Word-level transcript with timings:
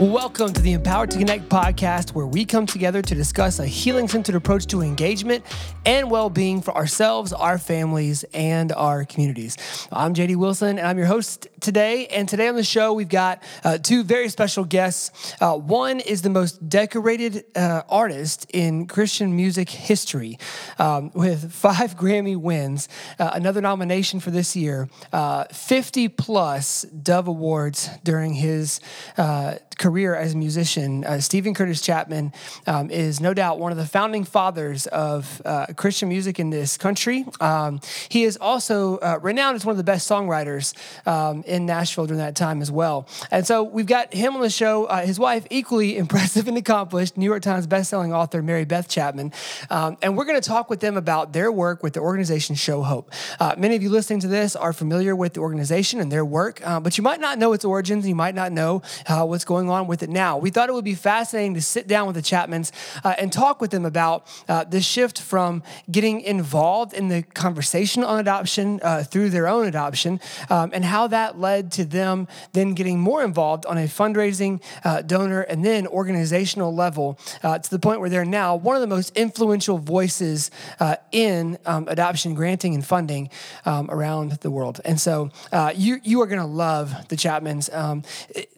Welcome 0.00 0.52
to 0.54 0.60
the 0.60 0.72
Empowered 0.72 1.12
to 1.12 1.18
Connect 1.18 1.48
podcast, 1.48 2.14
where 2.14 2.26
we 2.26 2.44
come 2.44 2.66
together 2.66 3.00
to 3.00 3.14
discuss 3.14 3.60
a 3.60 3.66
healing 3.66 4.08
centered 4.08 4.34
approach 4.34 4.66
to 4.66 4.80
engagement 4.80 5.44
and 5.86 6.10
well 6.10 6.28
being 6.28 6.60
for 6.62 6.76
ourselves, 6.76 7.32
our 7.32 7.58
families, 7.58 8.24
and 8.34 8.72
our 8.72 9.04
communities. 9.04 9.56
I'm 9.92 10.12
JD 10.12 10.34
Wilson, 10.34 10.80
and 10.80 10.88
I'm 10.88 10.98
your 10.98 11.06
host 11.06 11.46
today. 11.64 12.06
And 12.08 12.28
today 12.28 12.48
on 12.48 12.56
the 12.56 12.62
show, 12.62 12.92
we've 12.92 13.08
got 13.08 13.42
uh, 13.64 13.78
two 13.78 14.04
very 14.04 14.28
special 14.28 14.64
guests. 14.64 15.34
Uh, 15.40 15.54
one 15.56 15.98
is 15.98 16.20
the 16.20 16.28
most 16.28 16.68
decorated 16.68 17.44
uh, 17.56 17.82
artist 17.88 18.46
in 18.52 18.86
Christian 18.86 19.34
music 19.34 19.70
history 19.70 20.38
um, 20.78 21.10
with 21.14 21.52
five 21.64 21.96
Grammy 21.96 22.36
wins, 22.36 22.88
uh, 23.18 23.30
another 23.32 23.62
nomination 23.62 24.20
for 24.20 24.30
this 24.30 24.54
year, 24.54 24.88
uh, 25.12 25.44
50 25.44 26.08
plus 26.08 26.82
Dove 26.82 27.28
Awards 27.28 27.88
during 28.04 28.34
his 28.34 28.80
uh, 29.16 29.54
career 29.78 30.14
as 30.14 30.34
a 30.34 30.36
musician. 30.36 31.04
Steven 31.20 31.54
Curtis 31.54 31.80
Chapman 31.80 32.32
um, 32.66 32.90
is 32.90 33.20
no 33.20 33.34
doubt 33.34 33.58
one 33.58 33.72
of 33.72 33.78
the 33.78 33.86
founding 33.86 34.24
fathers 34.24 34.86
of 34.86 35.42
Christian 35.76 36.08
music 36.08 36.38
in 36.38 36.50
this 36.50 36.76
country. 36.76 37.24
Um, 37.40 37.80
he 38.08 38.22
is 38.22 38.36
also 38.36 39.00
renowned 39.20 39.56
as 39.56 39.64
one 39.64 39.72
of 39.72 39.78
the 39.78 39.84
best 39.84 40.08
songwriters 40.08 40.74
um, 41.08 41.42
in 41.54 41.66
Nashville 41.66 42.06
during 42.06 42.18
that 42.18 42.34
time 42.34 42.60
as 42.60 42.70
well. 42.70 43.08
And 43.30 43.46
so 43.46 43.62
we've 43.62 43.86
got 43.86 44.12
him 44.12 44.34
on 44.34 44.42
the 44.42 44.50
show. 44.50 44.84
Uh, 44.84 45.06
his 45.06 45.18
wife, 45.18 45.46
equally 45.50 45.96
impressive 46.04 46.48
and 46.48 46.58
accomplished, 46.58 47.16
New 47.16 47.24
York 47.24 47.42
Times 47.42 47.66
bestselling 47.66 48.12
author 48.14 48.42
Mary 48.42 48.64
Beth 48.64 48.88
Chapman. 48.88 49.32
Um, 49.70 49.96
and 50.02 50.16
we're 50.16 50.24
going 50.24 50.40
to 50.40 50.46
talk 50.46 50.68
with 50.68 50.80
them 50.80 50.96
about 50.96 51.32
their 51.32 51.50
work 51.50 51.82
with 51.82 51.94
the 51.94 52.00
organization 52.00 52.54
Show 52.54 52.82
Hope. 52.82 53.10
Uh, 53.40 53.54
many 53.56 53.76
of 53.76 53.82
you 53.82 53.88
listening 53.88 54.20
to 54.20 54.28
this 54.28 54.56
are 54.56 54.72
familiar 54.72 55.16
with 55.16 55.34
the 55.34 55.40
organization 55.40 56.00
and 56.00 56.10
their 56.10 56.24
work, 56.24 56.60
uh, 56.66 56.80
but 56.80 56.98
you 56.98 57.04
might 57.04 57.20
not 57.20 57.38
know 57.38 57.52
its 57.52 57.64
origins. 57.64 58.06
You 58.06 58.14
might 58.14 58.34
not 58.34 58.52
know 58.52 58.82
what's 59.08 59.44
going 59.44 59.70
on 59.70 59.86
with 59.86 60.02
it 60.02 60.10
now. 60.10 60.36
We 60.38 60.50
thought 60.50 60.68
it 60.68 60.72
would 60.72 60.84
be 60.84 60.94
fascinating 60.94 61.54
to 61.54 61.62
sit 61.62 61.86
down 61.86 62.06
with 62.06 62.16
the 62.16 62.22
Chapmans 62.22 62.72
uh, 63.04 63.14
and 63.18 63.32
talk 63.32 63.60
with 63.60 63.70
them 63.70 63.84
about 63.84 64.26
uh, 64.48 64.64
the 64.64 64.80
shift 64.80 65.20
from 65.20 65.62
getting 65.90 66.20
involved 66.20 66.92
in 66.94 67.08
the 67.08 67.22
conversation 67.22 68.02
on 68.04 68.18
adoption 68.18 68.80
uh, 68.82 69.02
through 69.02 69.30
their 69.30 69.46
own 69.46 69.66
adoption 69.66 70.20
um, 70.50 70.70
and 70.72 70.84
how 70.84 71.06
that 71.06 71.38
led 71.44 71.62
to 71.72 71.84
them 71.84 72.26
then 72.52 72.74
getting 72.74 72.98
more 72.98 73.22
involved 73.22 73.66
on 73.66 73.76
a 73.78 73.86
fundraising, 74.00 74.62
uh, 74.84 75.02
donor, 75.02 75.42
and 75.42 75.64
then 75.64 75.86
organizational 75.86 76.74
level 76.74 77.18
uh, 77.42 77.58
to 77.58 77.68
the 77.70 77.78
point 77.78 78.00
where 78.00 78.10
they're 78.10 78.32
now 78.42 78.56
one 78.56 78.74
of 78.76 78.82
the 78.86 78.92
most 78.96 79.16
influential 79.16 79.78
voices 79.78 80.50
uh, 80.80 80.96
in 81.12 81.58
um, 81.66 81.86
adoption 81.88 82.34
granting 82.34 82.74
and 82.74 82.84
funding 82.84 83.28
um, 83.64 83.90
around 83.90 84.32
the 84.46 84.50
world. 84.50 84.80
And 84.84 85.00
so 85.00 85.30
you, 85.74 86.00
you 86.02 86.20
are 86.22 86.26
going 86.26 86.40
to 86.40 86.54
love 86.66 86.86
the 87.08 87.16
Chapmans. 87.16 87.72
Um, 87.74 88.02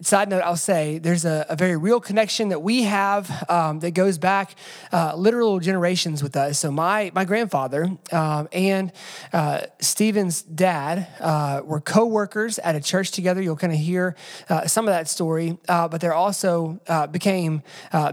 side 0.01 0.29
note, 0.29 0.41
I'll 0.43 0.55
say 0.55 0.97
there's 0.99 1.25
a, 1.25 1.45
a, 1.49 1.55
very 1.55 1.77
real 1.77 1.99
connection 1.99 2.49
that 2.49 2.61
we 2.61 2.83
have 2.83 3.45
um, 3.49 3.79
that 3.79 3.91
goes 3.91 4.17
back 4.17 4.55
uh, 4.91 5.15
literal 5.15 5.59
generations 5.59 6.21
with 6.23 6.35
us. 6.35 6.59
So 6.59 6.71
my 6.71 7.11
my 7.13 7.25
grandfather 7.25 7.91
um, 8.11 8.47
and 8.51 8.91
uh, 9.33 9.61
Steven's 9.79 10.41
dad 10.41 11.07
uh, 11.19 11.61
were 11.63 11.81
co-workers 11.81 12.59
at 12.59 12.75
a 12.77 12.81
church 12.81 13.11
together. 13.11 13.41
You'll 13.41 13.57
kind 13.57 13.73
of 13.73 13.79
hear 13.79 14.15
uh, 14.49 14.67
some 14.67 14.87
of 14.87 14.93
that 14.93 15.07
story, 15.07 15.57
uh, 15.67 15.87
but 15.87 16.01
they're 16.01 16.13
also 16.13 16.79
uh, 16.87 17.07
became 17.07 17.63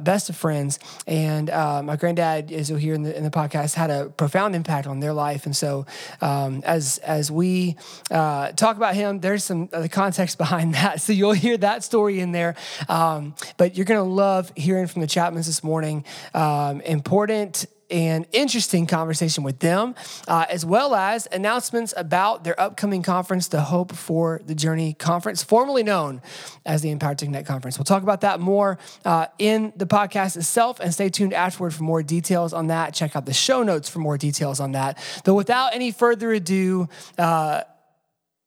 best 0.03 0.29
of 0.29 0.37
friends. 0.37 0.79
And 1.07 1.49
my 1.49 1.97
granddad, 1.97 2.51
as 2.53 2.69
you'll 2.69 2.79
hear 2.79 2.95
in 2.95 3.03
the, 3.03 3.17
in 3.17 3.25
the 3.25 3.31
podcast, 3.31 3.75
had 3.75 3.91
a 3.91 4.07
profound 4.11 4.55
impact 4.55 4.87
on 4.87 5.01
their 5.01 5.13
life. 5.13 5.47
And 5.47 5.57
so 5.57 5.87
um, 6.21 6.63
as 6.65 6.99
as 6.99 7.31
we 7.31 7.77
talk 8.11 8.77
about 8.77 8.95
him, 8.95 9.21
there's 9.21 9.45
some 9.45 9.69
the 9.69 9.89
context 9.89 10.39
behind 10.45 10.75
that. 10.75 11.01
So 11.01 11.13
you'll 11.13 11.33
hear 11.33 11.57
that 11.59 11.85
story 11.85 12.21
in 12.21 12.33
there. 12.33 12.57
Um, 12.89 13.35
but 13.57 13.77
you're 13.77 13.87
going 13.87 14.01
to 14.01 14.11
love 14.11 14.53
hearing 14.57 14.87
from 14.87 15.01
the 15.01 15.07
Chapmans 15.07 15.47
this 15.47 15.63
morning. 15.63 16.05
Um, 16.33 16.81
important 16.81 17.67
and 17.91 18.27
interesting 18.33 18.87
conversation 18.87 19.45
with 19.45 19.59
them, 19.59 19.95
uh, 20.29 20.47
as 20.49 20.65
well 20.65 20.95
as 20.95 21.29
announcements 21.33 21.95
about 21.97 22.45
their 22.45 22.59
upcoming 22.61 23.03
conference, 23.03 23.49
the 23.49 23.61
Hope 23.61 23.93
for 23.93 24.41
the 24.47 24.55
Journey 24.55 24.95
Conference, 24.95 25.43
formerly 25.43 25.83
known 25.83 26.23
as 26.65 26.83
the 26.83 26.91
Empowered 26.91 27.19
to 27.19 27.27
Connect 27.27 27.47
Conference. 27.47 27.79
We'll 27.79 27.85
talk 27.85 28.03
about 28.03 28.23
that 28.23 28.41
more 28.41 28.79
uh, 29.05 29.27
in 29.39 29.73
the 29.77 29.87
podcast 29.87 30.37
itself, 30.37 30.81
and 30.81 30.93
stay 30.93 31.09
tuned 31.09 31.35
afterward 31.35 31.75
for 31.75 31.83
more 31.83 32.03
details 32.03 32.53
on 32.53 32.69
that. 32.69 32.95
Check 32.95 33.17
out 33.17 33.27
the 33.27 33.35
show 33.35 33.63
notes 33.63 33.89
for 33.89 33.99
more 33.99 34.19
details 34.19 34.61
on 34.61 34.73
that. 34.73 34.99
But 35.25 35.35
without 35.35 35.75
any 35.75 35.91
further 35.91 36.33
ado, 36.33 36.89
uh, 37.19 37.63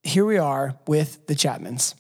here 0.04 0.26
we 0.26 0.38
are 0.38 0.78
with 0.88 1.26
the 1.28 1.34
Chapmans. 1.34 1.94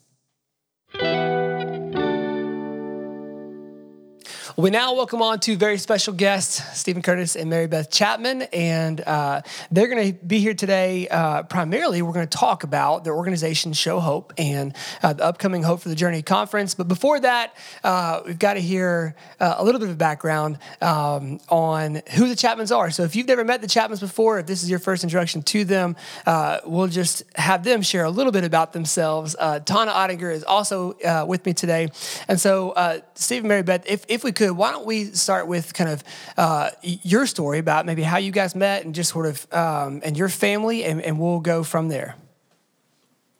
We 4.59 4.71
now 4.71 4.95
welcome 4.95 5.21
on 5.21 5.39
two 5.39 5.55
very 5.55 5.77
special 5.77 6.13
guests, 6.13 6.63
Steven 6.75 7.03
Curtis 7.03 7.35
and 7.35 7.47
Mary 7.47 7.67
Beth 7.67 7.91
Chapman, 7.91 8.41
and 8.51 8.99
uh, 9.01 9.43
they're 9.69 9.87
going 9.87 10.11
to 10.11 10.25
be 10.25 10.39
here 10.39 10.55
today. 10.55 11.07
Uh, 11.07 11.43
primarily, 11.43 12.01
we're 12.01 12.11
going 12.11 12.27
to 12.27 12.37
talk 12.37 12.63
about 12.63 13.03
their 13.03 13.13
organization, 13.13 13.73
Show 13.73 13.99
Hope, 13.99 14.33
and 14.35 14.75
uh, 15.03 15.13
the 15.13 15.23
upcoming 15.23 15.61
Hope 15.61 15.81
for 15.81 15.89
the 15.89 15.95
Journey 15.95 16.23
conference. 16.23 16.73
But 16.73 16.87
before 16.87 17.19
that, 17.19 17.55
uh, 17.83 18.21
we've 18.25 18.39
got 18.39 18.55
to 18.55 18.59
hear 18.59 19.15
uh, 19.39 19.57
a 19.59 19.63
little 19.63 19.79
bit 19.79 19.91
of 19.91 19.99
background 19.99 20.57
um, 20.81 21.39
on 21.49 22.01
who 22.15 22.27
the 22.27 22.33
Chapmans 22.33 22.75
are. 22.75 22.89
So, 22.89 23.03
if 23.03 23.15
you've 23.15 23.27
never 23.27 23.43
met 23.43 23.61
the 23.61 23.67
Chapmans 23.67 23.99
before, 23.99 24.39
if 24.39 24.47
this 24.47 24.63
is 24.63 24.71
your 24.71 24.79
first 24.79 25.03
introduction 25.03 25.43
to 25.43 25.65
them, 25.65 25.95
uh, 26.25 26.61
we'll 26.65 26.87
just 26.87 27.21
have 27.35 27.63
them 27.63 27.83
share 27.83 28.05
a 28.05 28.09
little 28.09 28.31
bit 28.31 28.43
about 28.43 28.73
themselves. 28.73 29.35
Tana 29.35 29.91
Ottinger 29.91 30.33
is 30.33 30.43
also 30.43 30.95
with 31.27 31.45
me 31.45 31.53
today, 31.53 31.89
and 32.27 32.41
so 32.41 33.03
Steven, 33.13 33.47
Mary 33.47 33.61
Beth, 33.61 33.83
if 33.85 34.03
if 34.07 34.23
we 34.23 34.31
could 34.31 34.46
why 34.53 34.71
don't 34.71 34.85
we 34.85 35.05
start 35.05 35.47
with 35.47 35.73
kind 35.73 35.89
of 35.89 36.03
uh, 36.37 36.69
your 36.81 37.25
story 37.25 37.59
about 37.59 37.85
maybe 37.85 38.03
how 38.03 38.17
you 38.17 38.31
guys 38.31 38.55
met 38.55 38.85
and 38.85 38.93
just 38.93 39.11
sort 39.11 39.25
of 39.25 39.47
um, 39.53 40.01
and 40.03 40.17
your 40.17 40.29
family, 40.29 40.83
and, 40.83 41.01
and 41.01 41.19
we'll 41.19 41.39
go 41.39 41.63
from 41.63 41.87
there. 41.87 42.15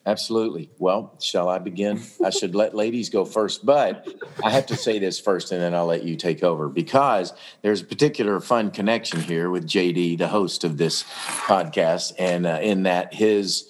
Absolutely. 0.08 0.70
Well, 0.78 1.14
shall 1.20 1.50
I 1.50 1.60
begin? 1.60 2.02
I 2.24 2.30
should 2.30 2.56
let 2.56 2.74
ladies 2.74 3.10
go 3.10 3.26
first, 3.26 3.66
but 3.66 4.08
I 4.42 4.52
have 4.52 4.66
to 4.68 4.78
say 4.78 5.00
this 5.00 5.20
first 5.20 5.52
and 5.52 5.62
then 5.62 5.76
I'll 5.76 5.86
let 5.86 6.04
you 6.04 6.16
take 6.16 6.44
over 6.44 6.70
because 6.70 7.34
there's 7.62 7.82
a 7.82 7.86
particular 7.86 8.40
fun 8.40 8.72
connection 8.72 9.20
here 9.20 9.50
with 9.50 9.68
JD, 9.68 10.18
the 10.18 10.30
host 10.30 10.64
of 10.64 10.78
this 10.78 11.04
podcast, 11.04 12.14
and 12.18 12.46
uh, 12.46 12.60
in 12.62 12.84
that 12.84 13.14
his 13.14 13.70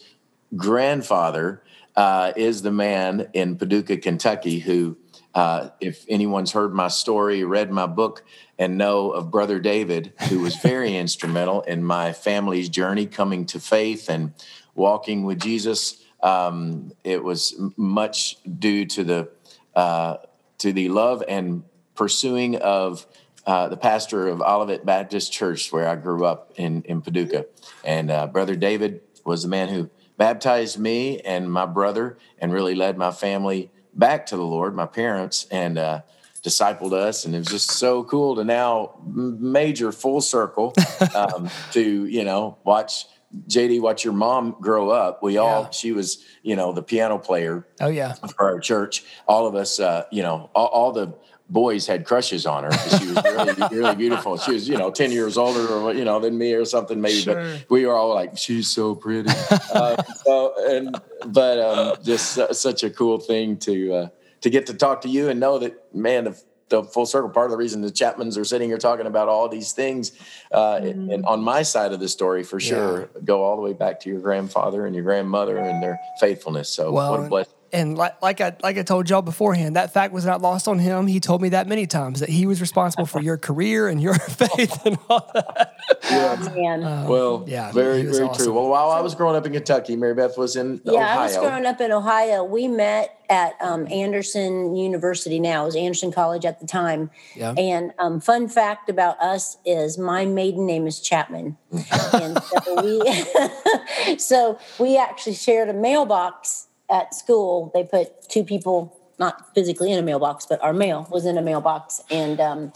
grandfather 0.56 1.64
uh, 1.96 2.34
is 2.36 2.62
the 2.62 2.72
man 2.72 3.28
in 3.34 3.56
Paducah, 3.56 3.98
Kentucky, 3.98 4.60
who 4.60 4.96
uh, 5.38 5.70
if 5.80 6.04
anyone's 6.10 6.52
heard 6.52 6.74
my 6.74 6.88
story, 6.88 7.44
read 7.44 7.72
my 7.72 7.86
book, 7.86 8.24
and 8.58 8.76
know 8.76 9.12
of 9.12 9.30
Brother 9.30 9.60
David, 9.60 10.12
who 10.30 10.40
was 10.40 10.56
very 10.56 10.98
instrumental 11.04 11.62
in 11.62 11.84
my 11.84 12.12
family's 12.12 12.70
journey 12.70 13.06
coming 13.06 13.46
to 13.46 13.60
faith 13.60 14.10
and 14.10 14.34
walking 14.74 15.26
with 15.26 15.40
Jesus, 15.40 16.04
um, 16.24 16.92
it 17.04 17.24
was 17.24 17.54
much 17.78 18.38
due 18.58 18.86
to 18.86 19.04
the 19.04 19.30
uh, 19.76 20.18
to 20.58 20.74
the 20.74 20.90
love 20.90 21.24
and 21.28 21.64
pursuing 21.94 22.56
of 22.56 23.06
uh, 23.46 23.68
the 23.68 23.78
pastor 23.78 24.28
of 24.30 24.42
Olivet 24.42 24.88
Baptist 24.88 25.32
Church, 25.32 25.72
where 25.72 25.88
I 25.88 25.98
grew 25.98 26.26
up 26.26 26.52
in 26.56 26.82
in 26.82 27.02
Paducah, 27.02 27.46
and 27.84 28.10
uh, 28.10 28.26
Brother 28.26 28.56
David 28.56 29.02
was 29.24 29.44
the 29.44 29.50
man 29.50 29.70
who 29.70 29.92
baptized 30.18 30.80
me 30.80 31.20
and 31.20 31.52
my 31.52 31.68
brother, 31.68 32.18
and 32.40 32.52
really 32.52 32.74
led 32.74 32.98
my 32.98 33.12
family 33.12 33.70
back 33.98 34.28
to 34.28 34.38
the 34.38 34.44
Lord, 34.44 34.76
my 34.76 34.86
parents, 34.86 35.48
and 35.52 35.78
uh, 35.78 36.02
discipled 36.42 36.94
us. 36.94 37.26
And 37.26 37.36
it 37.36 37.40
was 37.40 37.48
just 37.48 37.72
so 37.72 38.04
cool 38.04 38.36
to 38.36 38.44
now 38.44 38.96
major 39.04 39.92
full 39.92 40.22
circle 40.22 40.74
um, 41.16 41.50
to, 41.72 42.06
you 42.06 42.24
know, 42.24 42.58
watch 42.64 43.06
JD, 43.48 43.82
watch 43.82 44.06
your 44.06 44.14
mom 44.14 44.56
grow 44.62 44.90
up. 44.90 45.22
We 45.22 45.38
all, 45.38 45.70
she 45.72 45.92
was, 45.92 46.24
you 46.44 46.56
know, 46.56 46.72
the 46.72 46.82
piano 46.82 47.18
player. 47.18 47.68
Oh, 47.82 47.90
yeah. 47.90 48.14
For 48.14 48.46
our 48.46 48.60
church. 48.60 49.04
All 49.28 49.48
of 49.48 49.56
us, 49.56 49.80
uh, 49.80 50.06
you 50.12 50.24
know, 50.24 50.50
all, 50.56 50.68
all 50.68 50.92
the, 50.94 51.14
boys 51.50 51.88
had 51.88 52.06
crushes 52.06 52.46
on 52.46 52.64
her 52.64 52.70
because 52.70 53.00
she 53.00 53.08
was 53.08 53.24
really, 53.24 53.78
really 53.80 53.96
beautiful. 53.96 54.38
She 54.38 54.54
was, 54.54 54.68
you 54.68 54.78
know, 54.78 54.92
10 54.92 55.12
years 55.12 55.38
older 55.38 55.68
or, 55.68 55.94
you 55.94 56.04
know, 56.04 56.20
than 56.20 56.38
me 56.38 56.54
or 56.54 56.66
something 56.66 57.00
maybe, 57.00 57.22
sure. 57.22 57.36
but 57.36 57.70
we 57.70 57.86
were 57.86 57.96
all 57.96 58.14
like, 58.14 58.38
she's 58.38 58.68
so 58.68 58.96
pretty. 58.96 59.30
uh, 59.74 60.02
so, 60.26 60.54
and, 60.70 61.02
but 61.28 61.60
um, 61.60 62.04
just 62.04 62.38
uh, 62.38 62.54
such 62.54 62.84
a 62.84 62.90
cool 62.90 63.18
thing 63.18 63.58
to, 63.58 63.94
uh, 63.94 64.10
to 64.42 64.50
get 64.50 64.66
to 64.68 64.74
talk 64.74 65.02
to 65.02 65.10
you 65.10 65.30
and 65.30 65.40
know 65.40 65.58
that, 65.60 65.96
man, 65.96 66.26
the, 66.26 66.42
the 66.70 66.84
full 66.84 67.06
circle 67.06 67.30
part 67.30 67.46
of 67.46 67.52
the 67.52 67.58
reason 67.58 67.82
the 67.82 67.90
Chapmans 67.90 68.38
are 68.38 68.44
sitting 68.44 68.68
here 68.68 68.78
talking 68.78 69.06
about 69.06 69.30
all 69.30 69.48
these 69.48 69.72
things, 69.72 70.12
uh, 70.52 70.76
mm-hmm. 70.76 71.12
and 71.12 71.26
on 71.26 71.42
my 71.42 71.62
side 71.62 71.94
of 71.94 72.02
the 72.02 72.10
story, 72.10 72.44
for 72.44 72.60
sure, 72.60 73.02
yeah. 73.02 73.22
go 73.24 73.42
all 73.42 73.56
the 73.56 73.62
way 73.62 73.72
back 73.72 74.02
to 74.02 74.10
your 74.10 74.20
grandfather 74.20 74.86
and 74.86 74.94
your 74.94 75.06
grandmother 75.06 75.58
and 75.58 75.82
their 75.82 75.98
faithfulness. 76.20 76.68
So, 76.68 76.92
well, 76.92 77.12
what 77.12 77.20
a 77.22 77.30
blessing 77.30 77.54
And 77.78 77.96
like, 77.96 78.20
like 78.24 78.42
I 78.42 78.56
like 78.64 78.80
I 78.80 78.82
told 78.82 79.08
y'all 79.08 79.22
beforehand, 79.22 79.76
that 79.76 79.94
fact 79.94 80.12
was 80.12 80.26
not 80.26 80.42
lost 80.42 80.68
on 80.68 80.80
him. 80.80 81.06
He 81.06 81.20
told 81.20 81.44
me 81.44 81.50
that 81.50 81.68
many 81.68 81.86
times 81.86 82.22
that 82.22 82.30
he 82.30 82.48
was 82.48 82.60
responsible 82.60 83.06
for 83.06 83.22
your 83.22 83.38
career 83.38 83.88
and 83.88 84.02
your 84.02 84.16
faith 84.18 84.84
and 84.84 84.98
all 85.08 85.30
that. 85.36 85.76
Oh, 86.10 86.54
man. 86.56 86.84
Um, 86.84 87.08
Well, 87.08 87.44
yeah, 87.46 87.72
very, 87.72 88.02
very 88.02 88.24
awesome. 88.24 88.46
true. 88.46 88.54
Well, 88.56 88.70
while 88.70 88.90
I 88.90 89.02
was 89.02 89.14
growing 89.14 89.36
up 89.36 89.46
in 89.46 89.54
Kentucky, 89.54 89.96
Mary 89.96 90.16
Beth 90.16 90.40
was 90.40 90.56
in 90.56 90.82
yeah, 90.86 90.94
Ohio. 90.94 91.20
I 91.20 91.24
was 91.26 91.38
growing 91.38 91.66
up 91.68 91.80
in 91.80 91.92
Ohio. 91.92 92.44
We 92.44 92.68
met 92.68 93.20
at 93.30 93.54
um, 93.62 93.88
Anderson 93.92 94.76
University 94.76 95.40
now. 95.40 95.64
It 95.64 95.66
was 95.66 95.76
Anderson 95.76 96.12
College 96.12 96.46
at 96.46 96.60
the 96.60 96.66
time. 96.66 97.12
Yeah. 97.36 97.54
And 97.58 97.94
um, 98.00 98.20
fun 98.20 98.48
fact 98.48 98.90
about 98.90 99.22
us 99.22 99.58
is 99.66 100.00
my 100.00 100.26
maiden 100.26 100.66
name 100.66 100.88
is 100.88 101.00
Chapman. 101.00 101.58
and 102.14 102.42
so 102.42 102.82
we, 102.82 104.18
so 104.18 104.58
we 104.80 104.98
actually 104.98 105.36
shared 105.36 105.70
a 105.70 105.74
mailbox 105.74 106.67
at 106.90 107.14
school. 107.14 107.72
They 107.74 107.84
put 107.84 108.30
two 108.30 108.44
people 108.44 108.98
not 109.20 109.54
physically 109.56 109.92
in 109.92 110.00
a 110.00 110.04
mailbox, 110.04 110.46
but 110.46 110.62
our 110.62 110.74
mail 110.74 111.08
was 111.10 111.26
in 111.26 111.38
a 111.38 111.42
mailbox, 111.42 112.02
and 112.10 112.40
um, 112.40 112.72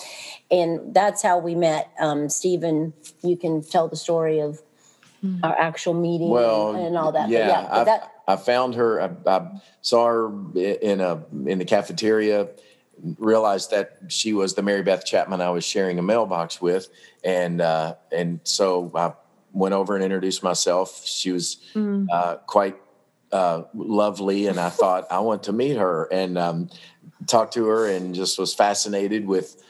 and 0.49 0.93
that's 0.93 1.21
how 1.21 1.37
we 1.37 1.55
met. 1.55 1.91
Um, 1.99 2.29
Steven, 2.29 2.93
you 3.23 3.37
can 3.37 3.61
tell 3.61 3.87
the 3.87 3.95
story 3.95 4.39
of 4.39 4.59
our 5.43 5.55
actual 5.57 5.93
meeting 5.93 6.29
well, 6.29 6.73
and, 6.73 6.87
and 6.87 6.97
all 6.97 7.11
that. 7.11 7.23
But 7.23 7.31
Yeah, 7.31 7.47
yeah, 7.47 7.61
but 7.69 7.81
I, 7.81 7.83
that 7.83 8.11
I 8.27 8.35
found 8.37 8.75
her. 8.75 9.01
I, 9.01 9.11
I 9.29 9.61
saw 9.81 10.07
her 10.07 10.27
in 10.55 10.99
a 11.01 11.23
in 11.45 11.59
the 11.59 11.65
cafeteria. 11.65 12.49
Realized 13.17 13.71
that 13.71 13.97
she 14.09 14.31
was 14.31 14.53
the 14.53 14.61
Mary 14.61 14.83
Beth 14.83 15.05
Chapman 15.05 15.41
I 15.41 15.49
was 15.49 15.65
sharing 15.65 15.97
a 15.97 16.03
mailbox 16.03 16.61
with, 16.61 16.87
and 17.23 17.59
uh, 17.59 17.95
and 18.11 18.39
so 18.43 18.91
I 18.93 19.13
went 19.53 19.73
over 19.73 19.95
and 19.95 20.03
introduced 20.03 20.43
myself. 20.43 21.03
She 21.05 21.31
was 21.31 21.57
uh, 21.75 22.35
quite 22.45 22.77
uh, 23.31 23.63
lovely, 23.73 24.47
and 24.47 24.59
I 24.59 24.69
thought 24.69 25.07
I 25.11 25.19
want 25.19 25.43
to 25.43 25.53
meet 25.53 25.77
her. 25.77 26.07
And 26.11 26.37
um, 26.37 26.69
to 27.53 27.65
her, 27.67 27.87
and 27.87 28.13
just 28.15 28.39
was 28.39 28.53
fascinated 28.53 29.27
with 29.27 29.61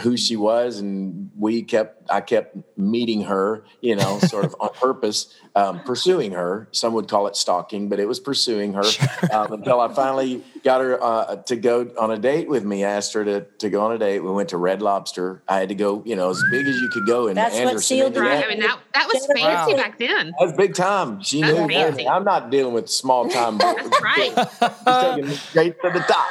who 0.00 0.16
she 0.16 0.36
was. 0.36 0.78
And 0.78 1.30
we 1.36 1.62
kept 1.62 1.95
i 2.10 2.20
kept 2.20 2.56
meeting 2.76 3.22
her 3.22 3.62
you 3.80 3.94
know 3.94 4.18
sort 4.20 4.44
of 4.44 4.54
on 4.60 4.70
purpose 4.74 5.34
um, 5.54 5.80
pursuing 5.84 6.32
her 6.32 6.68
some 6.72 6.92
would 6.92 7.08
call 7.08 7.26
it 7.26 7.36
stalking 7.36 7.88
but 7.88 7.98
it 7.98 8.06
was 8.06 8.20
pursuing 8.20 8.74
her 8.74 8.84
um, 9.32 9.52
until 9.52 9.80
i 9.80 9.92
finally 9.92 10.42
got 10.64 10.80
her 10.80 11.02
uh, 11.02 11.36
to 11.36 11.56
go 11.56 11.90
on 11.98 12.10
a 12.10 12.18
date 12.18 12.48
with 12.48 12.64
me 12.64 12.84
I 12.84 12.90
asked 12.90 13.14
her 13.14 13.24
to, 13.24 13.42
to 13.42 13.70
go 13.70 13.82
on 13.84 13.92
a 13.92 13.98
date 13.98 14.20
we 14.20 14.30
went 14.30 14.50
to 14.50 14.56
red 14.56 14.82
lobster 14.82 15.42
i 15.48 15.58
had 15.58 15.68
to 15.68 15.74
go 15.74 16.02
you 16.04 16.16
know 16.16 16.30
as 16.30 16.42
big 16.50 16.66
as 16.66 16.76
you 16.76 16.88
could 16.88 17.06
go 17.06 17.28
in 17.28 17.34
That's 17.34 17.54
what 17.54 17.60
anderson 17.62 17.80
sealed 17.80 18.16
Right. 18.16 18.44
I 18.44 18.48
mean, 18.48 18.60
that, 18.60 18.78
that 18.94 19.08
was 19.12 19.26
fancy 19.26 19.74
back 19.74 19.98
then. 19.98 20.34
That 20.38 20.46
was 20.46 20.52
big 20.52 20.74
time. 20.74 21.22
She 21.22 21.40
That's 21.40 21.58
knew. 21.58 21.68
fancy. 21.68 22.08
I'm 22.08 22.24
not 22.24 22.50
dealing 22.50 22.74
with 22.74 22.88
small 22.88 23.28
time. 23.28 23.58
That's 23.58 24.02
right. 24.02 24.32
She's 24.36 24.84
taking 24.86 25.28
me 25.28 25.34
straight 25.34 25.82
to 25.82 25.90
the 25.90 26.00
top. 26.00 26.26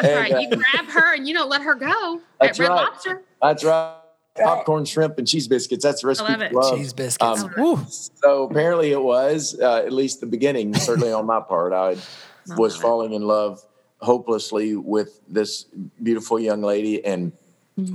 That's 0.00 0.32
right. 0.32 0.42
You 0.42 0.50
grab 0.50 0.86
her 0.88 1.14
and 1.14 1.26
you 1.26 1.34
don't 1.34 1.48
let 1.48 1.62
her 1.62 1.74
go 1.74 2.20
That's 2.40 2.58
at 2.58 2.62
Red 2.62 2.68
right. 2.68 2.82
Lobster. 2.82 3.22
That's 3.40 3.64
right. 3.64 3.96
Popcorn, 4.36 4.84
shrimp, 4.84 5.18
and 5.18 5.26
cheese 5.26 5.48
biscuits. 5.48 5.84
That's 5.84 6.02
the 6.02 6.08
recipe 6.08 6.32
love 6.32 6.40
it. 6.42 6.52
for 6.52 6.60
love. 6.62 6.78
Cheese 6.78 6.92
biscuits. 6.92 7.42
Um, 7.42 7.86
So 7.88 8.44
apparently 8.44 8.92
it 8.92 9.02
was, 9.02 9.58
uh, 9.60 9.78
at 9.78 9.92
least 9.92 10.20
the 10.20 10.26
beginning, 10.26 10.74
certainly 10.74 11.12
on 11.12 11.26
my 11.26 11.40
part. 11.40 11.72
I 11.72 11.96
was 12.56 12.76
falling 12.76 13.12
in 13.12 13.22
love 13.22 13.62
hopelessly 14.00 14.76
with 14.76 15.20
this 15.28 15.64
beautiful 16.02 16.38
young 16.40 16.62
lady 16.62 17.04
and 17.04 17.32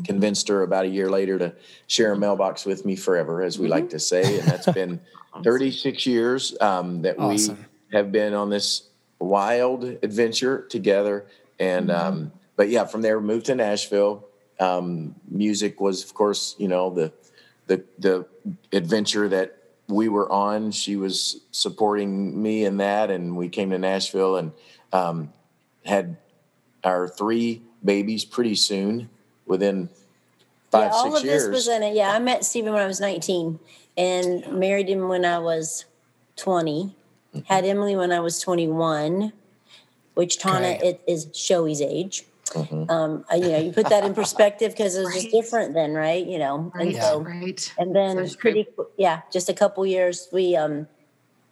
convinced 0.04 0.48
her 0.48 0.64
about 0.64 0.86
a 0.86 0.88
year 0.88 1.10
later 1.10 1.38
to 1.38 1.54
share 1.88 2.14
a 2.14 2.18
mailbox 2.18 2.66
with 2.66 2.86
me 2.86 2.96
forever, 2.96 3.42
as 3.42 3.58
we 3.60 3.68
like 3.68 3.90
to 3.92 4.00
say. 4.00 4.40
And 4.40 4.48
that's 4.48 4.68
been 4.72 5.00
36 5.44 6.06
years 6.06 6.56
um, 6.62 7.02
that 7.04 7.18
Awesome. 7.20 7.66
we 7.92 7.98
have 7.98 8.12
been 8.12 8.34
on 8.34 8.50
this 8.50 8.90
wild 9.20 9.84
adventure 9.84 10.66
together. 10.70 11.26
And, 11.60 11.92
um, 11.92 12.32
but 12.56 12.70
yeah, 12.70 12.86
from 12.86 13.02
there, 13.02 13.20
moved 13.22 13.46
to 13.48 13.56
Nashville. 13.56 14.26
Um, 14.60 15.16
music 15.30 15.82
was, 15.82 16.04
of 16.04 16.14
course, 16.14 16.56
you 16.58 16.68
know, 16.68 16.90
the, 16.90 17.12
the, 17.68 17.84
the 18.00 18.26
adventure 18.72 19.28
that 19.30 19.58
we 19.88 20.10
were 20.10 20.32
on. 20.32 20.72
She 20.72 20.96
was 20.96 21.42
supporting 21.52 22.42
me 22.42 22.66
in 22.66 22.78
that. 22.78 23.10
And 23.12 23.36
we 23.36 23.50
came 23.50 23.70
to 23.72 23.78
Nashville 23.78 24.38
and 24.38 24.52
um, 24.94 25.34
had 25.86 26.18
our 26.84 27.08
three 27.08 27.62
babies 27.84 28.26
pretty 28.26 28.56
soon 28.56 29.10
within 29.46 29.90
five, 30.72 30.92
yeah, 30.92 30.98
all 30.98 31.04
six 31.12 31.20
of 31.20 31.26
years. 31.26 31.44
this 31.44 31.52
was 31.52 31.68
in 31.68 31.84
it. 31.84 31.96
Yeah, 31.96 32.12
I 32.12 32.20
met 32.20 32.46
Steven 32.46 32.74
when 32.74 32.82
I 32.82 32.88
was 32.88 33.00
19 33.00 33.60
and 33.98 34.48
married 34.60 34.90
him 34.90 35.08
when 35.08 35.26
I 35.26 35.40
was 35.40 35.86
20. 36.38 36.96
Mm-hmm. 37.36 37.40
Had 37.46 37.66
Emily 37.66 37.96
when 37.96 38.12
I 38.12 38.20
was 38.20 38.40
21, 38.40 39.34
which 40.14 40.38
Tana 40.38 40.68
Okay. 40.68 40.88
it 40.88 41.02
is 41.08 41.28
Shaoey's 41.28 41.82
age. 41.82 42.26
Mhm. 42.56 42.90
Um, 42.90 43.26
you 43.36 43.52
know, 43.52 43.60
you 43.60 43.72
put 43.72 43.90
that 43.90 44.04
in 44.06 44.14
perspective 44.14 44.72
because 44.72 44.96
it 44.96 45.02
was 45.02 45.14
just 45.14 45.32
different 45.32 45.74
then, 45.74 45.94
right? 45.94 46.26
You 46.26 46.40
know, 46.40 46.72
and 46.80 46.94
Right. 46.94 47.02
so 47.04 47.20
Right. 47.22 47.74
and 47.78 47.96
then 47.96 48.18
That's 48.18 48.36
pretty 48.36 48.68
yeah 48.98 49.22
just 49.32 49.50
a 49.50 49.54
couple 49.54 49.86
years 49.86 50.28
we 50.32 50.56
um 50.56 50.88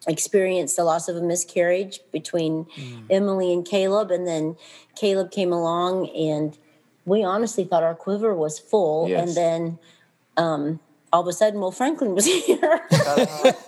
experienced 0.08 0.76
the 0.76 0.84
loss 0.84 1.08
of 1.08 1.16
a 1.16 1.22
miscarriage 1.22 2.00
between 2.12 2.66
emily 3.10 3.54
and 3.54 3.66
caleb 3.66 4.12
and 4.12 4.28
then 4.28 4.56
caleb 4.98 5.32
came 5.32 5.54
along 5.54 6.10
and 6.10 6.58
we 7.06 7.24
honestly 7.24 7.64
thought 7.64 7.84
our 7.84 7.96
quiver 7.96 8.34
was 8.36 8.60
full 8.60 9.08
Yes. 9.10 9.20
and 9.28 9.38
then 9.38 9.80
um 10.38 10.80
all 11.14 11.22
of 11.22 11.28
a 11.28 11.34
sudden 11.34 11.60
will 11.62 11.72
franklin 11.72 12.14
was 12.16 12.26
here 12.46 12.82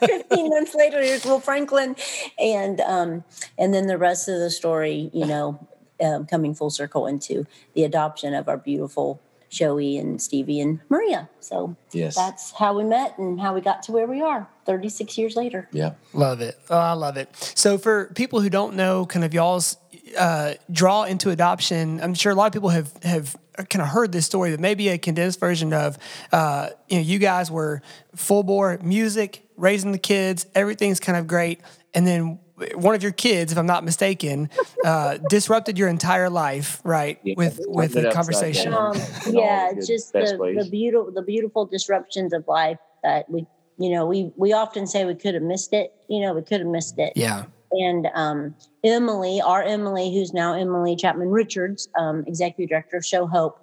15 0.05 0.49
months 0.49 0.75
later 0.75 1.01
here's 1.01 1.23
will 1.25 1.39
franklin 1.39 1.95
and 2.37 2.81
um 2.81 3.23
and 3.57 3.73
then 3.73 3.87
the 3.87 3.97
rest 3.97 4.27
of 4.27 4.37
the 4.39 4.49
story 4.49 5.09
you 5.13 5.25
know 5.25 5.57
um, 6.03 6.25
coming 6.25 6.53
full 6.55 6.69
circle 6.69 7.07
into 7.07 7.45
the 7.73 7.83
adoption 7.83 8.33
of 8.33 8.47
our 8.49 8.57
beautiful 8.57 9.19
Joey 9.49 9.97
and 9.97 10.21
Stevie 10.21 10.59
and 10.59 10.81
Maria. 10.89 11.29
So 11.39 11.75
Yes. 11.91 12.15
that's 12.15 12.51
how 12.51 12.75
we 12.77 12.83
met 12.83 13.17
and 13.17 13.39
how 13.39 13.53
we 13.53 13.61
got 13.61 13.83
to 13.83 13.91
where 13.93 14.07
we 14.07 14.21
are 14.21 14.47
36 14.65 15.17
years 15.17 15.35
later. 15.35 15.69
yeah. 15.71 15.91
Love 16.13 16.41
it. 16.41 16.59
Oh, 16.69 16.77
I 16.77 16.91
love 16.93 17.15
it. 17.17 17.29
So, 17.55 17.77
for 17.77 18.05
people 18.15 18.41
who 18.41 18.49
don't 18.49 18.75
know, 18.75 19.05
kind 19.05 19.23
of 19.23 19.33
y'all's 19.33 19.77
uh, 20.17 20.55
draw 20.71 21.03
into 21.03 21.29
adoption, 21.29 22.01
I'm 22.01 22.13
sure 22.15 22.31
a 22.31 22.35
lot 22.35 22.47
of 22.47 22.53
people 22.53 22.69
have 22.69 22.91
have 23.03 23.35
kind 23.69 23.81
of 23.81 23.87
heard 23.87 24.11
this 24.11 24.25
story, 24.25 24.51
but 24.51 24.59
maybe 24.59 24.89
a 24.89 24.97
condensed 24.97 25.39
version 25.39 25.71
of, 25.71 25.97
uh, 26.33 26.69
you 26.89 26.97
know, 26.97 27.03
you 27.03 27.19
guys 27.19 27.49
were 27.49 27.81
full 28.15 28.43
bore 28.43 28.77
music, 28.81 29.43
raising 29.55 29.93
the 29.93 29.97
kids, 29.99 30.45
everything's 30.55 30.99
kind 30.99 31.17
of 31.17 31.27
great, 31.27 31.61
and 31.93 32.05
then 32.05 32.39
one 32.75 32.95
of 32.95 33.03
your 33.03 33.11
kids, 33.11 33.51
if 33.51 33.57
I'm 33.57 33.65
not 33.65 33.83
mistaken, 33.83 34.49
uh, 34.83 35.17
disrupted 35.29 35.77
your 35.77 35.87
entire 35.87 36.29
life, 36.29 36.81
right? 36.83 37.19
Yeah. 37.23 37.35
With 37.37 37.59
with 37.67 37.93
Turned 37.93 38.07
a 38.07 38.13
conversation. 38.13 38.73
Um, 38.73 38.97
yeah, 39.29 39.73
just 39.73 40.13
the, 40.13 40.37
ways. 40.39 40.63
the 40.63 40.69
beautiful 40.69 41.11
the 41.11 41.21
beautiful 41.21 41.65
disruptions 41.65 42.33
of 42.33 42.47
life 42.47 42.77
that 43.03 43.29
we 43.29 43.45
you 43.77 43.89
know 43.89 44.05
we 44.05 44.31
we 44.37 44.53
often 44.53 44.87
say 44.87 45.05
we 45.05 45.15
could 45.15 45.33
have 45.33 45.43
missed 45.43 45.73
it. 45.73 45.93
You 46.07 46.21
know, 46.21 46.33
we 46.33 46.41
could 46.41 46.59
have 46.61 46.69
missed 46.69 46.97
it. 46.97 47.13
Yeah. 47.15 47.45
and 47.71 48.07
um, 48.13 48.55
Emily, 48.83 49.41
our 49.41 49.61
Emily, 49.63 50.13
who's 50.13 50.33
now 50.33 50.53
Emily 50.53 50.95
Chapman 50.95 51.29
Richards, 51.29 51.89
um, 51.99 52.23
executive 52.25 52.69
director 52.69 52.97
of 52.97 53.05
Show 53.05 53.27
Hope, 53.27 53.59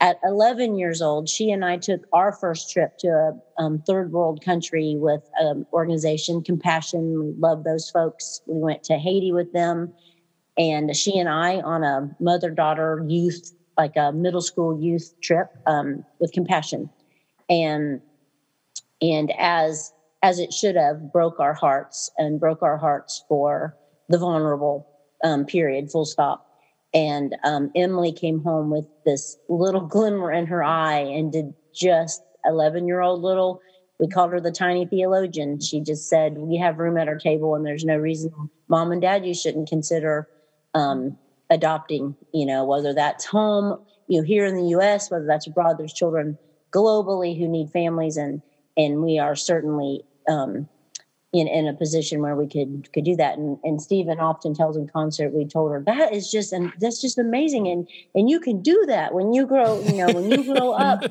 at 0.00 0.18
11 0.24 0.78
years 0.78 1.02
old, 1.02 1.28
she 1.28 1.50
and 1.50 1.64
I 1.64 1.76
took 1.76 2.00
our 2.12 2.32
first 2.32 2.70
trip 2.70 2.96
to 2.98 3.08
a 3.08 3.62
um, 3.62 3.82
third 3.86 4.12
world 4.12 4.42
country 4.42 4.96
with 4.96 5.22
an 5.38 5.66
organization, 5.72 6.42
Compassion. 6.42 7.20
We 7.20 7.34
love 7.38 7.64
those 7.64 7.90
folks. 7.90 8.40
We 8.46 8.58
went 8.58 8.82
to 8.84 8.96
Haiti 8.96 9.30
with 9.32 9.52
them, 9.52 9.92
and 10.56 10.96
she 10.96 11.18
and 11.18 11.28
I 11.28 11.60
on 11.60 11.84
a 11.84 12.10
mother 12.18 12.50
daughter 12.50 13.04
youth, 13.06 13.52
like 13.76 13.92
a 13.96 14.10
middle 14.12 14.40
school 14.40 14.80
youth 14.80 15.12
trip 15.20 15.48
um, 15.66 16.04
with 16.18 16.32
Compassion, 16.32 16.88
and 17.50 18.00
and 19.02 19.32
as 19.38 19.92
as 20.22 20.38
it 20.38 20.52
should 20.52 20.76
have 20.76 21.12
broke 21.12 21.40
our 21.40 21.54
hearts 21.54 22.10
and 22.16 22.40
broke 22.40 22.62
our 22.62 22.76
hearts 22.76 23.24
for 23.28 23.76
the 24.08 24.18
vulnerable 24.18 24.86
um, 25.24 25.44
period 25.44 25.90
full 25.90 26.04
stop 26.04 26.49
and 26.92 27.36
um, 27.44 27.70
emily 27.76 28.12
came 28.12 28.42
home 28.42 28.70
with 28.70 28.86
this 29.04 29.36
little 29.48 29.80
glimmer 29.86 30.30
in 30.32 30.46
her 30.46 30.62
eye 30.62 31.00
and 31.00 31.32
did 31.32 31.52
just 31.74 32.20
11 32.44 32.86
year 32.86 33.00
old 33.00 33.22
little 33.22 33.60
we 34.00 34.08
called 34.08 34.32
her 34.32 34.40
the 34.40 34.50
tiny 34.50 34.86
theologian. 34.86 35.60
She 35.60 35.80
just 35.82 36.08
said 36.08 36.38
we 36.38 36.56
have 36.56 36.78
room 36.78 36.96
at 36.96 37.06
our 37.06 37.18
table 37.18 37.54
and 37.54 37.64
there's 37.64 37.84
no 37.84 37.96
reason 37.96 38.32
mom 38.68 38.90
and 38.90 39.02
dad 39.02 39.26
you 39.26 39.34
shouldn't 39.34 39.68
consider 39.68 40.26
um, 40.74 41.18
adopting 41.50 42.16
you 42.32 42.46
know 42.46 42.64
whether 42.64 42.94
that's 42.94 43.26
home 43.26 43.76
you 44.06 44.20
know 44.20 44.26
here 44.26 44.46
in 44.46 44.56
the 44.56 44.62
us 44.62 45.10
whether 45.10 45.26
that's 45.26 45.46
abroad. 45.46 45.76
There's 45.78 45.92
children 45.92 46.38
globally 46.74 47.38
who 47.38 47.46
need 47.46 47.70
families 47.70 48.16
and 48.16 48.40
and 48.76 49.02
we 49.02 49.18
are 49.18 49.36
certainly 49.36 50.02
um, 50.28 50.68
in 51.32 51.46
in 51.46 51.66
a 51.66 51.72
position 51.74 52.20
where 52.20 52.34
we 52.34 52.48
could 52.48 52.92
could 52.92 53.04
do 53.04 53.16
that. 53.16 53.38
And 53.38 53.58
and 53.62 53.80
Steven 53.80 54.18
often 54.18 54.54
tells 54.54 54.76
in 54.76 54.88
concert, 54.88 55.32
we 55.32 55.44
told 55.46 55.72
her 55.72 55.82
that 55.86 56.12
is 56.12 56.30
just 56.30 56.52
and 56.52 56.72
that's 56.80 57.00
just 57.00 57.18
amazing, 57.18 57.68
and 57.68 57.88
and 58.14 58.28
you 58.28 58.40
can 58.40 58.62
do 58.62 58.84
that 58.86 59.14
when 59.14 59.32
you 59.32 59.46
grow, 59.46 59.80
you 59.80 59.94
know, 59.94 60.12
when 60.12 60.30
you 60.30 60.44
grow 60.44 60.72
up 60.90 61.02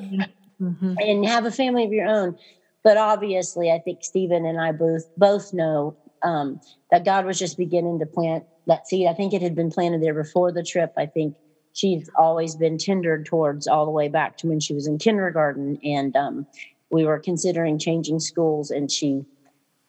Mhm. 0.60 0.96
and 1.00 1.26
have 1.26 1.46
a 1.46 1.50
family 1.50 1.84
of 1.84 1.92
your 1.92 2.06
own. 2.06 2.36
But 2.84 2.98
obviously, 2.98 3.70
I 3.70 3.78
think 3.78 4.04
Steven 4.04 4.44
and 4.44 4.60
I 4.60 4.72
both 4.72 5.04
both 5.16 5.52
know 5.54 5.96
um, 6.22 6.60
that 6.90 7.04
God 7.04 7.24
was 7.24 7.38
just 7.38 7.56
beginning 7.56 7.98
to 8.00 8.06
plant 8.06 8.44
that 8.66 8.86
seed. 8.86 9.06
I 9.06 9.14
think 9.14 9.32
it 9.32 9.40
had 9.40 9.54
been 9.54 9.70
planted 9.70 10.02
there 10.02 10.12
before 10.14 10.52
the 10.52 10.62
trip. 10.62 10.92
I 10.98 11.06
think 11.06 11.34
she's 11.72 12.10
always 12.18 12.56
been 12.56 12.76
tendered 12.76 13.24
towards 13.24 13.66
all 13.66 13.86
the 13.86 13.90
way 13.90 14.08
back 14.08 14.36
to 14.38 14.48
when 14.48 14.60
she 14.60 14.74
was 14.74 14.86
in 14.86 14.98
kindergarten. 14.98 15.78
And 15.82 16.14
um, 16.14 16.46
we 16.90 17.06
were 17.06 17.18
considering 17.18 17.78
changing 17.78 18.20
schools, 18.20 18.70
and 18.70 18.90
she, 18.90 19.24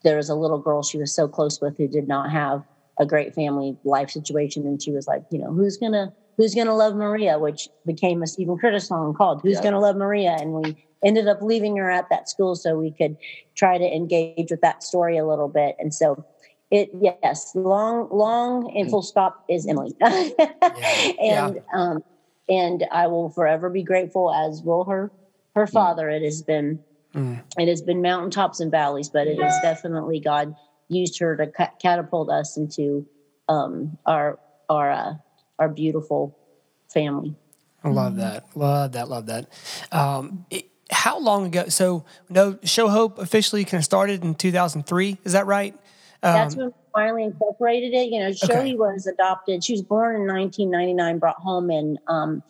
there 0.04 0.18
was 0.18 0.30
a 0.30 0.36
little 0.36 0.60
girl 0.60 0.84
she 0.84 0.98
was 0.98 1.14
so 1.14 1.28
close 1.28 1.60
with 1.62 1.78
who 1.78 1.88
did 1.88 2.08
not 2.08 2.32
have 2.32 2.64
a 3.00 3.06
great 3.06 3.34
family 3.34 3.78
life 3.84 4.10
situation. 4.10 4.66
And 4.66 4.82
she 4.82 4.92
was 4.92 5.08
like, 5.08 5.24
you 5.32 5.40
know, 5.40 5.52
who's 5.52 5.78
going 5.78 5.94
to, 5.94 6.12
who's 6.38 6.54
going 6.54 6.68
to 6.68 6.74
love 6.74 6.96
Maria, 6.96 7.40
which 7.40 7.68
became 7.86 8.22
a 8.22 8.28
Steven 8.28 8.58
Curtis 8.58 8.88
song 8.88 9.14
called 9.14 9.42
Who's 9.42 9.56
Yeah. 9.56 9.64
Going 9.64 9.74
to 9.74 9.80
Love 9.80 9.96
Maria? 9.96 10.38
And 10.40 10.54
we 10.54 10.76
ended 11.04 11.28
up 11.28 11.42
leaving 11.42 11.78
her 11.78 11.90
at 11.90 12.10
that 12.10 12.30
school 12.30 12.56
so 12.56 12.78
we 12.78 12.92
could 12.92 13.18
try 13.56 13.78
to 13.78 13.86
engage 13.86 14.52
with 14.52 14.62
that 14.62 14.84
story 14.84 15.18
a 15.18 15.26
little 15.26 15.48
bit. 15.48 15.76
And 15.80 15.94
so 15.94 16.24
it, 16.70 16.90
yes, 17.00 17.52
long, 17.56 18.08
long 18.12 18.76
and 18.78 18.90
full 18.90 19.02
stop 19.02 19.44
is 19.50 19.68
Emily. 19.68 19.94
and, 20.02 21.60
um, 21.74 22.04
and 22.48 22.86
I 22.92 23.08
will 23.08 23.30
forever 23.30 23.70
be 23.70 23.84
grateful 23.84 24.34
as 24.34 24.62
will 24.62 24.86
her, 24.86 25.12
her 25.56 25.68
father. 25.68 26.10
It 26.10 26.24
has 26.24 26.42
been, 26.42 26.80
Mm. 27.16 27.42
it 27.58 27.68
has 27.68 27.82
been 27.82 28.02
mountaintops 28.02 28.60
and 28.62 28.72
valleys, 28.72 29.10
but 29.10 29.28
it 29.28 29.40
is 29.40 29.54
definitely 29.62 30.20
God 30.20 30.56
used 30.88 31.20
her 31.20 31.36
to 31.36 31.48
ca- 31.48 31.72
catapult 31.82 32.30
us 32.30 32.56
into, 32.58 33.06
um, 33.50 33.98
our, 34.06 34.40
our, 34.70 34.92
uh, 34.92 35.14
our 35.60 35.68
beautiful 35.70 36.38
family. 36.94 37.36
I 37.84 37.90
love 37.90 38.16
that. 38.18 38.46
Love 38.56 38.94
that. 38.94 39.10
Love 39.10 39.26
that. 39.26 39.48
Um, 39.92 40.46
it- 40.50 40.68
how 40.94 41.20
long 41.20 41.46
ago? 41.46 41.70
So, 41.70 42.04
no, 42.30 42.60
Show 42.64 42.90
Hope 42.90 43.18
officially 43.18 43.64
kind 43.64 43.80
of 43.80 43.86
started 43.86 44.24
in 44.26 44.36
2003. 44.36 45.18
Is 45.24 45.32
that 45.34 45.46
right? 45.48 45.74
That's 46.22 46.54
Um, 46.54 46.60
when 46.60 46.68
we 46.68 46.74
finally 46.94 47.24
incorporated 47.24 47.94
it. 47.94 48.10
You 48.10 48.20
know, 48.20 48.30
Shaoey 48.30 48.52
Okay. 48.60 48.76
was 48.76 49.08
adopted. 49.08 49.64
She 49.64 49.72
was 49.74 49.82
born 49.82 50.16
in 50.18 50.28
1999, 50.28 51.18
brought 51.20 51.38
home 51.38 51.72
in 51.72 51.98
um, 52.08 52.44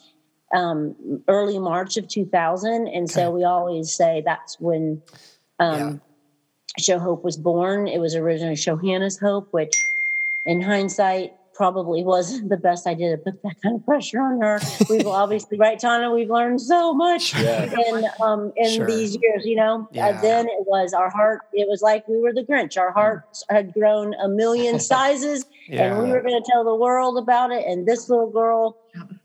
um, 0.53 0.95
early 1.27 1.59
March 1.59 1.97
of 1.97 2.07
2000. 2.07 2.87
And 2.87 3.09
so 3.09 3.31
we 3.31 3.43
always 3.43 3.91
say 3.93 4.21
that's 4.25 4.59
when 4.59 5.01
um, 5.59 6.01
Show 6.79 6.99
Hope 6.99 7.23
was 7.23 7.37
born. 7.37 7.87
It 7.87 7.99
was 7.99 8.15
originally 8.15 8.55
Shaohannah's 8.55 9.19
Hope, 9.19 9.47
which 9.51 9.75
in 10.45 10.61
hindsight 10.61 11.33
probably 11.53 12.03
wasn't 12.03 12.49
the 12.49 12.57
best 12.57 12.87
idea 12.87 13.11
to 13.15 13.17
put 13.21 13.41
that 13.43 13.55
kind 13.61 13.75
of 13.75 13.85
pressure 13.85 14.19
on 14.21 14.41
her. 14.41 14.59
We've 14.89 15.05
obviously, 15.21 15.57
right, 15.59 15.77
Tana, 15.77 16.11
we've 16.11 16.29
learned 16.29 16.59
so 16.61 16.93
much 16.93 17.35
Yeah. 17.35 17.65
in 17.87 18.05
um 18.23 18.51
in 18.55 18.71
Sure. 18.71 18.87
these 18.87 19.15
years 19.21 19.45
you 19.45 19.57
know 19.57 19.87
Yeah. 19.91 20.07
uh, 20.07 20.21
then 20.21 20.47
it 20.47 20.65
was 20.65 20.93
our 20.93 21.09
heart 21.11 21.41
it 21.53 21.67
was 21.69 21.81
like 21.81 22.07
we 22.07 22.17
were 22.17 22.33
the 22.33 22.43
grinch 22.43 22.77
our 22.79 22.91
hearts 22.91 23.43
had 23.49 23.73
grown 23.73 24.13
a 24.15 24.27
million 24.29 24.79
sizes 24.91 25.45
and 25.69 25.99
we 26.01 26.09
were 26.09 26.21
going 26.21 26.41
to 26.41 26.49
tell 26.49 26.63
the 26.63 26.73
world 26.75 27.17
about 27.17 27.51
it 27.51 27.65
and 27.67 27.85
this 27.85 28.09
little 28.09 28.31
girl 28.31 28.77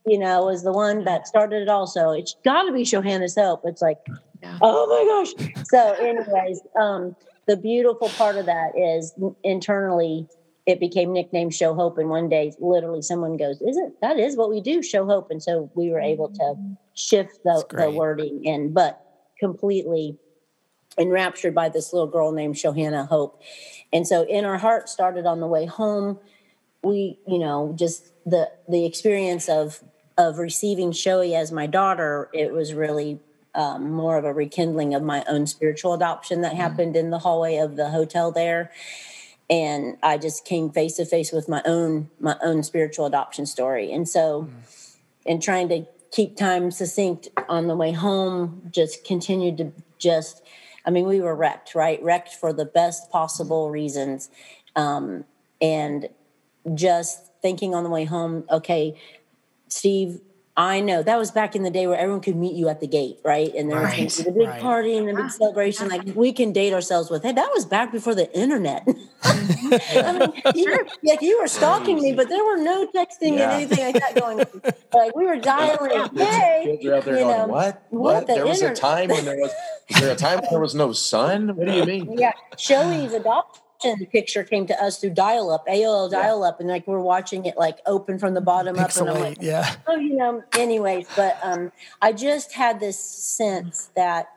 you 0.06 0.18
know 0.18 0.44
was 0.44 0.62
the 0.62 0.72
one 0.72 1.04
that 1.04 1.26
started 1.26 1.62
it 1.62 1.68
all. 1.68 1.86
So 1.86 2.12
it's 2.12 2.36
got 2.44 2.62
to 2.64 2.72
be 2.72 2.82
Shaohannah's 2.82 3.34
hope 3.34 3.62
it's 3.64 3.82
like 3.82 3.98
Yeah. 4.42 4.58
oh 4.62 4.86
my 4.86 5.44
gosh. 5.44 5.64
So 5.66 5.92
anyways 5.94 6.60
um 6.80 7.16
the 7.46 7.56
beautiful 7.56 8.08
part 8.10 8.36
of 8.36 8.46
that 8.46 8.72
is 8.76 9.14
internally 9.42 10.28
it 10.64 10.80
became 10.80 11.12
nicknamed 11.12 11.54
show 11.54 11.74
hope. 11.74 11.98
And 11.98 12.08
one 12.08 12.28
day 12.28 12.52
literally 12.60 13.02
someone 13.02 13.36
goes 13.36 13.60
isn't 13.60 14.00
that 14.00 14.18
is 14.18 14.36
what 14.36 14.48
we 14.48 14.60
do 14.60 14.82
show 14.82 15.04
hope. 15.04 15.30
And 15.30 15.42
so 15.42 15.70
we 15.74 15.90
were 15.90 16.00
able 16.00 16.28
to 16.30 16.54
shift 16.94 17.38
the, 17.44 17.64
the 17.70 17.90
wording 17.90 18.44
in 18.44 18.72
but 18.72 19.00
completely 19.38 20.16
enraptured 20.98 21.54
by 21.54 21.68
this 21.68 21.92
little 21.92 22.08
girl 22.08 22.32
named 22.32 22.54
Shaohannah 22.54 23.08
hope. 23.08 23.42
And 23.92 24.06
so 24.06 24.22
in 24.22 24.44
our 24.44 24.56
heart 24.56 24.88
started 24.88 25.26
on 25.26 25.40
the 25.40 25.46
way 25.46 25.66
home 25.66 26.18
we 26.82 27.18
you 27.26 27.38
know 27.38 27.74
just 27.76 28.12
the 28.24 28.50
the 28.68 28.86
experience 28.86 29.48
of 29.48 29.82
of 30.18 30.38
receiving 30.38 30.92
Shaoey 30.92 31.34
as 31.34 31.52
my 31.52 31.66
daughter 31.66 32.30
it 32.32 32.52
was 32.52 32.72
really 32.72 33.20
um, 33.56 33.90
more 33.90 34.18
of 34.18 34.24
a 34.24 34.32
rekindling 34.32 34.94
of 34.94 35.02
my 35.02 35.24
own 35.26 35.46
spiritual 35.46 35.94
adoption 35.94 36.42
that 36.42 36.54
happened 36.54 36.94
in 36.94 37.10
the 37.10 37.18
hallway 37.18 37.56
of 37.56 37.76
the 37.76 37.90
hotel 37.90 38.30
there. 38.30 38.70
And 39.48 39.96
i 40.02 40.18
just 40.18 40.44
came 40.44 40.70
face 40.70 40.96
to 40.96 41.04
face 41.04 41.32
with 41.32 41.48
my 41.48 41.62
own 41.64 42.10
my 42.20 42.36
own 42.42 42.62
spiritual 42.62 43.06
adoption 43.06 43.46
story. 43.46 43.92
And 43.92 44.08
so 44.08 44.48
and 45.24 45.42
trying 45.42 45.68
to 45.70 45.86
keep 46.10 46.36
time 46.36 46.70
succinct 46.70 47.28
on 47.48 47.66
the 47.66 47.76
way 47.76 47.92
home 47.92 48.62
just 48.70 49.04
continued 49.04 49.56
to 49.58 49.72
just 49.98 50.42
i 50.84 50.90
mean 50.90 51.06
we 51.06 51.20
were 51.20 51.34
wrecked 51.34 51.74
right? 51.74 52.02
Wrecked 52.02 52.34
for 52.34 52.52
the 52.52 52.64
best 52.64 53.10
possible 53.10 53.70
reasons. 53.70 54.30
Um, 54.74 55.24
and 55.60 56.08
just 56.74 57.30
thinking 57.40 57.74
on 57.74 57.84
the 57.84 57.90
way 57.90 58.04
home 58.04 58.44
okay 58.50 58.98
steve 59.68 60.20
i 60.56 60.80
know 60.80 61.02
that 61.02 61.18
was 61.18 61.30
back 61.30 61.54
in 61.56 61.62
the 61.62 61.70
day 61.70 61.86
where 61.86 61.98
everyone 61.98 62.20
could 62.20 62.36
meet 62.36 62.54
you 62.54 62.68
at 62.68 62.80
the 62.80 62.86
gate 62.86 63.18
right 63.24 63.54
and 63.54 63.70
there 63.70 63.80
Right, 63.80 63.96
be 63.96 64.04
the 64.22 64.32
big 64.36 64.48
right. 64.48 64.60
party 64.60 64.96
and 64.96 65.06
the 65.08 65.12
big 65.14 65.24
ah, 65.26 65.28
celebration 65.28 65.88
like 65.88 66.02
we 66.14 66.32
can 66.32 66.52
date 66.52 66.72
ourselves 66.72 67.10
with 67.10 67.22
hey 67.22 67.32
that 67.32 67.50
was 67.54 67.64
back 67.66 67.92
before 67.92 68.14
the 68.14 68.32
internet 68.38 68.86
I 69.28 70.12
mean, 70.18 70.32
you, 70.54 70.86
like 71.04 71.20
you 71.20 71.40
were 71.40 71.48
stalking 71.48 72.00
me, 72.00 72.12
but 72.12 72.28
there 72.28 72.44
were 72.44 72.58
no 72.58 72.86
texting 72.86 73.36
Yeah. 73.36 73.50
and 73.50 73.62
anything 73.62 73.84
like 73.84 73.94
that 74.00 74.14
going. 74.14 74.40
on. 74.40 74.46
Like 74.94 75.14
we 75.16 75.26
were 75.26 75.36
dialing, 75.36 76.08
hey, 76.16 76.78
Kids 76.78 76.86
are 76.86 76.94
out 76.94 77.04
there 77.04 77.18
you 77.18 77.24
going, 77.24 77.36
know, 77.38 77.46
what? 77.48 77.82
what 77.90 78.14
What? 78.14 78.26
the 78.28 78.34
There 78.34 78.46
was 78.46 78.62
a 78.62 78.72
time 78.72 79.08
when 79.10 79.24
there 79.24 79.36
was, 79.36 79.50
was 79.90 80.00
there 80.00 80.12
a 80.12 80.16
time 80.16 80.38
when 80.40 80.50
there 80.50 80.60
was 80.60 80.74
no 80.74 80.92
sun? 80.92 81.54
What 81.56 81.66
do 81.66 81.72
you 81.74 81.84
mean? 81.84 82.16
yeah, 82.16 82.32
Shaoey's 82.56 83.12
adoption 83.86 84.06
picture 84.06 84.44
came 84.44 84.66
to 84.66 84.82
us 84.82 84.98
through 84.98 85.10
dial-up, 85.10 85.66
AOL 85.66 86.10
dial-up, 86.10 86.60
and 86.60 86.68
like 86.68 86.86
we're 86.86 87.00
watching 87.00 87.44
it 87.46 87.56
like 87.56 87.78
open 87.86 88.18
from 88.18 88.34
the 88.34 88.40
bottom 88.40 88.78
up, 88.78 88.94
and 88.96 89.10
I'm 89.10 89.20
like, 89.20 89.38
Yeah. 89.40 89.76
oh, 89.86 89.96
you 89.96 90.16
know, 90.16 90.42
anyways, 90.56 91.06
but 91.16 91.38
um, 91.42 91.72
I 92.00 92.12
just 92.12 92.52
had 92.52 92.80
this 92.80 92.98
sense 92.98 93.90
that 93.96 94.28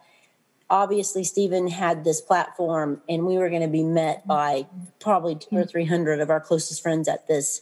obviously 0.70 1.24
Steven 1.24 1.68
had 1.68 2.04
this 2.04 2.22
platform 2.22 3.02
and 3.10 3.26
we 3.26 3.38
were 3.38 3.50
going 3.50 3.62
to 3.62 3.68
be 3.68 3.84
met 3.84 4.20
mm-hmm. 4.20 4.28
by 4.28 4.68
probably 5.00 5.36
two 5.36 5.56
or 5.56 5.62
mm-hmm. 5.62 5.70
300 5.70 6.20
of 6.20 6.30
our 6.30 6.40
closest 6.40 6.84
friends 6.84 7.08
at 7.08 7.28
this 7.28 7.62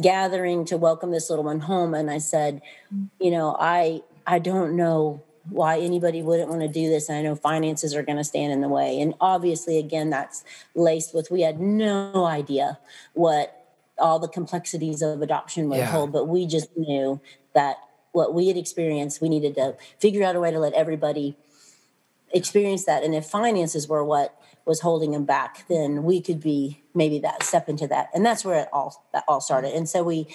gathering 0.00 0.64
to 0.64 0.76
welcome 0.76 1.10
this 1.10 1.28
little 1.28 1.44
one 1.44 1.60
home. 1.60 1.92
And 1.92 2.10
I 2.10 2.18
said, 2.18 2.62
mm-hmm. 2.92 3.04
you 3.20 3.30
know, 3.30 3.56
I, 3.58 4.02
I 4.26 4.38
don't 4.38 4.76
know 4.76 5.22
why 5.50 5.78
anybody 5.78 6.22
wouldn't 6.22 6.48
want 6.48 6.62
to 6.62 6.68
do 6.68 6.88
this. 6.88 7.08
And 7.08 7.18
I 7.18 7.22
know 7.22 7.34
finances 7.34 7.94
are 7.94 8.02
going 8.02 8.18
to 8.18 8.24
stand 8.24 8.52
in 8.52 8.60
the 8.60 8.68
way. 8.68 9.00
And 9.00 9.14
obviously, 9.20 9.78
again, 9.78 10.10
that's 10.10 10.44
laced 10.74 11.14
with, 11.14 11.30
we 11.30 11.42
had 11.42 11.60
no 11.60 12.24
idea 12.26 12.78
what 13.14 13.54
all 13.98 14.18
the 14.18 14.28
complexities 14.28 15.02
of 15.02 15.22
adoption 15.22 15.68
would 15.68 15.78
Yeah. 15.78 15.86
hold, 15.86 16.12
but 16.12 16.26
we 16.26 16.46
just 16.46 16.68
knew 16.76 17.20
that 17.54 17.78
what 18.12 18.32
we 18.34 18.48
had 18.48 18.56
experienced, 18.56 19.20
we 19.20 19.28
needed 19.28 19.54
to 19.56 19.76
figure 19.98 20.24
out 20.24 20.36
a 20.36 20.40
way 20.40 20.50
to 20.50 20.58
let 20.58 20.72
everybody 20.72 21.36
experience 22.32 22.84
that. 22.84 23.02
And 23.02 23.14
if 23.14 23.26
finances 23.26 23.88
were 23.88 24.04
what 24.04 24.34
was 24.64 24.80
holding 24.80 25.12
them 25.12 25.24
back, 25.24 25.66
then 25.68 26.04
we 26.04 26.20
could 26.20 26.40
be 26.40 26.82
maybe 26.94 27.18
that 27.20 27.42
step 27.42 27.68
into 27.68 27.86
that. 27.88 28.10
And 28.14 28.24
that's 28.24 28.44
where 28.44 28.60
it 28.60 28.68
all 28.72 29.04
that 29.12 29.24
all 29.26 29.40
started. 29.40 29.74
And 29.74 29.88
so 29.88 30.02
we 30.02 30.28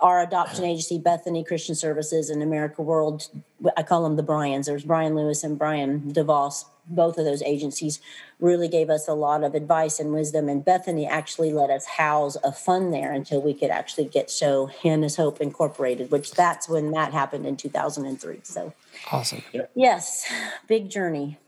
our 0.00 0.20
adoption 0.22 0.64
agency, 0.72 0.98
Bethany 0.98 1.44
Christian 1.44 1.74
Services 1.74 2.30
and 2.30 2.42
America 2.42 2.82
World, 2.82 3.28
I 3.76 3.82
call 3.82 4.02
them 4.04 4.16
the 4.16 4.22
Bryans. 4.22 4.66
There's 4.66 4.84
Brian 4.84 5.14
Lewis 5.14 5.44
and 5.44 5.58
Brian 5.58 6.12
DeVos. 6.12 6.64
Both 6.90 7.18
of 7.18 7.26
those 7.26 7.42
agencies 7.42 8.00
really 8.40 8.68
gave 8.68 8.88
us 8.88 9.06
a 9.08 9.12
lot 9.12 9.44
of 9.44 9.54
advice 9.54 10.00
and 10.00 10.12
wisdom. 10.12 10.48
And 10.48 10.64
Bethany 10.64 11.06
actually 11.06 11.52
let 11.52 11.68
us 11.68 11.84
house 11.84 12.36
a 12.42 12.50
fund 12.52 12.94
there 12.94 13.12
until 13.12 13.42
we 13.42 13.52
could 13.52 13.70
actually 13.70 14.06
get 14.06 14.28
Shaohannah's 14.28 15.16
Hope 15.16 15.40
Incorporated, 15.40 16.10
which 16.10 16.30
that's 16.32 16.68
when 16.68 16.90
that 16.92 17.12
happened 17.12 17.44
in 17.44 17.56
2003. 17.58 18.40
So, 18.42 18.72
Awesome. 19.12 19.42
yes, 19.74 20.24
big 20.66 20.88
journey. 20.88 21.38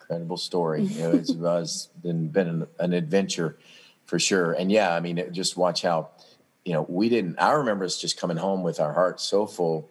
Incredible 0.00 0.36
story. 0.36 0.82
You 0.82 1.02
know, 1.02 1.10
it's, 1.12 1.30
it's 1.30 1.86
been, 2.02 2.28
been 2.28 2.48
an, 2.48 2.66
an 2.78 2.92
adventure 2.92 3.56
for 4.06 4.18
sure. 4.18 4.52
And 4.52 4.70
yeah, 4.70 4.94
I 4.94 5.00
mean, 5.00 5.18
it, 5.18 5.32
just 5.32 5.56
watch 5.56 5.82
how, 5.82 6.08
you 6.64 6.72
know, 6.72 6.86
we 6.88 7.08
didn't, 7.08 7.38
I 7.38 7.52
remember 7.52 7.84
us 7.84 7.98
just 8.00 8.18
coming 8.18 8.36
home 8.36 8.62
with 8.62 8.80
our 8.80 8.92
hearts 8.94 9.22
so 9.22 9.46
full 9.46 9.88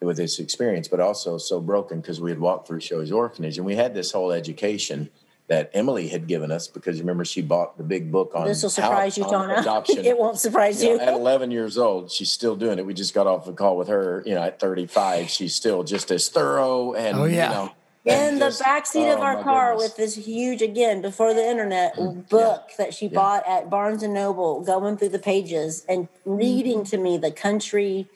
with 0.00 0.16
this 0.16 0.38
experience, 0.38 0.88
but 0.88 1.00
also 1.00 1.38
so 1.38 1.60
broken 1.60 2.00
because 2.00 2.20
we 2.20 2.30
had 2.30 2.38
walked 2.40 2.66
through 2.68 2.80
Shaoey's 2.80 3.12
orphanage 3.12 3.56
and 3.58 3.66
we 3.66 3.76
had 3.76 3.94
this 3.94 4.12
whole 4.12 4.32
education 4.32 5.10
that 5.48 5.68
Emily 5.74 6.08
had 6.08 6.26
given 6.28 6.50
us 6.52 6.68
because 6.68 7.00
remember 7.00 7.24
she 7.24 7.42
bought 7.42 7.76
the 7.76 7.82
big 7.82 8.12
book 8.12 8.30
on 8.34 8.46
This 8.46 8.62
will 8.62 8.70
how- 8.70 8.74
surprise 8.88 9.18
you, 9.18 9.24
Donna. 9.24 9.54
adoption. 9.58 10.04
it 10.04 10.16
won't 10.16 10.38
surprise 10.38 10.82
You 10.82 10.90
you. 10.92 10.96
know, 10.98 11.02
at 11.04 11.12
11 11.14 11.50
years 11.50 11.76
old, 11.76 12.10
she's 12.10 12.30
still 12.30 12.54
doing 12.54 12.78
it. 12.78 12.86
We 12.86 12.94
just 12.94 13.14
got 13.14 13.26
off 13.26 13.48
a 13.48 13.52
call 13.52 13.76
with 13.76 13.88
her. 13.88 14.22
You 14.24 14.36
know, 14.36 14.42
at 14.42 14.60
35, 14.60 15.28
she's 15.28 15.54
still 15.54 15.82
just 15.82 16.10
as 16.12 16.28
thorough 16.28 16.94
and 16.94 17.18
Oh, 17.18 17.24
yeah. 17.24 17.48
you 17.48 17.54
know, 17.54 17.72
in 18.04 18.14
and 18.14 18.36
the 18.36 18.46
just- 18.46 18.60
back 18.60 18.86
seat 18.86 19.08
of 19.08 19.18
oh, 19.18 19.22
our 19.22 19.42
car 19.42 19.72
goodness. 19.72 19.90
with 19.90 19.96
this 19.96 20.26
huge, 20.26 20.62
again, 20.62 21.02
before 21.02 21.34
the 21.34 21.46
internet 21.46 21.96
mm, 21.96 22.28
book 22.28 22.70
that 22.78 22.94
she 22.94 23.08
bought 23.08 23.46
at 23.46 23.68
Barnes 23.68 24.02
and 24.02 24.14
Noble, 24.14 24.62
going 24.62 24.96
through 24.96 25.10
the 25.10 25.18
pages 25.18 25.84
and 25.88 26.08
mm-hmm. 26.08 26.36
reading 26.36 26.84
to 26.84 26.96
me 26.96 27.18
the 27.18 27.30
country 27.30 28.08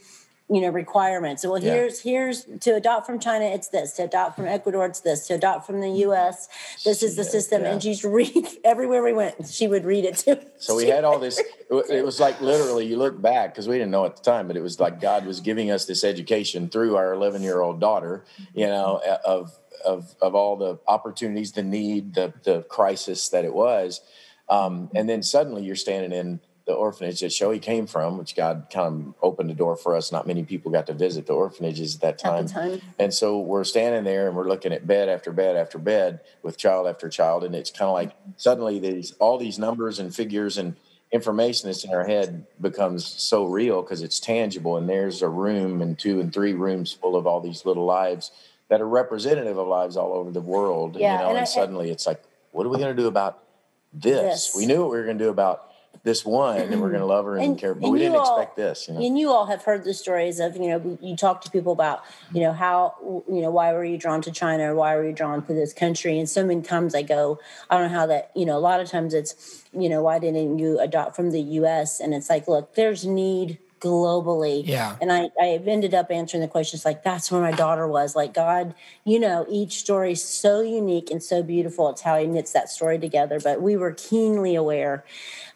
you 0.51 0.61
know 0.61 0.69
requirements 0.69 1.45
well 1.45 1.59
Yeah. 1.63 1.73
here's 1.73 2.01
here's 2.01 2.45
to 2.61 2.75
adopt 2.75 3.07
from 3.07 3.19
china 3.19 3.47
it's 3.47 3.69
this 3.69 3.95
to 3.95 4.05
adopt 4.05 4.37
from 4.37 4.47
ecuador 4.47 4.85
it's 4.85 5.01
this 5.01 5.27
to 5.29 5.35
adopt 5.35 5.67
from 5.67 5.81
the 5.81 5.89
us 5.89 6.49
this 6.85 7.03
is 7.03 7.17
the 7.17 7.25
system 7.25 7.63
yeah. 7.63 7.73
and 7.73 7.83
she's 7.83 8.05
read 8.05 8.47
everywhere 8.65 9.03
we 9.03 9.15
went 9.15 9.49
she 9.49 9.67
would 9.67 9.85
read 9.87 10.05
it 10.05 10.19
too 10.19 10.37
So 10.59 10.77
we 10.77 10.87
had 10.89 11.05
all 11.05 11.19
this. 11.19 11.41
It 11.71 11.91
it 11.91 12.05
was 12.05 12.21
like 12.21 12.41
literally, 12.41 12.87
you 12.87 12.97
look 12.97 13.21
back 13.21 13.53
because 13.53 13.67
we 13.67 13.77
didn't 13.77 13.91
know 13.91 14.05
at 14.05 14.17
the 14.17 14.23
time, 14.23 14.47
but 14.47 14.57
it 14.57 14.61
was 14.61 14.79
like 14.79 15.01
God 15.01 15.27
was 15.27 15.41
giving 15.41 15.71
us 15.71 15.87
this 15.87 16.05
education 16.05 16.69
through 16.69 16.95
our 16.97 17.13
11 17.13 17.43
year 17.43 17.61
old 17.63 17.81
daughter. 17.81 18.25
You 18.55 18.67
know, 18.67 19.01
of 19.25 19.51
of 19.85 20.15
of 20.21 20.35
all 20.35 20.57
the 20.57 20.79
opportunities, 20.87 21.53
the 21.53 21.63
need, 21.63 22.15
the 22.15 22.33
the 22.45 22.63
crisis 22.69 23.29
that 23.31 23.45
it 23.45 23.55
was, 23.55 24.03
um, 24.49 24.91
and 24.95 25.09
then 25.09 25.23
suddenly 25.23 25.65
you're 25.65 25.75
standing 25.75 26.13
in 26.13 26.41
the 26.66 26.73
orphanage 26.73 27.21
that 27.21 27.26
Shaoey 27.30 27.61
came 27.61 27.87
from, 27.87 28.16
which 28.16 28.35
God 28.35 28.68
kind 28.73 28.87
of 29.09 29.14
opened 29.23 29.50
the 29.50 29.54
door 29.54 29.76
for 29.76 29.94
us. 29.94 30.11
Not 30.11 30.26
many 30.26 30.44
people 30.44 30.73
got 30.73 30.87
to 30.87 30.94
visit 30.94 31.26
the 31.26 31.35
orphanages 31.35 31.97
at 31.97 32.00
that 32.00 32.18
time. 32.18 32.47
at 32.47 32.50
time 32.50 32.80
And 32.99 33.12
so 33.12 33.38
we're 33.38 33.64
standing 33.64 34.04
there 34.04 34.28
and 34.28 34.37
we're 34.37 34.49
looking 34.49 34.73
at 34.73 34.87
bed 34.87 35.09
after 35.11 35.30
bed 35.30 35.56
after 35.56 35.78
bed 35.78 36.21
with 36.42 36.56
child 36.56 36.87
after 36.87 37.09
child. 37.11 37.44
And 37.44 37.54
it's 37.54 37.71
kind 37.71 37.88
of 37.88 37.92
like 37.94 38.12
suddenly 38.38 38.78
these 38.78 39.12
all 39.18 39.37
these 39.37 39.59
numbers 39.59 39.99
and 39.99 40.14
figures 40.14 40.56
and 40.56 40.75
information 41.12 41.68
that's 41.68 41.85
in 41.85 41.90
our 41.92 42.06
head 42.06 42.47
becomes 42.61 43.04
so 43.06 43.44
real 43.44 43.83
because 43.83 44.00
it's 44.02 44.18
tangible. 44.18 44.78
And 44.78 44.88
there's 44.88 45.21
a 45.21 45.28
room 45.28 45.83
and 45.83 45.99
two 45.99 46.18
and 46.18 46.33
three 46.33 46.54
rooms 46.54 46.92
full 46.92 47.14
of 47.14 47.26
all 47.26 47.40
these 47.40 47.66
little 47.66 47.85
lives 47.85 48.30
that 48.68 48.80
are 48.80 48.88
representative 48.88 49.59
of 49.59 49.68
lives 49.68 49.99
all 49.99 50.14
over 50.14 50.30
the 50.30 50.40
world. 50.40 50.97
Yeah, 50.97 51.12
you 51.12 51.18
know, 51.18 51.28
and 51.28 51.37
and, 51.37 51.42
I- 51.42 51.44
suddenly 51.44 51.90
it's 51.90 52.06
like, 52.06 52.23
what 52.52 52.64
are 52.64 52.71
we 52.71 52.78
going 52.78 52.97
to 52.97 53.00
do 53.02 53.06
about 53.06 53.44
this? 53.92 54.47
This. 54.47 54.56
We 54.56 54.64
knew 54.64 54.80
what 54.80 54.90
we 54.92 54.97
were 54.97 55.04
going 55.04 55.18
to 55.18 55.25
do 55.25 55.30
about 55.30 55.71
this 56.03 56.25
one 56.25 56.59
and 56.59 56.81
we're 56.81 56.89
going 56.89 56.93
to 56.93 56.99
mm-hmm. 56.99 57.09
love 57.09 57.25
her 57.25 57.37
and, 57.37 57.45
And- 57.45 57.59
care, 57.59 57.75
but 57.75 57.85
and 57.85 57.93
we 57.93 57.99
didn't 57.99 58.17
all- 58.17 58.39
expect 58.39 58.57
this. 58.57 58.89
You 58.89 58.95
know? 58.95 59.07
and 59.07 59.19
you 59.19 59.31
all 59.31 59.47
have 59.47 59.63
heard 59.63 59.85
the 59.85 59.95
stories 59.95 60.41
of 60.41 60.57
you 60.57 60.69
know 60.69 60.99
you 61.01 61.17
talk 61.17 61.41
to 61.43 61.51
people 61.51 61.73
about 61.73 62.05
you 62.33 62.41
know 62.41 62.53
how 62.53 63.23
you 63.29 63.41
know 63.41 63.51
why 63.51 63.73
were 63.73 63.85
you 63.85 63.97
drawn 63.97 64.21
to 64.23 64.31
china 64.31 64.73
or 64.73 64.75
why 64.75 64.95
were 64.97 65.07
you 65.07 65.13
drawn 65.13 65.45
to 65.47 65.55
this 65.55 65.73
country 65.73 66.19
and 66.19 66.29
so 66.29 66.45
many 66.45 66.63
times 66.63 66.95
i 66.95 67.03
go 67.03 67.39
i 67.71 67.79
don't 67.79 67.91
know 67.91 67.99
how 67.99 68.07
that 68.07 68.31
you 68.35 68.45
know 68.45 68.57
a 68.57 68.61
lot 68.61 68.81
of 68.81 68.89
times 68.89 69.15
it's 69.15 69.65
you 69.73 69.89
know 69.89 70.03
why 70.03 70.19
didn't 70.19 70.59
you 70.59 70.79
adopt 70.81 71.17
from 71.17 71.31
the 71.31 71.41
us 71.41 72.01
and 72.01 72.15
it's 72.15 72.29
like 72.29 72.47
look 72.49 72.75
there's 72.75 73.05
need 73.07 73.59
globally 73.85 74.62
Yeah. 74.67 74.97
and 75.00 75.12
I, 75.12 75.29
i've 75.41 75.69
ended 75.69 75.93
up 75.95 76.11
answering 76.11 76.41
the 76.41 76.49
questions 76.49 76.85
like 76.85 77.03
that's 77.05 77.31
where 77.31 77.43
my 77.43 77.53
daughter 77.53 77.87
was 77.87 78.17
like 78.17 78.33
god 78.33 78.75
you 79.05 79.19
know 79.21 79.45
each 79.50 79.75
story 79.85 80.12
is 80.12 80.25
so 80.25 80.61
unique 80.62 81.11
and 81.11 81.23
so 81.23 81.43
beautiful 81.43 81.91
it's 81.91 82.00
how 82.03 82.19
he 82.19 82.26
knits 82.26 82.53
that 82.53 82.71
story 82.71 82.99
together 82.99 83.38
but 83.49 83.61
we 83.61 83.76
were 83.76 83.93
keenly 83.93 84.55
aware 84.55 85.05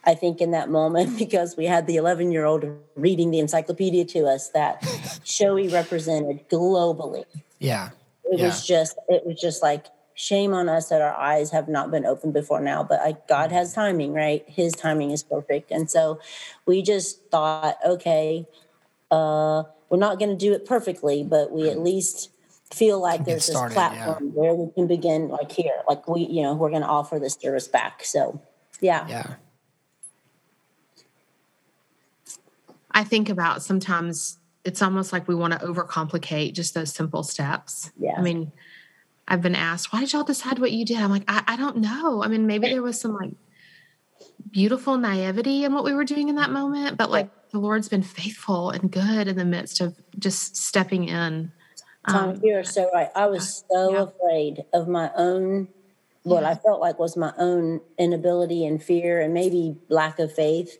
I 0.04 0.14
think 0.14 0.40
in 0.40 0.52
that 0.52 0.70
moment 0.70 1.18
because 1.24 1.56
we 1.56 1.66
had 1.66 1.86
the 1.86 1.96
11 1.96 2.30
year 2.32 2.44
old 2.46 2.64
reading 2.96 3.30
the 3.30 3.40
encyclopedia 3.40 4.04
to 4.06 4.20
us 4.26 4.48
that 4.50 4.80
Shaoey 5.24 5.70
represented 5.72 6.48
globally. 6.48 7.24
Yeah. 7.58 7.90
It 8.24 8.38
Yeah. 8.38 8.46
was 8.46 8.64
just, 8.64 8.96
it 9.08 9.26
was 9.26 9.38
just 9.38 9.62
like 9.62 9.86
shame 10.20 10.52
on 10.52 10.68
us 10.68 10.88
that 10.88 11.00
our 11.00 11.14
eyes 11.14 11.52
have 11.52 11.68
not 11.68 11.92
been 11.92 12.04
opened 12.04 12.32
before 12.32 12.60
now. 12.60 12.82
But 12.82 12.98
I, 13.00 13.14
God 13.28 13.52
has 13.52 13.72
timing, 13.72 14.12
right? 14.12 14.44
His 14.48 14.72
timing 14.72 15.12
is 15.12 15.22
perfect, 15.22 15.70
and 15.70 15.88
so 15.88 16.18
we 16.66 16.82
just 16.82 17.30
thought, 17.30 17.78
okay, 17.86 18.46
uh, 19.12 19.62
we're 19.88 19.98
not 19.98 20.18
going 20.18 20.30
to 20.30 20.36
do 20.36 20.52
it 20.52 20.66
perfectly, 20.66 21.22
but 21.22 21.52
we 21.52 21.70
at 21.70 21.78
least 21.78 22.30
feel 22.74 23.00
like 23.00 23.20
get 23.20 23.26
there's 23.26 23.46
this 23.46 23.56
started, 23.56 23.74
yeah. 23.74 23.88
platform 23.88 24.34
where 24.34 24.54
we 24.54 24.70
can 24.72 24.86
begin, 24.86 25.28
like 25.28 25.52
here, 25.52 25.82
like 25.88 26.06
we, 26.08 26.22
you 26.26 26.42
know, 26.42 26.54
we're 26.54 26.70
going 26.70 26.82
to 26.82 26.88
offer 26.88 27.18
this 27.18 27.34
service 27.34 27.68
back. 27.68 28.04
So, 28.04 28.42
yeah. 28.80 29.06
Yeah. 29.08 29.34
I 32.90 33.04
think 33.04 33.28
about 33.28 33.62
sometimes 33.62 34.38
it's 34.64 34.82
almost 34.82 35.12
like 35.12 35.28
we 35.28 35.34
want 35.34 35.54
to 35.54 35.60
overcomplicate 35.60 36.52
just 36.52 36.74
those 36.74 36.92
simple 36.92 37.22
steps. 37.22 37.92
Yeah. 37.98 38.14
I 38.18 38.20
mean, 38.20 38.52
I've 39.28 39.42
been 39.42 39.54
asked, 39.54 39.92
why 39.92 40.00
did 40.00 40.12
y'all 40.12 40.24
decide 40.24 40.58
what 40.58 40.72
you 40.72 40.86
did? 40.86 40.96
I'm 40.96 41.10
like, 41.10 41.24
I, 41.28 41.44
I 41.46 41.56
don't 41.56 41.76
know. 41.76 42.22
I 42.24 42.28
mean, 42.28 42.46
maybe 42.46 42.66
there 42.68 42.82
was 42.82 42.98
some 42.98 43.14
like 43.14 43.32
beautiful 44.50 44.96
naivety 44.96 45.64
in 45.64 45.74
what 45.74 45.84
we 45.84 45.92
were 45.92 46.04
doing 46.04 46.28
in 46.30 46.36
that 46.36 46.50
moment, 46.50 46.96
but 46.96 47.10
like 47.10 47.28
the 47.52 47.58
Lord's 47.58 47.88
been 47.88 48.02
faithful 48.02 48.70
and 48.70 48.90
good 48.90 49.28
in 49.28 49.36
the 49.36 49.44
midst 49.44 49.82
of 49.82 49.94
just 50.18 50.56
stepping 50.56 51.08
in. 51.08 51.52
Tom, 52.08 52.30
Um, 52.30 52.40
you're 52.42 52.64
so 52.64 52.90
right. 52.92 53.10
I 53.14 53.26
was 53.26 53.64
so 53.70 53.94
Yeah. 53.94 54.04
afraid 54.04 54.64
of 54.72 54.88
my 54.88 55.10
own, 55.14 55.68
what 56.22 56.44
I 56.44 56.54
felt 56.54 56.80
like 56.80 56.98
was 56.98 57.16
my 57.16 57.32
own 57.38 57.80
inability 57.98 58.64
and 58.64 58.82
fear 58.82 59.20
and 59.20 59.34
maybe 59.34 59.76
lack 59.88 60.18
of 60.18 60.32
faith. 60.32 60.78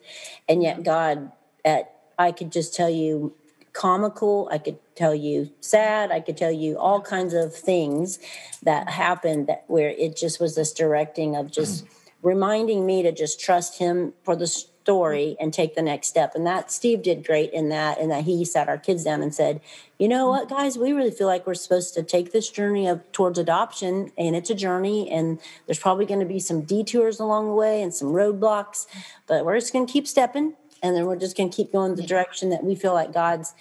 And 0.49 0.62
yet, 0.62 0.83
God, 0.83 1.33
at 1.64 1.93
I 2.19 2.33
could 2.33 2.50
just 2.50 2.75
tell 2.75 2.90
you 2.90 3.35
comical, 3.78 4.49
I 4.50 4.58
could 4.58 4.78
tell 4.97 5.14
you 5.14 5.52
sad, 5.60 6.10
I 6.10 6.19
could 6.19 6.36
tell 6.36 6.50
you 6.50 6.76
all 6.76 7.00
kinds 7.00 7.32
of 7.32 7.54
things 7.54 8.19
that 8.64 8.91
happened 8.91 9.47
that 9.47 9.62
where 9.69 9.91
it 9.91 10.17
just 10.17 10.41
was 10.41 10.56
this 10.56 10.73
directing 10.73 11.36
of 11.36 11.52
just 11.52 11.84
mm-hmm. 11.84 12.28
reminding 12.28 12.84
me 12.84 13.04
to 13.04 13.12
just 13.12 13.38
trust 13.41 13.78
him 13.78 14.14
for 14.25 14.34
the 14.34 14.49
story 14.49 15.28
mm-hmm. 15.28 15.45
and 15.45 15.54
take 15.54 15.76
the 15.76 15.82
next 15.82 16.08
step. 16.08 16.34
And 16.34 16.45
that 16.45 16.73
Steve 16.73 17.02
did 17.02 17.25
great 17.25 17.52
in 17.52 17.69
that, 17.69 18.00
and 18.00 18.10
that 18.10 18.25
he 18.25 18.45
sat 18.45 18.69
our 18.69 18.78
kids 18.78 19.04
down 19.04 19.23
and 19.23 19.32
said, 19.32 19.60
you 19.97 20.08
know 20.08 20.28
what, 20.28 20.49
mm-hmm. 20.49 20.56
guys, 20.56 20.76
we 20.76 20.93
really 20.93 21.12
feel 21.12 21.28
like 21.28 21.47
we're 21.47 21.54
supposed 21.54 21.95
to 21.95 22.02
take 22.02 22.32
this 22.32 22.50
journey 22.50 22.88
of 22.88 23.00
towards 23.12 23.38
adoption, 23.38 24.10
and 24.19 24.34
it's 24.34 24.50
a 24.50 24.56
journey, 24.56 25.08
and 25.08 25.38
there's 25.67 25.78
probably 25.78 26.04
going 26.04 26.19
to 26.19 26.26
be 26.26 26.41
some 26.41 26.62
detours 26.62 27.21
along 27.21 27.47
the 27.47 27.54
way 27.54 27.80
and 27.80 27.95
some 27.95 28.08
roadblocks, 28.08 28.88
but 29.28 29.45
we're 29.45 29.60
just 29.60 29.73
going 29.73 29.86
to 29.86 29.93
keep 29.93 30.08
stepping, 30.08 30.54
and 30.82 30.97
then 30.97 31.06
we're 31.06 31.17
just 31.17 31.36
going 31.36 31.50
to 31.50 31.56
keep 31.56 31.73
going 31.73 31.95
the 31.95 32.02
direction 32.02 32.50
that 32.50 32.64
we 32.64 32.75
feel 32.75 32.95
like 32.95 33.12
God's 33.12 33.54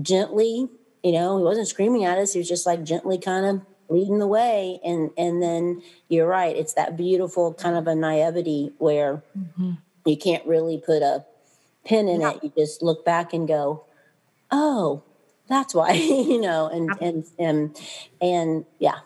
gently, 0.00 0.68
you 1.02 1.12
know, 1.12 1.38
he 1.38 1.44
wasn't 1.44 1.68
screaming 1.68 2.04
at 2.04 2.18
us, 2.18 2.32
he 2.32 2.38
was 2.38 2.48
just 2.48 2.66
like 2.66 2.84
gently 2.84 3.18
kind 3.18 3.46
of 3.46 3.62
leading 3.88 4.18
the 4.18 4.26
way 4.26 4.80
and 4.84 5.10
and 5.16 5.40
then 5.40 5.80
you're 6.08 6.26
right 6.26 6.56
it's 6.56 6.74
that 6.74 6.96
beautiful 6.96 7.54
kind 7.54 7.76
of 7.76 7.86
a 7.86 7.94
naivety 7.94 8.72
where 8.78 9.22
mm-hmm. 9.38 9.74
you 10.04 10.16
can't 10.16 10.44
really 10.44 10.76
put 10.76 11.02
a 11.02 11.24
pin 11.84 12.08
in 12.08 12.20
it 12.20 12.42
you 12.42 12.52
just 12.56 12.82
look 12.82 13.04
back 13.04 13.32
and 13.32 13.46
go 13.46 13.84
oh 14.50 15.04
that's 15.48 15.74
why 15.74 15.92
you 15.92 16.40
know 16.40 16.68
and 16.68 16.90
and 17.00 17.24
and 17.38 17.80
and 18.20 18.64
yeah. 18.78 18.98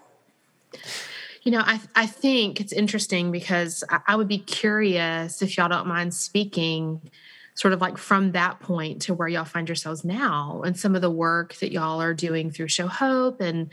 You 1.42 1.52
know, 1.52 1.62
I 1.64 1.80
I 1.96 2.06
think 2.06 2.60
it's 2.60 2.72
interesting 2.72 3.32
because 3.32 3.82
I, 3.88 4.00
I 4.08 4.16
would 4.16 4.28
be 4.28 4.38
curious 4.38 5.40
if 5.40 5.56
y'all 5.56 5.68
don't 5.68 5.86
mind 5.86 6.12
speaking, 6.14 7.00
sort 7.54 7.74
of 7.74 7.80
like 7.80 7.98
from 7.98 8.32
that 8.32 8.60
point 8.60 9.02
to 9.02 9.14
where 9.14 9.28
y'all 9.28 9.44
find 9.44 9.68
yourselves 9.68 10.04
now, 10.04 10.62
and 10.64 10.78
some 10.78 10.94
of 10.94 11.02
the 11.02 11.10
work 11.10 11.54
that 11.56 11.72
y'all 11.72 12.00
are 12.00 12.14
doing 12.14 12.50
through 12.50 12.68
Show 12.68 12.86
Hope, 12.86 13.40
and 13.40 13.70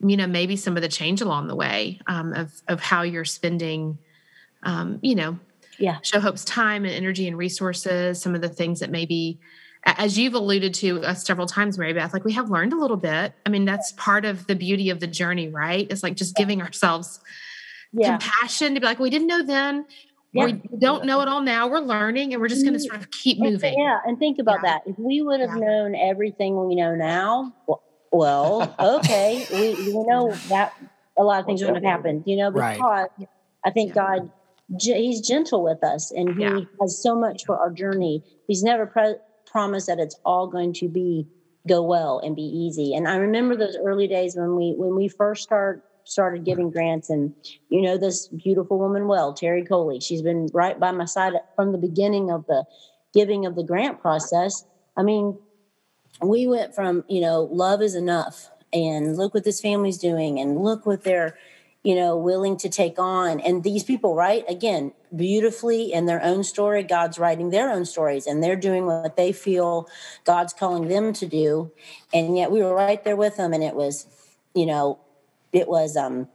you 0.00 0.16
know 0.16 0.26
maybe 0.26 0.56
some 0.56 0.76
of 0.76 0.82
the 0.82 0.88
change 0.88 1.20
along 1.20 1.48
the 1.48 1.56
way 1.56 2.00
um, 2.06 2.32
of 2.32 2.52
of 2.68 2.80
how 2.80 3.02
you're 3.02 3.24
spending, 3.24 3.98
um, 4.62 4.98
you 5.02 5.14
know, 5.14 5.38
yeah 5.78 5.98
Show 6.02 6.20
Hope's 6.20 6.44
time 6.44 6.84
and 6.84 6.94
energy 6.94 7.28
and 7.28 7.36
resources. 7.36 8.20
Some 8.20 8.34
of 8.34 8.40
the 8.40 8.48
things 8.48 8.80
that 8.80 8.90
maybe 8.90 9.38
as 9.84 10.18
you've 10.18 10.34
alluded 10.34 10.74
to 10.74 11.02
uh, 11.02 11.14
several 11.14 11.46
times, 11.46 11.78
Mary 11.78 11.92
Beth, 11.92 12.12
like 12.12 12.24
we 12.24 12.32
have 12.32 12.50
learned 12.50 12.72
a 12.72 12.76
little 12.76 12.96
bit. 12.96 13.32
I 13.46 13.48
mean, 13.48 13.64
that's 13.64 13.92
part 13.92 14.24
of 14.24 14.46
the 14.46 14.54
beauty 14.54 14.90
of 14.90 15.00
the 15.00 15.06
journey, 15.06 15.48
right? 15.48 15.86
It's 15.90 16.02
like 16.02 16.16
just 16.16 16.36
giving 16.36 16.60
ourselves 16.60 17.20
yeah 17.92 18.10
compassion 18.18 18.74
to 18.74 18.80
be 18.80 18.86
like, 18.86 18.98
we 18.98 19.10
didn't 19.10 19.26
know 19.26 19.42
then. 19.42 19.86
Yeah. 20.32 20.44
We 20.46 20.52
don't 20.78 21.04
know 21.06 21.20
it 21.22 21.28
all 21.28 21.42
now. 21.42 21.68
We're 21.68 21.80
learning 21.80 22.32
and 22.32 22.40
we're 22.40 22.48
just 22.48 22.62
going 22.64 22.74
to 22.74 22.78
mm-hmm. 22.78 22.88
sort 22.88 23.02
of 23.02 23.10
keep 23.10 23.38
moving. 23.40 23.74
yeah 23.78 23.98
and 24.06 24.18
think 24.18 24.38
about 24.38 24.60
Yeah. 24.62 24.70
that 24.70 24.82
if 24.86 24.98
we 24.98 25.22
would 25.22 25.40
have 25.40 25.50
Yeah. 25.50 25.66
known 25.66 25.94
everything 25.96 26.66
we 26.66 26.74
know 26.76 26.94
now 26.94 27.52
well, 28.12 28.74
okay 28.80 29.44
we, 29.52 29.74
we 29.92 30.04
know 30.04 30.32
that 30.48 30.72
a 31.18 31.22
lot 31.22 31.40
of 31.40 31.46
things 31.46 31.60
wouldn't 31.60 31.84
have 31.84 31.92
happened 31.96 32.24
you 32.26 32.36
know 32.36 32.50
Right. 32.50 32.76
because 32.76 33.08
i 33.64 33.70
think 33.70 33.92
god 33.92 34.30
he's 34.80 35.20
gentle 35.20 35.62
with 35.64 35.82
us 35.84 36.10
and 36.12 36.36
he 36.36 36.66
has 36.80 37.02
so 37.02 37.14
much 37.14 37.44
for 37.44 37.58
our 37.58 37.70
journey 37.70 38.22
he's 38.46 38.62
never 38.62 38.86
pre- 38.86 39.16
promised 39.46 39.88
that 39.88 39.98
it's 39.98 40.18
all 40.24 40.46
going 40.46 40.72
to 40.74 40.88
be 40.88 41.26
go 41.68 41.82
well 41.82 42.20
and 42.20 42.34
be 42.36 42.42
easy 42.42 42.94
and 42.94 43.06
i 43.08 43.16
remember 43.16 43.56
those 43.56 43.76
early 43.84 44.06
days 44.06 44.34
when 44.36 44.54
we 44.56 44.74
when 44.76 44.94
we 44.96 45.08
first 45.08 45.42
start 45.42 45.84
started 46.04 46.44
giving 46.44 46.70
grants 46.70 47.10
and 47.10 47.34
you 47.68 47.82
know 47.82 47.96
this 47.96 48.28
beautiful 48.28 48.78
woman 48.78 49.06
well 49.06 49.32
terry 49.32 49.64
coley. 49.64 50.00
She's 50.00 50.22
been 50.22 50.48
right 50.52 50.78
by 50.78 50.92
my 50.92 51.04
side 51.04 51.34
from 51.56 51.72
the 51.72 51.78
beginning 51.78 52.30
of 52.30 52.46
the 52.46 52.64
giving 53.12 53.46
of 53.46 53.56
the 53.56 53.64
grant 53.64 54.00
process. 54.00 54.64
I 54.96 55.02
mean 55.02 55.38
we 56.22 56.46
went 56.46 56.74
from 56.74 57.04
you 57.08 57.20
know 57.20 57.42
love 57.42 57.82
is 57.82 57.94
enough 57.94 58.50
and 58.72 59.16
look 59.16 59.34
what 59.34 59.44
this 59.44 59.60
family's 59.60 59.98
doing 59.98 60.38
and 60.38 60.58
look 60.58 60.86
what 60.86 61.04
they're 61.04 61.36
you 61.82 61.94
know 61.94 62.16
willing 62.16 62.56
to 62.58 62.68
take 62.68 62.98
on. 62.98 63.40
And 63.40 63.64
these 63.64 63.84
people 63.84 64.14
right 64.14 64.44
again 64.48 64.92
beautifully 65.14 65.92
in 65.92 66.06
their 66.06 66.22
own 66.22 66.44
story. 66.44 66.82
God's 66.82 67.18
writing 67.18 67.50
their 67.50 67.70
own 67.70 67.84
stories 67.84 68.26
and 68.26 68.42
they're 68.42 68.56
doing 68.56 68.86
what 68.86 69.16
they 69.16 69.32
feel 69.32 69.88
god's 70.24 70.52
calling 70.52 70.88
them 70.88 71.12
to 71.14 71.26
do. 71.26 71.72
And 72.12 72.36
yet 72.36 72.50
we 72.50 72.62
were 72.62 72.74
right 72.74 73.02
there 73.02 73.16
with 73.16 73.36
them 73.36 73.52
and 73.52 73.62
it 73.62 73.74
was 73.74 74.06
you 74.54 74.66
know 74.66 74.98
it 75.52 75.68
was 75.68 75.96
um 75.96 76.28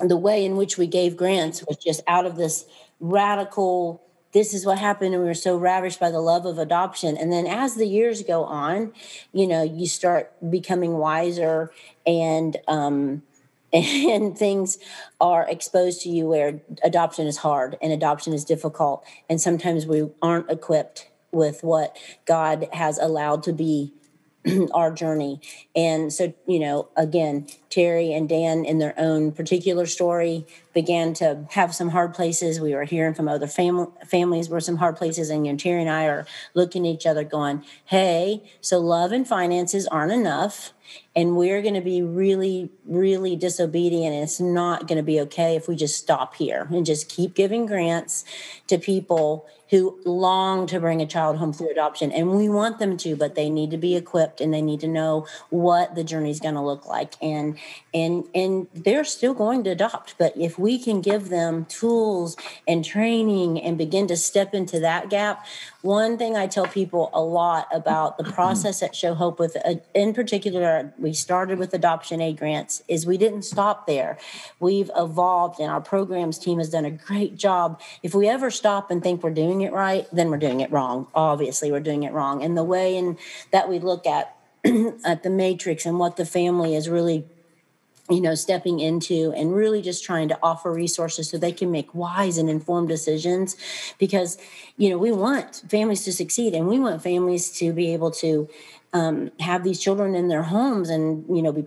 the 0.00 0.16
way 0.16 0.44
in 0.44 0.56
which 0.56 0.78
we 0.78 0.86
gave 0.86 1.16
grants 1.16 1.64
was 1.66 1.76
just 1.76 2.00
out 2.06 2.26
of 2.26 2.36
this 2.36 2.64
radical 3.00 4.02
this 4.32 4.54
is 4.54 4.64
what 4.64 4.78
happened 4.78 5.12
and 5.12 5.22
we 5.22 5.28
were 5.28 5.34
so 5.34 5.56
ravished 5.56 5.98
by 5.98 6.08
the 6.08 6.20
love 6.20 6.46
of 6.46 6.56
adoption. 6.56 7.16
And 7.16 7.32
then 7.32 7.48
as 7.48 7.74
the 7.74 7.86
years 7.86 8.22
go 8.22 8.44
on 8.44 8.92
you 9.32 9.46
know 9.46 9.62
you 9.62 9.86
start 9.86 10.32
becoming 10.50 10.94
wiser 10.94 11.72
and 12.06 12.56
um 12.68 13.22
and 13.72 14.36
things 14.36 14.78
are 15.20 15.48
exposed 15.48 16.02
to 16.02 16.08
you 16.08 16.26
where 16.26 16.60
adoption 16.82 17.26
is 17.26 17.38
hard 17.38 17.78
and 17.80 17.92
adoption 17.92 18.32
is 18.32 18.44
difficult. 18.44 19.04
And 19.28 19.40
sometimes 19.40 19.86
we 19.86 20.08
aren't 20.20 20.50
equipped 20.50 21.08
with 21.32 21.62
what 21.62 21.96
god 22.26 22.68
has 22.72 22.98
allowed 22.98 23.42
to 23.44 23.52
be 23.52 23.92
our 24.74 24.90
journey. 24.92 25.40
And 25.76 26.12
so, 26.12 26.32
you 26.46 26.58
know, 26.58 26.88
again, 26.96 27.46
Terry 27.68 28.12
and 28.12 28.28
Dan, 28.28 28.64
in 28.64 28.78
their 28.78 28.94
own 28.98 29.32
particular 29.32 29.86
story, 29.86 30.46
began 30.72 31.12
to 31.14 31.46
have 31.50 31.74
some 31.74 31.90
hard 31.90 32.14
places. 32.14 32.60
We 32.60 32.74
were 32.74 32.84
hearing 32.84 33.14
from 33.14 33.28
other 33.28 33.46
fam- 33.46 33.92
families 34.06 34.48
were 34.48 34.60
some 34.60 34.76
hard 34.76 34.96
places, 34.96 35.30
and 35.30 35.46
you 35.46 35.52
know, 35.52 35.58
Terry 35.58 35.80
and 35.80 35.90
I 35.90 36.06
are 36.06 36.26
looking 36.54 36.86
at 36.86 36.94
each 36.94 37.06
other, 37.06 37.24
going, 37.24 37.64
"Hey, 37.84 38.42
so 38.60 38.78
love 38.78 39.12
and 39.12 39.26
finances 39.26 39.86
aren't 39.86 40.12
enough." 40.12 40.72
And 41.14 41.36
we're 41.36 41.62
going 41.62 41.74
to 41.74 41.80
be 41.80 42.02
really, 42.02 42.70
really 42.84 43.36
disobedient. 43.36 44.14
And 44.14 44.22
it's 44.22 44.40
not 44.40 44.86
going 44.86 44.96
to 44.96 45.02
be 45.02 45.20
okay 45.22 45.56
if 45.56 45.68
we 45.68 45.76
just 45.76 45.96
stop 45.96 46.34
here 46.36 46.68
and 46.70 46.86
just 46.86 47.08
keep 47.08 47.34
giving 47.34 47.66
grants 47.66 48.24
to 48.68 48.78
people 48.78 49.46
who 49.70 50.00
long 50.04 50.66
to 50.66 50.80
bring 50.80 51.00
a 51.00 51.06
child 51.06 51.36
home 51.36 51.52
through 51.52 51.70
adoption. 51.70 52.10
And 52.10 52.32
we 52.32 52.48
want 52.48 52.78
them 52.78 52.96
to, 52.98 53.14
but 53.14 53.36
they 53.36 53.48
need 53.48 53.70
to 53.70 53.76
be 53.76 53.94
equipped 53.94 54.40
and 54.40 54.52
they 54.52 54.62
need 54.62 54.80
to 54.80 54.88
know 54.88 55.26
what 55.48 55.94
the 55.94 56.02
journey 56.02 56.30
is 56.30 56.40
going 56.40 56.54
to 56.56 56.60
look 56.60 56.86
like. 56.86 57.14
And 57.22 57.56
and 57.94 58.24
and 58.34 58.66
they're 58.74 59.04
still 59.04 59.32
going 59.32 59.62
to 59.64 59.70
adopt. 59.70 60.16
But 60.18 60.36
if 60.36 60.58
we 60.58 60.78
can 60.78 61.00
give 61.00 61.28
them 61.28 61.66
tools 61.66 62.36
and 62.66 62.84
training 62.84 63.60
and 63.60 63.78
begin 63.78 64.08
to 64.08 64.16
step 64.16 64.54
into 64.54 64.80
that 64.80 65.08
gap, 65.08 65.46
one 65.82 66.18
thing 66.18 66.36
I 66.36 66.48
tell 66.48 66.66
people 66.66 67.10
a 67.12 67.22
lot 67.22 67.68
about 67.72 68.18
the 68.18 68.24
process 68.32 68.82
at 68.82 68.96
Show 68.96 69.14
Hope 69.14 69.38
with 69.38 69.56
uh, 69.64 69.74
in 69.94 70.14
particular, 70.14 70.79
we 70.98 71.12
started 71.12 71.58
with 71.58 71.74
adoption 71.74 72.20
aid 72.20 72.38
grants, 72.38 72.82
is 72.88 73.06
we 73.06 73.18
didn't 73.18 73.42
stop 73.42 73.86
there. 73.86 74.18
We've 74.58 74.90
evolved 74.96 75.60
and 75.60 75.70
our 75.70 75.80
programs 75.80 76.38
team 76.38 76.58
has 76.58 76.70
done 76.70 76.84
a 76.84 76.90
great 76.90 77.36
job. 77.36 77.80
If 78.02 78.14
we 78.14 78.28
ever 78.28 78.50
stop 78.50 78.90
and 78.90 79.02
think 79.02 79.22
we're 79.22 79.30
doing 79.30 79.60
it 79.60 79.72
right, 79.72 80.06
then 80.12 80.30
we're 80.30 80.38
doing 80.38 80.60
it 80.60 80.70
wrong. 80.70 81.06
Obviously, 81.14 81.70
we're 81.70 81.80
doing 81.80 82.02
it 82.02 82.12
wrong. 82.12 82.42
And 82.42 82.56
the 82.56 82.64
way 82.64 82.96
in 82.96 83.18
that 83.52 83.68
we 83.68 83.78
look 83.78 84.06
at 84.06 84.36
at 85.04 85.22
the 85.22 85.30
matrix 85.30 85.86
and 85.86 85.98
what 85.98 86.16
the 86.16 86.26
family 86.26 86.74
is 86.74 86.88
really 86.88 87.24
you 88.10 88.20
know 88.20 88.34
stepping 88.34 88.80
into 88.80 89.32
and 89.36 89.54
really 89.54 89.80
just 89.80 90.04
trying 90.04 90.28
to 90.28 90.38
offer 90.42 90.72
resources 90.72 91.30
so 91.30 91.38
they 91.38 91.52
can 91.52 91.70
make 91.70 91.94
wise 91.94 92.36
and 92.36 92.50
informed 92.50 92.88
decisions 92.88 93.56
because 93.98 94.36
you 94.76 94.90
know 94.90 94.98
we 94.98 95.12
want 95.12 95.62
families 95.68 96.04
to 96.04 96.12
succeed 96.12 96.52
and 96.52 96.66
we 96.66 96.78
want 96.78 97.02
families 97.02 97.50
to 97.50 97.72
be 97.72 97.92
able 97.92 98.10
to 98.10 98.48
um, 98.92 99.30
have 99.40 99.62
these 99.62 99.80
children 99.80 100.14
in 100.14 100.28
their 100.28 100.42
homes 100.42 100.90
and 100.90 101.24
you 101.34 101.42
know 101.42 101.52
be 101.52 101.64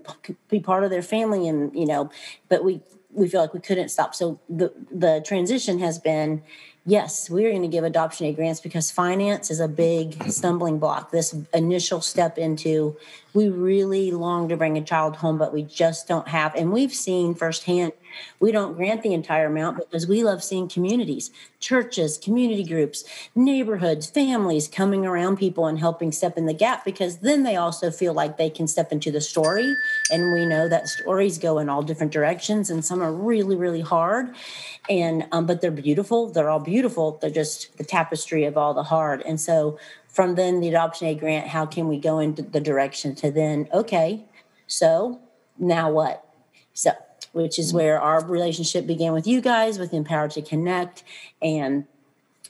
be 0.50 0.60
part 0.60 0.84
of 0.84 0.90
their 0.90 1.02
family 1.02 1.48
and 1.48 1.74
you 1.74 1.86
know 1.86 2.10
but 2.50 2.64
we 2.64 2.82
we 3.12 3.28
feel 3.28 3.42
like 3.42 3.54
we 3.54 3.60
couldn't 3.60 3.90
stop 3.90 4.14
so 4.14 4.40
the 4.50 4.74
the 4.92 5.24
transition 5.26 5.80
has 5.80 6.00
been 6.00 6.42
yes, 6.86 7.30
we're 7.30 7.50
going 7.50 7.62
to 7.62 7.68
give 7.68 7.84
adoption 7.84 8.26
aid 8.26 8.36
grants 8.36 8.60
because 8.60 8.92
finance 8.92 9.50
is 9.50 9.60
a 9.60 9.68
big 9.68 10.32
stumbling 10.32 10.80
block. 10.80 11.12
This 11.12 11.36
initial 11.54 12.02
step 12.02 12.38
into 12.38 12.98
we 13.34 13.50
really 13.50 14.12
long 14.12 14.50
to 14.50 14.58
bring 14.58 14.78
a 14.78 14.84
child 14.84 15.18
home, 15.18 15.38
but 15.38 15.54
we 15.54 15.64
just 15.64 16.08
don't 16.08 16.28
have. 16.28 16.56
And 16.56 16.72
we've 16.72 16.94
seen 16.94 17.36
firsthand 17.36 17.94
we 18.40 18.52
don't 18.52 18.76
grant 18.76 19.04
the 19.04 19.14
entire 19.14 19.48
amount 19.48 19.78
because 19.78 20.08
we 20.08 20.24
love 20.24 20.44
seeing 20.44 20.68
communities, 20.68 21.32
churches, 21.60 22.18
community 22.18 22.64
groups, 22.64 23.04
neighborhoods, 23.36 24.10
families 24.10 24.68
coming 24.68 25.06
around 25.06 25.38
people 25.38 25.68
and 25.68 25.80
helping 25.80 26.12
step 26.12 26.38
in 26.38 26.46
the 26.46 26.54
gap 26.54 26.86
because 26.86 27.18
then 27.18 27.44
they 27.44 27.56
also 27.56 27.92
feel 27.92 28.14
like 28.14 28.38
they 28.38 28.50
can 28.50 28.68
step 28.68 28.92
into 28.92 29.12
the 29.12 29.22
story. 29.22 29.76
And 30.12 30.34
we 30.34 30.46
know 30.46 30.68
that 30.68 30.88
stories 30.88 31.38
go 31.38 31.58
in 31.60 31.70
all 31.70 31.84
different 31.84 32.12
directions 32.12 32.70
and 32.70 32.84
some 32.84 33.02
are 33.02 33.14
really, 33.14 33.56
really 33.56 33.82
hard. 33.82 34.36
And, 34.90 35.26
um, 35.32 35.46
but 35.46 35.62
they're 35.62 35.72
beautiful. 35.72 36.30
They're 36.30 36.50
all 36.50 36.60
beautiful. 36.60 37.18
They're 37.22 37.30
just 37.30 37.78
the 37.78 37.84
tapestry 37.84 38.44
of 38.46 38.58
all 38.58 38.74
the 38.74 38.84
hard. 38.84 39.22
And 39.22 39.40
so 39.40 39.80
from 40.14 40.36
then 40.36 40.62
the 40.62 40.70
adoption 40.70 41.08
aid 41.08 41.20
grant, 41.20 41.48
how 41.48 41.66
can 41.66 41.90
we 41.90 42.00
go 42.00 42.20
into 42.20 42.42
the 42.42 42.62
direction 42.62 43.16
to 43.16 43.32
then, 43.32 43.68
okay, 43.74 44.24
so 44.68 45.20
now 45.58 45.92
what? 45.92 46.26
So 46.74 46.92
which 47.34 47.58
is 47.58 47.74
where 47.74 48.00
our 48.00 48.24
relationship 48.24 48.86
began 48.88 49.12
with 49.12 49.28
you 49.28 49.42
guys 49.42 49.80
with 49.80 49.92
Empowered 49.92 50.32
to 50.32 50.42
Connect 50.42 51.04
and 51.42 51.86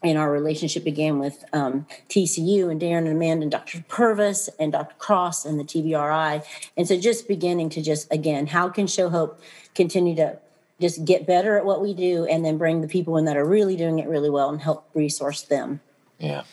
and 0.04 0.18
our 0.18 0.30
relationship 0.30 0.84
began 0.84 1.18
with 1.18 1.46
um, 1.54 1.88
TCU 2.10 2.70
and 2.70 2.82
Darren 2.82 3.00
and 3.00 3.16
Amanda 3.16 3.44
and 3.44 3.52
Dr. 3.52 3.86
Purvis 3.88 4.50
and 4.60 4.74
Dr. 4.74 4.94
Cross 4.98 5.46
and 5.46 5.58
the 5.58 5.64
TBRI. 5.64 6.44
And 6.76 6.86
so 6.86 7.00
just 7.00 7.26
beginning 7.26 7.70
to 7.70 7.82
just, 7.82 8.12
again, 8.12 8.48
how 8.48 8.68
can 8.68 8.86
Show 8.86 9.08
Hope 9.08 9.40
continue 9.76 10.14
to 10.18 10.40
just 10.82 11.06
get 11.06 11.26
better 11.26 11.58
at 11.58 11.64
what 11.64 11.82
we 11.82 11.94
do 11.94 12.26
and 12.26 12.44
then 12.44 12.58
bring 12.58 12.82
the 12.82 12.88
people 12.90 13.16
in 13.16 13.24
that 13.26 13.38
are 13.38 13.46
really 13.46 13.78
doing 13.78 13.98
it 14.00 14.10
really 14.10 14.30
well 14.30 14.50
and 14.50 14.62
help 14.62 14.90
resource 14.94 15.42
them? 15.42 15.80
Yeah. 16.20 16.44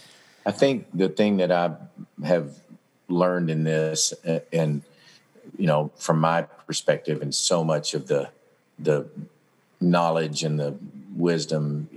I 0.50 0.52
think 0.52 0.88
the 0.92 1.08
thing 1.08 1.36
that 1.36 1.52
I 1.52 1.76
have 2.24 2.56
learned 3.08 3.50
in 3.50 3.62
this 3.62 4.12
and 4.52 4.82
you 5.56 5.68
know, 5.68 5.92
from 5.96 6.18
my 6.18 6.42
perspective, 6.42 7.22
and 7.22 7.32
so 7.32 7.62
much 7.62 7.94
of 7.94 8.08
the 8.08 8.30
the 8.80 9.08
knowledge 9.80 10.42
and 10.42 10.58
the 10.58 10.74
wisdom 11.14 11.88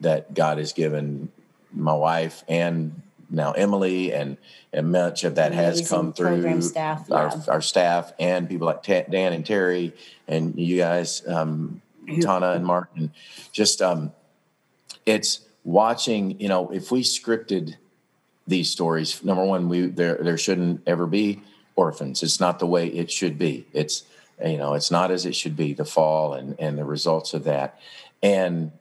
that 0.00 0.34
God 0.34 0.58
has 0.58 0.72
given 0.72 1.30
my 1.72 1.94
wife 1.94 2.42
and 2.48 3.00
now 3.30 3.52
Emily 3.52 4.12
and 4.12 4.36
and 4.72 4.90
much 4.90 5.22
of 5.22 5.36
that 5.36 5.52
Amazing 5.52 5.78
has 5.78 5.88
come 5.88 6.12
through 6.12 6.60
staff, 6.60 7.06
yeah. 7.08 7.14
our, 7.14 7.44
our 7.46 7.62
staff 7.62 8.12
and 8.18 8.48
people 8.48 8.66
like 8.66 8.82
Dan 8.82 9.32
and 9.32 9.46
Terry 9.46 9.92
and 10.26 10.58
you 10.58 10.76
guys, 10.76 11.22
um, 11.28 11.80
Tana 12.20 12.50
and 12.50 12.66
Martin. 12.66 13.12
Just 13.52 13.80
um, 13.80 14.10
it's 15.06 15.42
watching. 15.62 16.40
You 16.40 16.48
know, 16.48 16.68
if 16.70 16.90
we 16.90 17.02
scripted 17.02 17.76
these 18.46 18.70
stories, 18.70 19.22
number 19.24 19.44
one, 19.44 19.68
we 19.68 19.86
there 19.86 20.16
there 20.16 20.38
shouldn't 20.38 20.82
ever 20.86 21.06
be 21.06 21.42
orphans. 21.76 22.22
It's 22.22 22.40
not 22.40 22.58
the 22.58 22.66
way 22.66 22.88
it 22.88 23.10
should 23.10 23.38
be. 23.38 23.66
It's 23.72 24.04
you 24.44 24.58
know, 24.58 24.74
it's 24.74 24.90
not 24.90 25.10
as 25.10 25.26
it 25.26 25.34
should 25.34 25.56
be. 25.56 25.74
The 25.74 25.84
fall 25.84 26.34
and 26.34 26.56
and 26.58 26.76
the 26.76 26.84
results 26.84 27.34
of 27.34 27.44
that, 27.44 27.78
and 28.22 28.72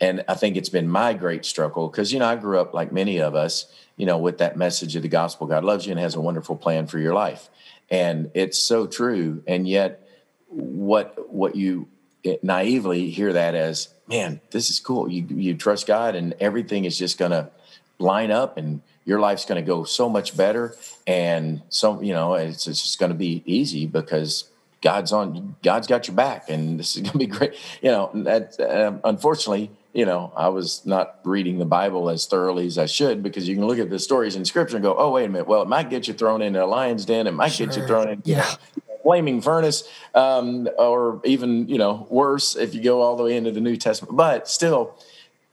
and 0.00 0.24
I 0.28 0.34
think 0.34 0.56
it's 0.56 0.68
been 0.68 0.88
my 0.88 1.12
great 1.12 1.44
struggle 1.44 1.88
because 1.88 2.12
you 2.12 2.18
know 2.18 2.26
I 2.26 2.36
grew 2.36 2.58
up 2.58 2.74
like 2.74 2.92
many 2.92 3.18
of 3.18 3.34
us, 3.34 3.66
you 3.96 4.06
know, 4.06 4.18
with 4.18 4.38
that 4.38 4.56
message 4.56 4.96
of 4.96 5.02
the 5.02 5.08
gospel. 5.08 5.46
God 5.46 5.64
loves 5.64 5.86
you 5.86 5.92
and 5.92 6.00
has 6.00 6.14
a 6.14 6.20
wonderful 6.20 6.56
plan 6.56 6.86
for 6.86 6.98
your 6.98 7.14
life, 7.14 7.48
and 7.90 8.30
it's 8.34 8.58
so 8.58 8.86
true. 8.86 9.42
And 9.46 9.68
yet, 9.68 10.08
what 10.48 11.30
what 11.30 11.54
you 11.56 11.88
eh, 12.24 12.36
naively 12.42 13.10
hear 13.10 13.34
that 13.34 13.54
as, 13.54 13.88
man, 14.06 14.40
this 14.50 14.70
is 14.70 14.80
cool. 14.80 15.10
You 15.10 15.26
you 15.28 15.54
trust 15.54 15.86
God 15.86 16.14
and 16.14 16.34
everything 16.40 16.86
is 16.86 16.98
just 16.98 17.18
going 17.18 17.32
to 17.32 17.50
line 17.98 18.30
up 18.30 18.56
and 18.56 18.82
your 19.04 19.20
life's 19.20 19.44
going 19.44 19.62
to 19.62 19.66
go 19.66 19.84
so 19.84 20.08
much 20.08 20.36
better. 20.36 20.74
And 21.06 21.62
so 21.68 22.00
you 22.00 22.12
know 22.12 22.34
it's, 22.34 22.66
it's 22.66 22.82
just 22.82 22.98
going 22.98 23.12
to 23.12 23.18
be 23.18 23.42
easy 23.46 23.86
because 23.86 24.50
god's 24.82 25.10
on 25.10 25.56
god's 25.62 25.86
got 25.86 26.06
your 26.06 26.14
back 26.14 26.50
and 26.50 26.78
this 26.78 26.96
is 26.96 27.02
going 27.02 27.12
to 27.12 27.18
be 27.18 27.26
great. 27.26 27.54
You 27.80 27.90
know 27.90 28.10
that 28.14 28.60
um, 28.60 29.00
unfortunately 29.04 29.70
you 29.94 30.04
know 30.04 30.30
i 30.36 30.48
was 30.48 30.84
not 30.84 31.20
reading 31.24 31.58
the 31.58 31.64
bible 31.64 32.10
as 32.10 32.26
thoroughly 32.26 32.66
as 32.66 32.76
i 32.76 32.84
should 32.84 33.22
because 33.22 33.48
you 33.48 33.54
can 33.54 33.66
look 33.66 33.78
at 33.78 33.88
the 33.88 33.98
stories 33.98 34.36
in 34.36 34.44
scripture 34.44 34.76
and 34.76 34.82
go 34.82 34.94
oh 34.98 35.10
wait 35.12 35.24
a 35.24 35.28
minute. 35.28 35.46
Well 35.46 35.62
it 35.62 35.68
might 35.68 35.88
get 35.88 36.06
you 36.06 36.12
thrown 36.12 36.42
into 36.42 36.62
a 36.62 36.66
lion's 36.66 37.06
den. 37.06 37.26
It 37.26 37.32
might 37.32 37.52
sure. 37.52 37.66
get 37.66 37.76
you 37.76 37.86
thrown 37.86 38.10
in 38.10 38.22
yeah. 38.24 38.56
flaming 39.02 39.40
furnace 39.40 39.88
um, 40.14 40.68
or 40.78 41.22
even 41.24 41.68
you 41.68 41.78
know 41.78 42.06
worse 42.10 42.56
if 42.56 42.74
you 42.74 42.82
go 42.82 43.00
all 43.00 43.16
the 43.16 43.22
way 43.22 43.36
into 43.36 43.52
the 43.52 43.60
new 43.60 43.76
testament. 43.76 44.16
But 44.16 44.48
still 44.48 44.98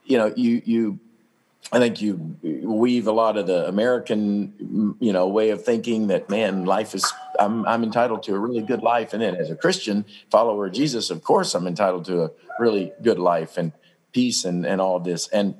you 0.04 0.18
know 0.18 0.32
you 0.36 0.60
you 0.64 0.98
I 1.72 1.78
think 1.78 2.00
you 2.02 2.36
weave 2.42 3.06
a 3.06 3.12
lot 3.12 3.36
of 3.36 3.46
the 3.46 3.66
American, 3.66 4.52
mm, 4.62 4.96
you 5.00 5.12
know, 5.12 5.26
way 5.28 5.50
of 5.50 5.64
thinking 5.64 6.08
that 6.08 6.28
man, 6.28 6.64
life 6.64 6.94
is 6.94 7.10
I'm 7.38 7.66
I'm 7.66 7.82
entitled 7.82 8.22
to 8.24 8.34
a 8.34 8.38
really 8.38 8.62
good 8.62 8.82
life, 8.82 9.12
and 9.12 9.22
then 9.22 9.34
as 9.34 9.50
a 9.50 9.56
Christian 9.56 10.04
follower 10.30 10.66
of 10.66 10.72
Jesus, 10.72 11.10
of 11.10 11.22
course, 11.22 11.54
I'm 11.54 11.66
entitled 11.66 12.04
to 12.06 12.24
a 12.24 12.30
really 12.58 12.92
good 13.02 13.18
life 13.18 13.56
and 13.56 13.72
peace 14.12 14.44
and 14.44 14.64
and 14.66 14.80
all 14.80 15.00
this. 15.00 15.26
And 15.28 15.56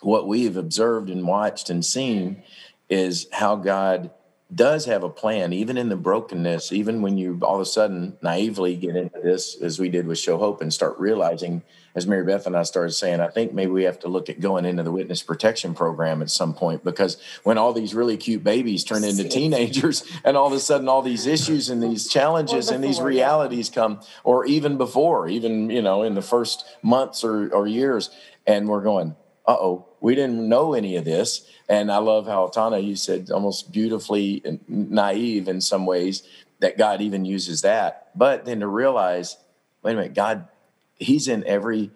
what 0.00 0.28
we've 0.28 0.56
observed 0.56 1.08
and 1.08 1.26
watched 1.26 1.70
and 1.70 1.84
seen 1.84 2.42
is 2.88 3.26
how 3.32 3.56
God 3.56 4.10
does 4.54 4.86
have 4.86 5.02
a 5.02 5.10
plan, 5.10 5.52
even 5.52 5.76
in 5.76 5.90
the 5.90 5.96
brokenness, 5.96 6.72
even 6.72 7.02
when 7.02 7.18
you 7.18 7.38
all 7.42 7.56
of 7.56 7.60
a 7.60 7.66
sudden 7.66 8.16
naively 8.22 8.76
get 8.76 8.96
into 8.96 9.20
this, 9.20 9.60
as 9.60 9.78
we 9.78 9.90
did 9.90 10.06
with 10.06 10.18
Show 10.18 10.38
Hope, 10.38 10.62
and 10.62 10.72
start 10.72 10.98
realizing, 10.98 11.62
as 11.94 12.06
Mary 12.06 12.24
Beth 12.24 12.46
and 12.46 12.56
I 12.56 12.62
started 12.62 12.92
saying, 12.92 13.20
I 13.20 13.28
think 13.28 13.52
maybe 13.52 13.70
we 13.70 13.84
have 13.84 13.98
to 14.00 14.08
look 14.08 14.30
at 14.30 14.40
going 14.40 14.64
into 14.64 14.82
the 14.82 14.90
witness 14.90 15.22
protection 15.22 15.74
program 15.74 16.22
at 16.22 16.30
some 16.30 16.54
point 16.54 16.82
because 16.82 17.18
when 17.42 17.58
all 17.58 17.74
these 17.74 17.94
really 17.94 18.16
cute 18.16 18.42
babies 18.42 18.84
turn 18.84 19.04
into 19.04 19.28
teenagers 19.28 20.02
and 20.24 20.34
all 20.34 20.46
of 20.46 20.54
a 20.54 20.60
sudden 20.60 20.88
all 20.88 21.02
these 21.02 21.26
issues 21.26 21.68
and 21.68 21.82
these 21.82 22.08
challenges 22.08 22.70
and 22.70 22.82
these 22.82 23.02
realities 23.02 23.68
come, 23.68 24.00
or 24.24 24.46
even 24.46 24.78
before, 24.78 25.28
even, 25.28 25.68
you 25.68 25.82
know, 25.82 26.02
in 26.02 26.14
the 26.14 26.22
first 26.22 26.64
months 26.82 27.22
or, 27.22 27.52
or 27.52 27.66
years, 27.66 28.08
and 28.46 28.66
we're 28.66 28.82
going, 28.82 29.14
uh 29.46 29.56
oh, 29.60 29.87
we 30.00 30.14
didn't 30.14 30.48
know 30.48 30.74
any 30.74 30.96
of 30.96 31.04
this. 31.04 31.46
And 31.68 31.90
I 31.90 31.98
love 31.98 32.26
how 32.26 32.48
Tana, 32.48 32.78
you 32.78 32.96
said 32.96 33.30
almost 33.30 33.72
beautifully 33.72 34.60
naive 34.68 35.48
in 35.48 35.60
some 35.60 35.86
ways 35.86 36.22
that 36.60 36.78
God 36.78 37.00
even 37.00 37.24
uses 37.24 37.62
that. 37.62 38.10
But 38.14 38.44
then 38.44 38.60
to 38.60 38.66
realize, 38.66 39.36
wait 39.82 39.92
a 39.92 39.96
minute, 39.96 40.14
God, 40.14 40.48
He's 40.96 41.28
in 41.28 41.46
every 41.46 41.90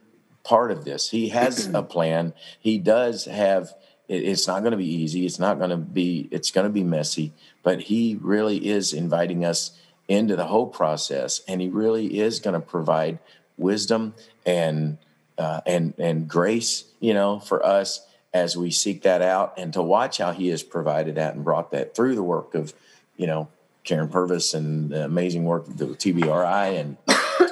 part 0.44 0.70
of 0.70 0.84
this. 0.84 1.10
He 1.10 1.30
has 1.30 1.66
a 1.74 1.82
plan. 1.94 2.34
He 2.58 2.78
does 2.78 3.24
have. 3.24 3.74
It's 4.08 4.46
not 4.46 4.60
going 4.60 4.72
to 4.72 4.76
be 4.76 4.92
easy. 4.92 5.24
It's 5.24 5.38
not 5.38 5.58
going 5.58 5.70
to 5.70 5.76
be. 5.76 6.28
It's 6.30 6.50
going 6.50 6.66
to 6.66 6.72
be 6.72 6.84
messy. 6.84 7.32
But 7.62 7.82
He 7.82 8.18
really 8.20 8.68
is 8.68 8.92
inviting 8.92 9.44
us 9.44 9.72
into 10.08 10.36
the 10.36 10.46
whole 10.46 10.66
process, 10.66 11.40
and 11.48 11.60
He 11.60 11.68
really 11.68 12.18
is 12.18 12.38
going 12.38 12.54
to 12.54 12.60
provide 12.60 13.18
wisdom 13.56 14.14
and 14.44 14.98
uh, 15.42 15.60
and 15.66 15.92
and 15.98 16.28
grace, 16.28 16.84
you 17.00 17.12
know, 17.12 17.40
for 17.40 17.66
us 17.66 18.06
as 18.32 18.56
we 18.56 18.70
seek 18.70 19.02
that 19.02 19.20
out, 19.20 19.54
and 19.56 19.72
to 19.72 19.82
watch 19.82 20.18
how 20.18 20.30
He 20.32 20.48
has 20.48 20.62
provided 20.62 21.16
that 21.16 21.34
and 21.34 21.42
brought 21.42 21.72
that 21.72 21.96
through 21.96 22.14
the 22.14 22.22
work 22.22 22.54
of, 22.54 22.72
you 23.16 23.26
know, 23.26 23.48
Karyn 23.84 24.08
Purvis 24.08 24.54
and 24.54 24.90
the 24.90 25.04
amazing 25.04 25.42
work 25.42 25.66
of 25.66 25.78
the 25.78 25.86
TBRI 25.86 26.78
and 26.78 26.96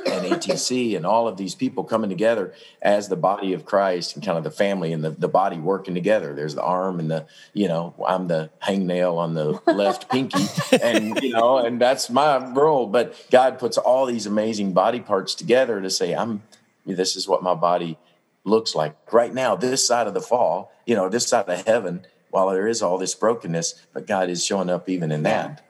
and 0.07 0.24
ATC 0.24 0.96
and 0.96 1.05
all 1.05 1.26
of 1.26 1.37
these 1.37 1.57
people 1.57 1.83
coming 1.83 2.11
together 2.11 2.55
as 2.81 3.09
the 3.09 3.16
body 3.16 3.53
of 3.53 3.64
Christ 3.64 4.14
and 4.14 4.24
kind 4.24 4.38
of 4.38 4.44
the 4.44 4.50
family 4.50 4.92
and 4.92 5.03
the, 5.03 5.11
the 5.11 5.29
body 5.29 5.59
working 5.59 5.94
together. 5.94 6.33
There's 6.35 6.55
the 6.55 6.62
arm 6.62 7.00
and 7.00 7.11
the, 7.11 7.26
you 7.53 7.68
know, 7.68 7.94
I'm 8.07 8.29
the 8.29 8.50
hangnail 8.62 9.16
on 9.18 9.35
the 9.35 9.61
left 9.66 10.09
pinky 10.11 10.44
and, 10.81 11.20
you 11.22 11.33
know, 11.33 11.59
and 11.59 11.81
that's 11.81 12.09
my 12.11 12.38
role. 12.53 12.87
But 12.87 13.26
God 13.31 13.59
puts 13.59 13.79
all 13.79 14.07
these 14.07 14.26
amazing 14.26 14.72
body 14.72 15.00
parts 15.00 15.35
together 15.35 15.81
to 15.81 15.90
say, 15.90 16.14
I'm, 16.14 16.42
this 16.87 17.16
is 17.16 17.29
what 17.29 17.43
my 17.43 17.55
body 17.55 17.99
looks 18.45 18.75
like 18.75 18.97
right 19.12 19.33
now, 19.33 19.57
this 19.57 19.87
side 19.87 20.07
of 20.07 20.14
the 20.14 20.21
fall, 20.21 20.73
you 20.87 20.95
know, 20.95 21.09
this 21.09 21.27
side 21.27 21.49
of 21.49 21.66
heaven, 21.66 22.07
while 22.31 22.51
there 22.51 22.69
is 22.69 22.83
all 22.83 22.99
this 22.99 23.14
brokenness, 23.14 23.75
but 23.93 24.07
God 24.07 24.29
is 24.31 24.45
showing 24.45 24.71
up 24.71 24.88
even 24.88 25.12
in 25.12 25.23
that. 25.25 25.64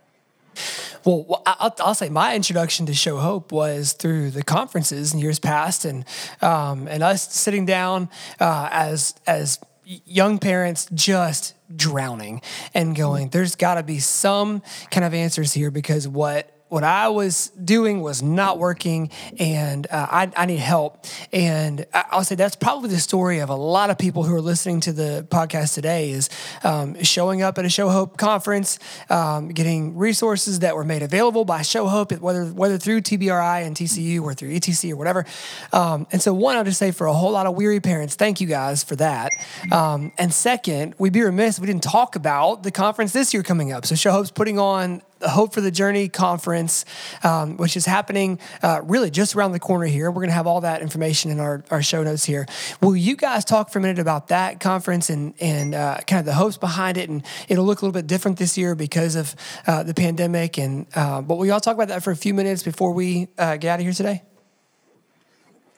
Well, 1.04 1.42
I'll, 1.46 1.74
I'll, 1.80 1.94
say 1.94 2.10
my 2.10 2.36
introduction 2.36 2.84
to 2.86 2.94
Show 2.94 3.16
Hope 3.16 3.52
was 3.52 3.94
through 3.94 4.32
the 4.32 4.42
conferences 4.42 5.14
in 5.14 5.18
years 5.18 5.38
past, 5.38 5.86
and 5.86 6.04
um, 6.42 6.88
and 6.88 7.02
us 7.02 7.32
sitting 7.32 7.64
down 7.64 8.10
uh, 8.38 8.68
as 8.70 9.14
as 9.26 9.58
young 9.84 10.38
parents 10.38 10.88
just 10.92 11.54
drowning 11.74 12.42
and 12.74 12.94
going. 12.94 13.30
There's 13.30 13.56
got 13.56 13.74
to 13.74 13.82
be 13.82 13.98
some 13.98 14.62
kind 14.90 15.04
of 15.04 15.14
answers 15.14 15.54
here 15.54 15.70
because 15.70 16.06
what 16.06 16.52
what 16.70 16.84
I 16.84 17.08
was 17.08 17.48
doing 17.48 18.00
was 18.00 18.22
not 18.22 18.58
working 18.58 19.10
and 19.38 19.86
uh, 19.90 20.06
I, 20.08 20.32
I, 20.36 20.46
need 20.46 20.60
help. 20.60 21.04
And 21.32 21.84
I'll 21.92 22.24
say 22.24 22.36
that's 22.36 22.54
probably 22.54 22.90
the 22.90 23.00
story 23.00 23.40
of 23.40 23.50
a 23.50 23.56
lot 23.56 23.90
of 23.90 23.98
people 23.98 24.22
who 24.22 24.34
are 24.34 24.40
listening 24.40 24.80
to 24.82 24.92
the 24.92 25.26
podcast 25.28 25.74
today 25.74 26.10
is 26.10 26.30
um, 26.62 27.02
showing 27.02 27.42
up 27.42 27.58
at 27.58 27.64
a 27.64 27.68
Show 27.68 27.88
Hope 27.88 28.16
conference, 28.16 28.78
um, 29.10 29.48
getting 29.48 29.96
resources 29.96 30.60
that 30.60 30.76
were 30.76 30.84
made 30.84 31.02
available 31.02 31.44
by 31.44 31.62
Show 31.62 31.88
Hope, 31.88 32.12
whether, 32.20 32.46
whether 32.46 32.78
through 32.78 33.00
TBRI 33.02 33.66
and 33.66 33.76
TCU 33.76 34.22
or 34.22 34.32
through 34.32 34.50
ETC 34.50 34.92
or 34.92 34.96
whatever. 34.96 35.26
Um, 35.72 36.06
and 36.12 36.22
so 36.22 36.32
one, 36.32 36.56
I'll 36.56 36.64
just 36.64 36.78
say 36.78 36.92
for 36.92 37.08
a 37.08 37.12
whole 37.12 37.32
lot 37.32 37.46
of 37.46 37.56
weary 37.56 37.80
parents, 37.80 38.14
thank 38.14 38.40
you 38.40 38.46
guys 38.46 38.84
for 38.84 38.94
that. 38.96 39.32
Um, 39.72 40.12
and 40.18 40.32
second, 40.32 40.94
we'd 40.98 41.12
be 41.12 41.22
remiss 41.22 41.58
if 41.58 41.62
we 41.62 41.66
didn't 41.66 41.82
talk 41.82 42.14
about 42.14 42.62
the 42.62 42.70
conference 42.70 43.12
this 43.12 43.34
year 43.34 43.42
coming 43.42 43.72
up. 43.72 43.86
So 43.86 43.96
Show 43.96 44.12
Hope's 44.12 44.30
putting 44.30 44.58
on 44.58 45.02
the 45.20 45.28
Hope 45.28 45.54
for 45.54 45.60
the 45.60 45.70
Journey 45.70 46.08
conference, 46.08 46.84
um, 47.22 47.56
which 47.56 47.76
is 47.76 47.86
happening 47.86 48.38
uh, 48.62 48.80
really 48.84 49.10
just 49.10 49.36
around 49.36 49.52
the 49.52 49.60
corner 49.60 49.86
here. 49.86 50.10
We're 50.10 50.22
going 50.22 50.28
to 50.30 50.34
have 50.34 50.46
all 50.46 50.62
that 50.62 50.82
information 50.82 51.30
in 51.30 51.38
our, 51.38 51.62
our 51.70 51.82
show 51.82 52.02
notes 52.02 52.24
here. 52.24 52.46
Will 52.80 52.96
you 52.96 53.16
guys 53.16 53.44
talk 53.44 53.70
for 53.70 53.78
a 53.78 53.82
minute 53.82 53.98
about 53.98 54.28
that 54.28 54.60
conference 54.60 55.10
and, 55.10 55.34
and 55.40 55.74
uh, 55.74 55.98
kind 56.06 56.20
of 56.20 56.26
the 56.26 56.34
hopes 56.34 56.56
behind 56.56 56.96
it? 56.96 57.08
And 57.08 57.22
it'll 57.48 57.64
look 57.64 57.82
a 57.82 57.84
little 57.84 57.98
bit 57.98 58.06
different 58.06 58.38
this 58.38 58.58
year 58.58 58.74
because 58.74 59.14
of 59.14 59.36
uh, 59.66 59.82
the 59.82 59.94
pandemic. 59.94 60.58
And 60.58 60.86
uh, 60.94 61.20
But 61.22 61.36
will 61.36 61.46
y'all 61.46 61.60
talk 61.60 61.74
about 61.74 61.88
that 61.88 62.02
for 62.02 62.10
a 62.10 62.16
few 62.16 62.34
minutes 62.34 62.62
before 62.62 62.92
we 62.92 63.28
uh, 63.38 63.56
get 63.56 63.70
out 63.70 63.80
of 63.80 63.84
here 63.84 63.92
today? 63.92 64.22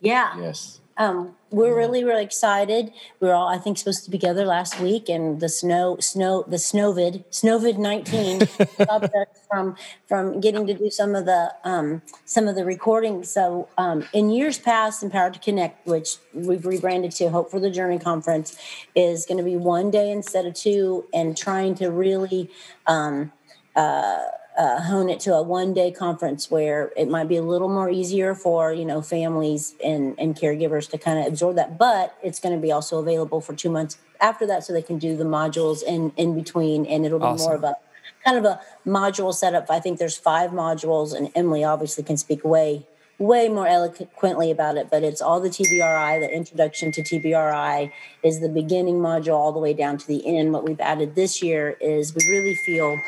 Yeah. 0.01 0.39
Yes. 0.39 0.82
Um, 0.97 1.37
we're 1.51 1.77
really 1.77 2.05
really 2.05 2.25
excited. 2.25 2.93
We 3.21 3.29
are 3.29 3.35
all 3.35 3.49
I 3.49 3.59
think 3.59 3.79
supposed 3.79 4.05
to 4.05 4.11
be 4.11 4.19
together 4.19 4.45
last 4.45 4.81
week, 4.81 5.09
and 5.09 5.41
the 5.41 5.49
snow 5.49 5.97
snow 6.01 6.45
the 6.47 6.57
snowvid 6.57 7.25
snowvid 7.31 7.79
nineteen 7.79 8.47
stopped 8.47 9.15
us 9.15 9.27
from 9.49 9.77
from 10.07 10.41
getting 10.41 10.67
to 10.67 10.75
do 10.75 10.91
some 10.91 11.15
of 11.15 11.25
the 11.27 11.53
um, 11.65 12.03
some 12.25 12.49
of 12.49 12.55
the 12.55 12.65
recording. 12.65 13.25
So 13.25 13.69
um, 13.79 14.07
in 14.13 14.31
years 14.31 14.59
past, 14.59 15.03
Empowered 15.03 15.35
to 15.35 15.41
Connect, 15.41 15.87
which 15.87 16.17
we've 16.33 16.65
rebranded 16.65 17.13
to 17.13 17.31
Hope 17.31 17.51
for 17.51 17.61
the 17.61 17.71
Journey 17.71 17.99
Conference, 17.99 18.57
is 18.95 19.27
going 19.27 19.39
to 19.39 19.45
be 19.45 19.57
one 19.57 19.91
day 19.91 20.11
instead 20.11 20.47
of 20.47 20.55
two, 20.55 21.07
and 21.13 21.37
trying 21.37 21.75
to 21.77 21.91
really. 21.91 22.51
Um, 22.87 23.33
uh, 23.75 24.25
uh, 24.59 24.81
hone 24.83 25.09
it 25.09 25.19
to 25.21 25.35
a 25.35 25.43
one 25.43 25.73
day 25.73 25.91
conference 25.91 26.51
where 26.51 26.93
it 26.97 27.09
might 27.09 27.29
be 27.29 27.37
a 27.37 27.43
little 27.43 27.69
more 27.69 27.89
easier 27.89 28.35
for 28.35 28.73
you 28.73 28.85
know 28.85 29.01
families 29.01 29.75
and, 29.83 30.15
and 30.19 30.37
caregivers 30.37 30.89
to 30.91 30.99
kind 30.99 31.19
of 31.19 31.27
absorb 31.27 31.57
that 31.57 31.79
but 31.79 32.17
it's 32.23 32.39
going 32.39 32.55
to 32.55 32.61
be 32.61 32.71
also 32.71 32.99
available 32.99 33.41
for 33.41 33.55
two 33.55 33.71
months 33.71 33.97
after 34.21 34.47
that 34.47 34.63
so 34.63 34.73
they 34.73 34.83
can 34.83 34.99
do 34.99 35.17
the 35.17 35.25
modules 35.25 35.83
in 35.83 36.13
in 36.17 36.35
between 36.35 36.85
and 36.87 37.07
it'll 37.07 37.19
be 37.19 37.25
awesome. 37.25 37.47
more 37.47 37.57
of 37.57 37.65
a 37.65 37.77
kind 38.25 38.37
of 38.37 38.45
a 38.45 38.61
module 38.87 39.33
setup 39.33 39.71
i 39.71 39.81
think 39.81 39.99
there's 39.99 40.19
five 40.19 40.51
modules 40.51 41.17
and 41.17 41.31
emily 41.35 41.65
obviously 41.65 42.05
can 42.05 42.17
speak 42.17 42.45
way 42.45 42.87
way 43.19 43.49
more 43.49 43.67
eloquently 43.67 44.51
about 44.51 44.77
it 44.77 44.91
but 44.91 45.03
it's 45.03 45.23
all 45.23 45.41
the 45.41 45.49
tbri 45.49 46.21
the 46.21 46.31
introduction 46.31 46.93
to 46.93 47.03
tbri 47.03 47.91
is 48.23 48.41
the 48.41 48.49
beginning 48.49 48.97
module 48.97 49.35
all 49.35 49.53
the 49.53 49.61
way 49.61 49.73
down 49.73 49.97
to 49.97 50.07
the 50.07 50.27
end 50.27 50.53
what 50.53 50.65
we've 50.65 50.81
added 50.81 51.15
this 51.15 51.43
year 51.43 51.77
is 51.81 52.15
we 52.15 52.23
really 52.29 52.55
feel 52.67 52.99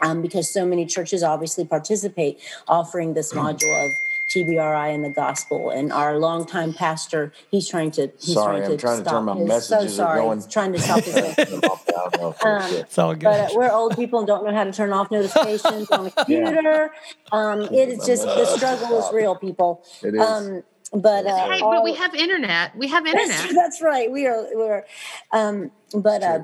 um, 0.00 0.22
because 0.22 0.52
so 0.52 0.66
many 0.66 0.86
churches 0.86 1.22
obviously 1.22 1.64
participate, 1.64 2.40
offering 2.68 3.14
this 3.14 3.32
module 3.32 3.86
of 3.86 3.90
TBRI 4.34 4.94
and 4.94 5.04
the 5.04 5.10
gospel. 5.10 5.70
And 5.70 5.92
our 5.92 6.18
longtime 6.18 6.72
pastor, 6.72 7.32
he's 7.50 7.68
trying 7.68 7.90
to. 7.92 8.10
He's 8.18 8.34
sorry, 8.34 8.58
trying 8.58 8.64
I'm 8.64 8.70
to 8.70 8.76
trying 8.76 9.04
to 9.04 9.10
turn 9.10 9.24
my 9.24 9.36
his, 9.36 9.48
messages 9.48 9.90
so 9.90 9.96
sorry, 9.96 10.20
going. 10.20 10.42
trying 10.48 10.72
to 10.72 10.78
stop 10.78 11.04
his. 11.04 11.16
um, 12.44 12.74
it's 12.74 12.98
all 12.98 13.14
good. 13.14 13.24
But 13.24 13.40
uh, 13.40 13.54
we're 13.54 13.70
old 13.70 13.96
people 13.96 14.18
and 14.20 14.26
don't 14.26 14.44
know 14.44 14.52
how 14.52 14.64
to 14.64 14.72
turn 14.72 14.92
off 14.92 15.10
notifications 15.10 15.90
on 15.90 16.04
the 16.04 16.10
computer. 16.16 16.62
Yeah. 16.62 16.88
Um, 17.32 17.62
it 17.62 17.88
is 17.88 18.06
just 18.06 18.24
the 18.24 18.46
struggle 18.46 18.98
is 18.98 19.12
real, 19.12 19.36
people. 19.36 19.84
It 20.02 20.14
is. 20.14 20.20
Um, 20.20 20.62
but 20.92 21.26
uh, 21.26 21.50
hey, 21.50 21.60
all, 21.60 21.72
but 21.72 21.84
we 21.84 21.94
have 21.94 22.14
internet. 22.14 22.76
We 22.76 22.88
have 22.88 23.06
internet. 23.06 23.28
That's, 23.28 23.54
that's 23.54 23.82
right. 23.82 24.10
We 24.10 24.26
are. 24.26 24.46
We're. 24.52 24.84
Um, 25.32 25.70
but. 25.94 26.22
Uh, 26.22 26.38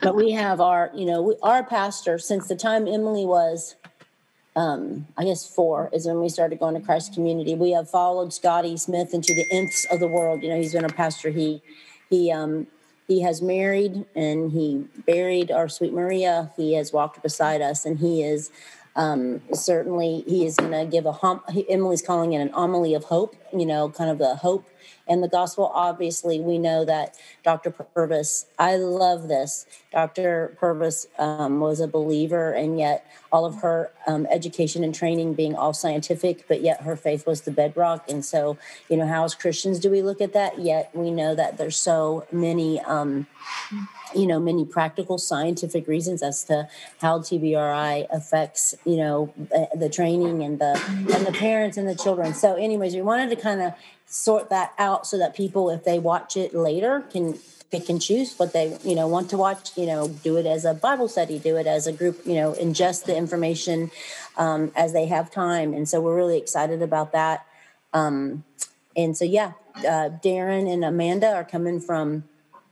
but 0.00 0.14
we 0.14 0.32
have 0.32 0.60
our, 0.60 0.90
you 0.94 1.06
know, 1.06 1.22
we, 1.22 1.36
our 1.42 1.64
pastor 1.64 2.18
since 2.18 2.48
the 2.48 2.56
time 2.56 2.86
Emily 2.86 3.24
was, 3.24 3.76
um, 4.56 5.06
I 5.16 5.24
guess 5.24 5.46
four 5.46 5.90
is 5.92 6.06
when 6.06 6.20
we 6.20 6.28
started 6.28 6.58
going 6.58 6.74
to 6.74 6.80
Christ 6.80 7.14
Community. 7.14 7.54
We 7.54 7.72
have 7.72 7.90
followed 7.90 8.32
Scotty 8.32 8.76
Smith 8.76 9.12
into 9.12 9.34
the 9.34 9.46
nths 9.52 9.84
of 9.90 10.00
the 10.00 10.08
world. 10.08 10.42
You 10.42 10.50
know, 10.50 10.56
he's 10.56 10.72
been 10.72 10.84
a 10.84 10.88
pastor. 10.88 11.30
He 11.30 11.62
he 12.10 12.30
um, 12.30 12.66
he 13.08 13.22
has 13.22 13.42
married 13.42 14.06
and 14.14 14.52
he 14.52 14.86
buried 15.06 15.50
our 15.50 15.68
sweet 15.68 15.92
Maria. 15.92 16.52
He 16.56 16.74
has 16.74 16.92
walked 16.92 17.22
beside 17.22 17.60
us, 17.60 17.84
and 17.84 17.98
he 17.98 18.22
is 18.22 18.50
um, 18.96 19.42
certainly 19.52 20.24
he 20.26 20.46
is 20.46 20.56
going 20.56 20.72
to 20.72 20.84
give 20.84 21.06
a 21.06 21.12
hum. 21.12 21.40
Emily's 21.68 22.02
calling 22.02 22.32
it 22.32 22.40
an 22.40 22.50
homily 22.50 22.94
of 22.94 23.04
hope. 23.04 23.36
You 23.52 23.66
know, 23.66 23.88
kind 23.88 24.10
of 24.10 24.18
the 24.18 24.36
hope 24.36 24.66
and 25.06 25.22
the 25.22 25.28
gospel. 25.28 25.70
Obviously, 25.74 26.40
we 26.40 26.58
know 26.58 26.84
that 26.84 27.16
Dr. 27.42 27.70
Purvis, 27.70 28.46
I 28.58 28.76
love 28.76 29.28
this. 29.28 29.66
Dr. 29.92 30.56
Purvis 30.58 31.06
um, 31.18 31.60
was 31.60 31.80
a 31.80 31.88
believer, 31.88 32.52
and 32.52 32.78
yet 32.78 33.06
all 33.32 33.44
of 33.44 33.56
her 33.56 33.90
um, 34.06 34.26
education 34.30 34.84
and 34.84 34.94
training 34.94 35.34
being 35.34 35.54
all 35.54 35.72
scientific, 35.72 36.46
but 36.48 36.62
yet 36.62 36.82
her 36.82 36.96
faith 36.96 37.26
was 37.26 37.42
the 37.42 37.50
bedrock. 37.50 38.08
And 38.08 38.24
so, 38.24 38.56
you 38.88 38.96
know, 38.96 39.06
how 39.06 39.24
as 39.24 39.34
Christians 39.34 39.78
do 39.78 39.90
we 39.90 40.02
look 40.02 40.20
at 40.20 40.32
that? 40.32 40.58
Yet 40.60 40.90
we 40.94 41.10
know 41.10 41.34
that 41.34 41.58
there's 41.58 41.76
so 41.76 42.26
many. 42.30 42.80
Um, 42.80 43.26
you 44.14 44.26
know 44.26 44.40
many 44.40 44.64
practical 44.64 45.18
scientific 45.18 45.86
reasons 45.86 46.22
as 46.22 46.44
to 46.44 46.68
how 47.00 47.20
TBRI 47.20 48.06
affects 48.10 48.74
you 48.84 48.96
know 48.96 49.32
the 49.74 49.88
training 49.88 50.42
and 50.42 50.58
the 50.58 50.80
and 51.14 51.26
the 51.26 51.32
parents 51.32 51.76
and 51.76 51.88
the 51.88 51.94
children. 51.94 52.34
So, 52.34 52.54
anyways, 52.54 52.94
we 52.94 53.02
wanted 53.02 53.30
to 53.30 53.36
kind 53.36 53.60
of 53.60 53.74
sort 54.06 54.50
that 54.50 54.72
out 54.78 55.06
so 55.06 55.18
that 55.18 55.34
people, 55.34 55.70
if 55.70 55.84
they 55.84 55.98
watch 55.98 56.36
it 56.36 56.54
later, 56.54 57.00
can 57.10 57.38
pick 57.70 57.88
and 57.88 58.00
choose 58.00 58.38
what 58.38 58.52
they 58.52 58.78
you 58.84 58.94
know 58.94 59.08
want 59.08 59.30
to 59.30 59.36
watch. 59.36 59.76
You 59.76 59.86
know, 59.86 60.08
do 60.08 60.36
it 60.36 60.46
as 60.46 60.64
a 60.64 60.74
Bible 60.74 61.08
study, 61.08 61.38
do 61.38 61.56
it 61.56 61.66
as 61.66 61.86
a 61.86 61.92
group. 61.92 62.20
You 62.26 62.34
know, 62.34 62.52
ingest 62.52 63.04
the 63.04 63.16
information 63.16 63.90
um, 64.36 64.72
as 64.76 64.92
they 64.92 65.06
have 65.06 65.30
time, 65.30 65.74
and 65.74 65.88
so 65.88 66.00
we're 66.00 66.16
really 66.16 66.38
excited 66.38 66.82
about 66.82 67.12
that. 67.12 67.46
Um, 67.92 68.44
and 68.96 69.16
so, 69.16 69.24
yeah, 69.24 69.52
uh, 69.78 70.10
Darren 70.22 70.72
and 70.72 70.84
Amanda 70.84 71.32
are 71.32 71.44
coming 71.44 71.80
from 71.80 72.24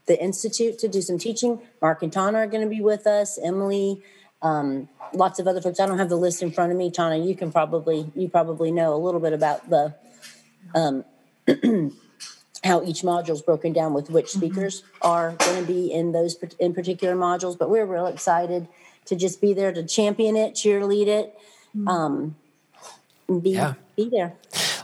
the 0.05 0.21
institute 0.21 0.79
to 0.79 0.87
do 0.87 1.01
some 1.01 1.17
teaching. 1.17 1.59
Mark 1.81 2.03
and 2.03 2.11
Tana 2.11 2.39
are 2.39 2.47
going 2.47 2.63
to 2.63 2.69
be 2.69 2.81
with 2.81 3.07
us. 3.07 3.39
Emily. 3.43 4.01
Um, 4.41 4.89
lots 5.13 5.39
of 5.39 5.47
other 5.47 5.61
folks. 5.61 5.79
I 5.79 5.85
don't 5.85 5.99
have 5.99 6.09
the 6.09 6.17
list 6.17 6.43
in 6.43 6.51
front 6.51 6.71
of 6.71 6.77
me. 6.77 6.91
Tana, 6.91 7.17
you 7.17 7.35
can 7.35 7.51
probably 7.51 8.11
you 8.13 8.27
probably 8.27 8.71
know 8.71 8.93
a 8.93 8.97
little 8.97 9.21
bit 9.21 9.33
about 9.33 9.69
the 9.69 9.95
um, 10.75 11.05
how 12.63 12.83
each 12.83 13.01
module 13.01 13.31
is 13.31 13.41
broken 13.41 13.73
down 13.73 13.93
with 13.93 14.09
which 14.09 14.29
speakers 14.29 14.81
mm-hmm. 14.81 15.07
are 15.07 15.31
going 15.31 15.61
to 15.61 15.67
be 15.67 15.91
in 15.91 16.11
those 16.11 16.35
in 16.59 16.73
particular 16.73 17.15
modules. 17.15 17.57
But 17.57 17.69
we're 17.69 17.85
real 17.85 18.07
excited 18.07 18.67
to 19.05 19.15
just 19.15 19.41
be 19.41 19.53
there 19.53 19.71
to 19.71 19.83
champion 19.83 20.35
it, 20.35 20.53
cheerlead 20.53 21.07
it, 21.07 21.37
mm-hmm. 21.75 21.87
um, 21.87 22.35
be 23.41 23.51
yeah. 23.51 23.73
be 23.95 24.09
there. 24.09 24.33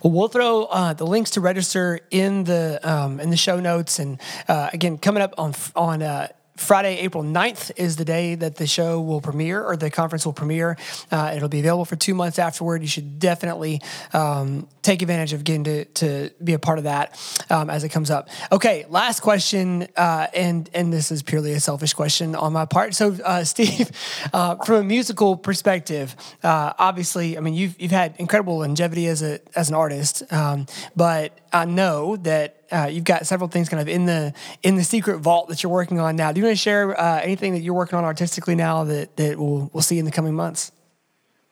Well, 0.03 0.11
throw 0.29 0.63
uh, 0.65 0.93
the 0.93 1.05
links 1.05 1.31
to 1.31 1.41
register 1.41 1.99
in 2.09 2.45
the 2.45 2.79
um, 2.83 3.19
in 3.19 3.29
the 3.29 3.37
show 3.37 3.59
notes, 3.59 3.99
and 3.99 4.19
uh, 4.47 4.69
again, 4.71 4.97
coming 4.97 5.21
up 5.21 5.33
on 5.37 5.53
on 5.75 6.01
uh, 6.01 6.29
Friday, 6.59 6.97
April 6.99 7.23
9th 7.23 7.71
is 7.77 7.95
the 7.95 8.05
day 8.05 8.35
that 8.35 8.57
the 8.57 8.67
show 8.67 8.99
will 8.99 9.21
premiere 9.21 9.63
or 9.63 9.77
the 9.77 9.89
conference 9.89 10.25
will 10.25 10.33
premiere. 10.33 10.77
Uh, 11.11 11.33
it'll 11.35 11.49
be 11.49 11.59
available 11.59 11.85
for 11.85 11.95
two 11.95 12.13
months 12.13 12.37
afterward. 12.37 12.81
You 12.81 12.87
should 12.87 13.17
definitely 13.17 13.81
um, 14.13 14.67
take 14.81 15.01
advantage 15.01 15.33
of 15.33 15.43
getting 15.43 15.63
to, 15.63 15.85
to 15.85 16.31
be 16.43 16.53
a 16.53 16.59
part 16.59 16.77
of 16.77 16.83
that 16.83 17.17
um, 17.49 17.69
as 17.69 17.83
it 17.83 17.89
comes 17.89 18.11
up. 18.11 18.29
Okay, 18.51 18.85
last 18.89 19.21
question, 19.21 19.87
uh, 19.95 20.27
and 20.33 20.69
and 20.73 20.91
this 20.91 21.11
is 21.11 21.23
purely 21.23 21.53
a 21.53 21.59
selfish 21.59 21.93
question 21.93 22.35
on 22.35 22.53
my 22.53 22.65
part. 22.65 22.93
So, 22.93 23.17
uh, 23.23 23.43
Steve, 23.53 23.91
uh, 24.33 24.55
from 24.57 24.75
a 24.75 24.83
musical 24.83 25.37
perspective, 25.37 26.15
uh, 26.43 26.73
obviously, 26.77 27.37
I 27.37 27.41
mean 27.41 27.53
you've 27.53 27.79
you've 27.79 27.91
had 27.91 28.15
incredible 28.17 28.59
longevity 28.59 29.07
as 29.07 29.21
a 29.23 29.39
as 29.55 29.69
an 29.69 29.75
artist, 29.75 30.23
um, 30.33 30.65
but 30.95 31.37
I 31.53 31.65
know 31.65 32.17
that 32.17 32.58
uh, 32.71 32.89
you've 32.91 33.03
got 33.03 33.25
several 33.25 33.49
things 33.49 33.69
kind 33.69 33.81
of 33.81 33.87
in 33.87 34.05
the 34.05 34.33
in 34.63 34.75
the 34.75 34.83
secret 34.83 35.19
vault 35.19 35.49
that 35.49 35.63
you're 35.63 35.71
working 35.71 35.99
on 35.99 36.15
now. 36.15 36.31
Do 36.31 36.39
you 36.39 36.45
want 36.45 36.57
to 36.57 36.61
share 36.61 36.99
uh, 36.99 37.19
anything 37.21 37.53
that 37.53 37.59
you're 37.59 37.73
working 37.73 37.97
on 37.97 38.03
artistically 38.03 38.55
now 38.55 38.83
that 38.85 39.15
that 39.17 39.37
we'll 39.37 39.69
we'll 39.73 39.83
see 39.83 39.99
in 39.99 40.05
the 40.05 40.11
coming 40.11 40.35
months? 40.35 40.71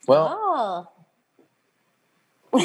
Well, 0.08 0.30
oh. 0.32 0.88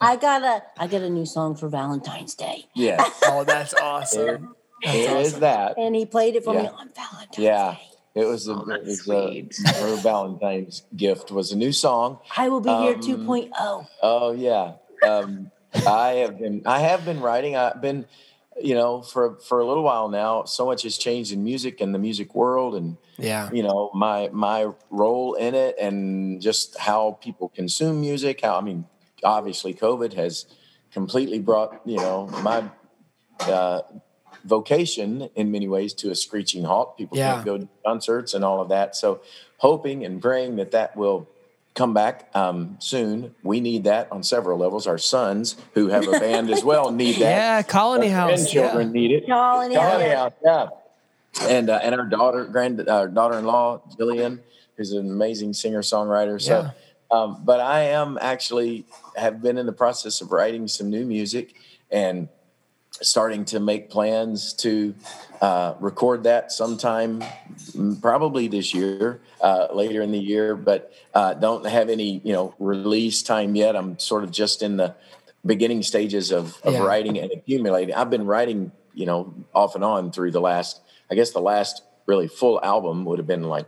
I 0.00 0.16
got 0.16 0.42
a 0.42 0.62
I 0.78 0.86
got 0.86 1.02
a 1.02 1.10
new 1.10 1.26
song 1.26 1.54
for 1.56 1.68
Valentine's 1.68 2.34
Day. 2.34 2.66
Yeah. 2.74 2.96
oh, 3.24 3.44
that's 3.44 3.74
awesome. 3.74 4.54
There, 4.82 5.16
awesome. 5.16 5.40
that. 5.40 5.78
And 5.78 5.94
he 5.94 6.04
played 6.04 6.36
it 6.36 6.44
for 6.44 6.54
yeah. 6.54 6.62
me 6.62 6.68
on 6.68 6.90
Valentine's 6.94 7.38
yeah. 7.38 7.72
Day. 7.72 7.80
It 8.14 8.24
was, 8.24 8.48
a, 8.48 8.54
oh, 8.54 8.64
it 8.70 8.86
was 8.86 9.08
a, 9.08 9.72
her 9.74 9.96
Valentine's 9.96 10.84
gift 10.96 11.30
was 11.30 11.52
a 11.52 11.56
new 11.56 11.70
song. 11.70 12.18
I 12.34 12.48
will 12.48 12.62
be 12.62 12.70
um, 12.70 12.82
here 12.82 12.94
2.0. 12.94 13.86
Oh 14.02 14.32
yeah. 14.32 14.72
Um, 15.06 15.50
I 15.86 16.08
have 16.24 16.38
been 16.38 16.62
I 16.66 16.80
have 16.80 17.04
been 17.04 17.20
writing. 17.20 17.56
I've 17.56 17.80
been, 17.80 18.06
you 18.60 18.74
know, 18.74 19.02
for 19.02 19.36
for 19.40 19.60
a 19.60 19.66
little 19.66 19.82
while 19.82 20.08
now. 20.08 20.44
So 20.44 20.66
much 20.66 20.82
has 20.82 20.96
changed 20.96 21.32
in 21.32 21.42
music 21.42 21.80
and 21.80 21.94
the 21.94 21.98
music 21.98 22.34
world, 22.34 22.74
and 22.74 22.96
yeah, 23.18 23.50
you 23.52 23.62
know, 23.62 23.90
my 23.94 24.30
my 24.32 24.72
role 24.90 25.34
in 25.34 25.54
it, 25.54 25.76
and 25.80 26.40
just 26.40 26.78
how 26.78 27.18
people 27.20 27.48
consume 27.48 28.00
music. 28.00 28.40
How 28.42 28.56
I 28.56 28.60
mean, 28.60 28.86
obviously, 29.24 29.74
COVID 29.74 30.12
has 30.14 30.46
completely 30.92 31.40
brought 31.40 31.80
you 31.84 31.98
know 31.98 32.26
my 32.42 32.64
uh, 33.40 33.82
vocation 34.44 35.28
in 35.34 35.50
many 35.50 35.68
ways 35.68 35.92
to 35.94 36.10
a 36.10 36.14
screeching 36.14 36.64
halt. 36.64 36.96
People 36.96 37.18
yeah. 37.18 37.34
can't 37.34 37.44
go 37.44 37.58
to 37.58 37.68
concerts 37.84 38.34
and 38.34 38.44
all 38.44 38.60
of 38.60 38.68
that. 38.68 38.96
So, 38.96 39.20
hoping 39.58 40.04
and 40.04 40.22
praying 40.22 40.56
that 40.56 40.70
that 40.70 40.96
will 40.96 41.28
come 41.76 41.94
back 41.94 42.28
um, 42.34 42.76
soon. 42.80 43.34
We 43.44 43.60
need 43.60 43.84
that 43.84 44.10
on 44.10 44.24
several 44.24 44.58
levels. 44.58 44.88
Our 44.88 44.98
sons, 44.98 45.54
who 45.74 45.88
have 45.88 46.08
a 46.08 46.18
band 46.18 46.50
as 46.50 46.64
well, 46.64 46.90
need 46.90 47.16
that. 47.16 47.20
Yeah, 47.20 47.62
Colony 47.62 48.12
our 48.12 48.30
House. 48.30 48.50
Children 48.50 48.88
yeah. 48.88 49.00
need 49.00 49.10
it. 49.12 49.26
Colony, 49.28 49.76
Colony 49.76 50.08
House. 50.08 50.32
Yeah. 50.44 50.68
And 51.42 51.68
uh, 51.70 51.78
and 51.82 51.94
our 51.94 52.06
daughter, 52.06 52.46
grand 52.46 52.80
uh, 52.88 53.06
daughter-in-law, 53.06 53.82
Jillian, 53.98 54.40
who's 54.76 54.92
an 54.92 55.06
amazing 55.06 55.52
singer-songwriter. 55.52 56.40
So, 56.40 56.62
yeah. 56.62 57.16
um, 57.16 57.42
but 57.44 57.60
I 57.60 57.82
am 57.82 58.18
actually 58.20 58.86
have 59.16 59.42
been 59.42 59.58
in 59.58 59.66
the 59.66 59.72
process 59.72 60.22
of 60.22 60.32
writing 60.32 60.66
some 60.66 60.88
new 60.88 61.04
music 61.04 61.54
and 61.90 62.28
starting 63.02 63.44
to 63.46 63.60
make 63.60 63.90
plans 63.90 64.52
to 64.54 64.94
uh, 65.40 65.74
record 65.80 66.24
that 66.24 66.50
sometime, 66.50 67.20
mm, 67.20 68.00
probably 68.00 68.48
this 68.48 68.72
year, 68.72 69.20
uh, 69.40 69.68
later 69.72 70.02
in 70.02 70.10
the 70.10 70.18
year, 70.18 70.56
but 70.56 70.92
uh, 71.14 71.34
don't 71.34 71.66
have 71.66 71.88
any, 71.88 72.20
you 72.24 72.32
know, 72.32 72.54
release 72.58 73.22
time 73.22 73.54
yet. 73.54 73.76
I'm 73.76 73.98
sort 73.98 74.24
of 74.24 74.30
just 74.30 74.62
in 74.62 74.76
the 74.76 74.94
beginning 75.44 75.82
stages 75.82 76.32
of, 76.32 76.60
of 76.62 76.74
yeah. 76.74 76.82
writing 76.82 77.18
and 77.18 77.30
accumulating. 77.32 77.94
I've 77.94 78.10
been 78.10 78.26
writing, 78.26 78.72
you 78.94 79.06
know, 79.06 79.34
off 79.54 79.74
and 79.74 79.84
on 79.84 80.10
through 80.10 80.30
the 80.30 80.40
last, 80.40 80.80
I 81.10 81.14
guess 81.14 81.30
the 81.32 81.40
last 81.40 81.82
really 82.06 82.28
full 82.28 82.62
album 82.64 83.04
would 83.04 83.18
have 83.18 83.26
been 83.26 83.44
like 83.44 83.66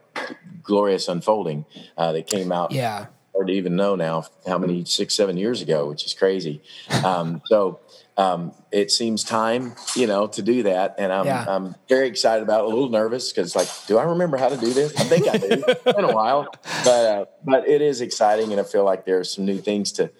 Glorious 0.62 1.08
Unfolding 1.08 1.66
uh, 1.96 2.12
that 2.12 2.26
came 2.26 2.50
out. 2.50 2.72
Yeah. 2.72 3.06
Hard 3.38 3.46
to 3.46 3.52
even 3.52 3.76
know 3.76 3.94
now 3.94 4.24
how 4.48 4.58
many 4.58 4.84
six, 4.84 5.14
seven 5.14 5.36
years 5.36 5.62
ago, 5.62 5.88
which 5.88 6.04
is 6.04 6.12
crazy. 6.12 6.60
Um, 7.04 7.40
so, 7.46 7.78
um, 8.16 8.52
it 8.72 8.90
seems 8.90 9.22
time, 9.22 9.74
you 9.94 10.08
know, 10.08 10.26
to 10.26 10.42
do 10.42 10.64
that. 10.64 10.96
And 10.98 11.12
I'm, 11.12 11.24
yeah. 11.24 11.44
I'm 11.46 11.76
very 11.88 12.08
excited 12.08 12.42
about 12.42 12.62
it, 12.62 12.64
a 12.64 12.68
little 12.68 12.90
nervous 12.90 13.32
because 13.32 13.54
like, 13.54 13.68
do 13.86 13.96
I 13.96 14.02
remember 14.02 14.38
how 14.38 14.48
to 14.48 14.56
do 14.56 14.72
this? 14.72 14.92
I 14.96 15.04
think 15.04 15.28
I 15.28 15.36
do. 15.38 15.46
it's 15.68 15.84
been 15.84 16.04
a 16.04 16.12
while, 16.12 16.48
but, 16.84 17.06
uh, 17.06 17.24
but 17.44 17.68
it 17.68 17.80
is 17.80 18.00
exciting. 18.00 18.50
And 18.50 18.60
I 18.60 18.64
feel 18.64 18.82
like 18.82 19.04
there's 19.04 19.32
some 19.32 19.46
new 19.46 19.58
things 19.58 19.92
to, 19.92 20.10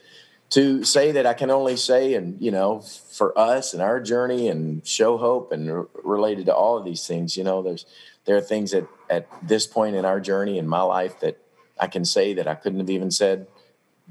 to 0.51 0.85
say 0.85 1.11
that 1.11 1.27
I 1.27 1.35
can 1.35 1.51
only 1.51 1.77
say, 1.77 2.15
and, 2.15 2.41
you 2.41 2.53
know, 2.53 2.83
for 2.83 3.37
us 3.37 3.75
and 3.75 3.83
our 3.83 4.01
journey 4.01 4.47
and 4.47 4.87
show 4.87 5.19
hope 5.19 5.51
and 5.51 5.69
r- 5.69 5.89
related 6.05 6.47
to 6.47 6.55
all 6.55 6.79
of 6.79 6.85
these 6.85 7.05
things, 7.05 7.37
you 7.37 7.43
know, 7.43 7.63
there's, 7.63 7.85
there 8.27 8.37
are 8.37 8.41
things 8.41 8.71
that 8.71 8.87
at 9.11 9.27
this 9.43 9.67
point 9.67 9.97
in 9.97 10.05
our 10.05 10.21
journey 10.21 10.57
in 10.57 10.69
my 10.69 10.83
life 10.83 11.19
that 11.19 11.37
I 11.81 11.87
can 11.87 12.05
say 12.05 12.35
that 12.35 12.47
I 12.47 12.55
couldn't 12.55 12.81
have 12.81 12.91
even 12.91 13.11
said 13.11 13.47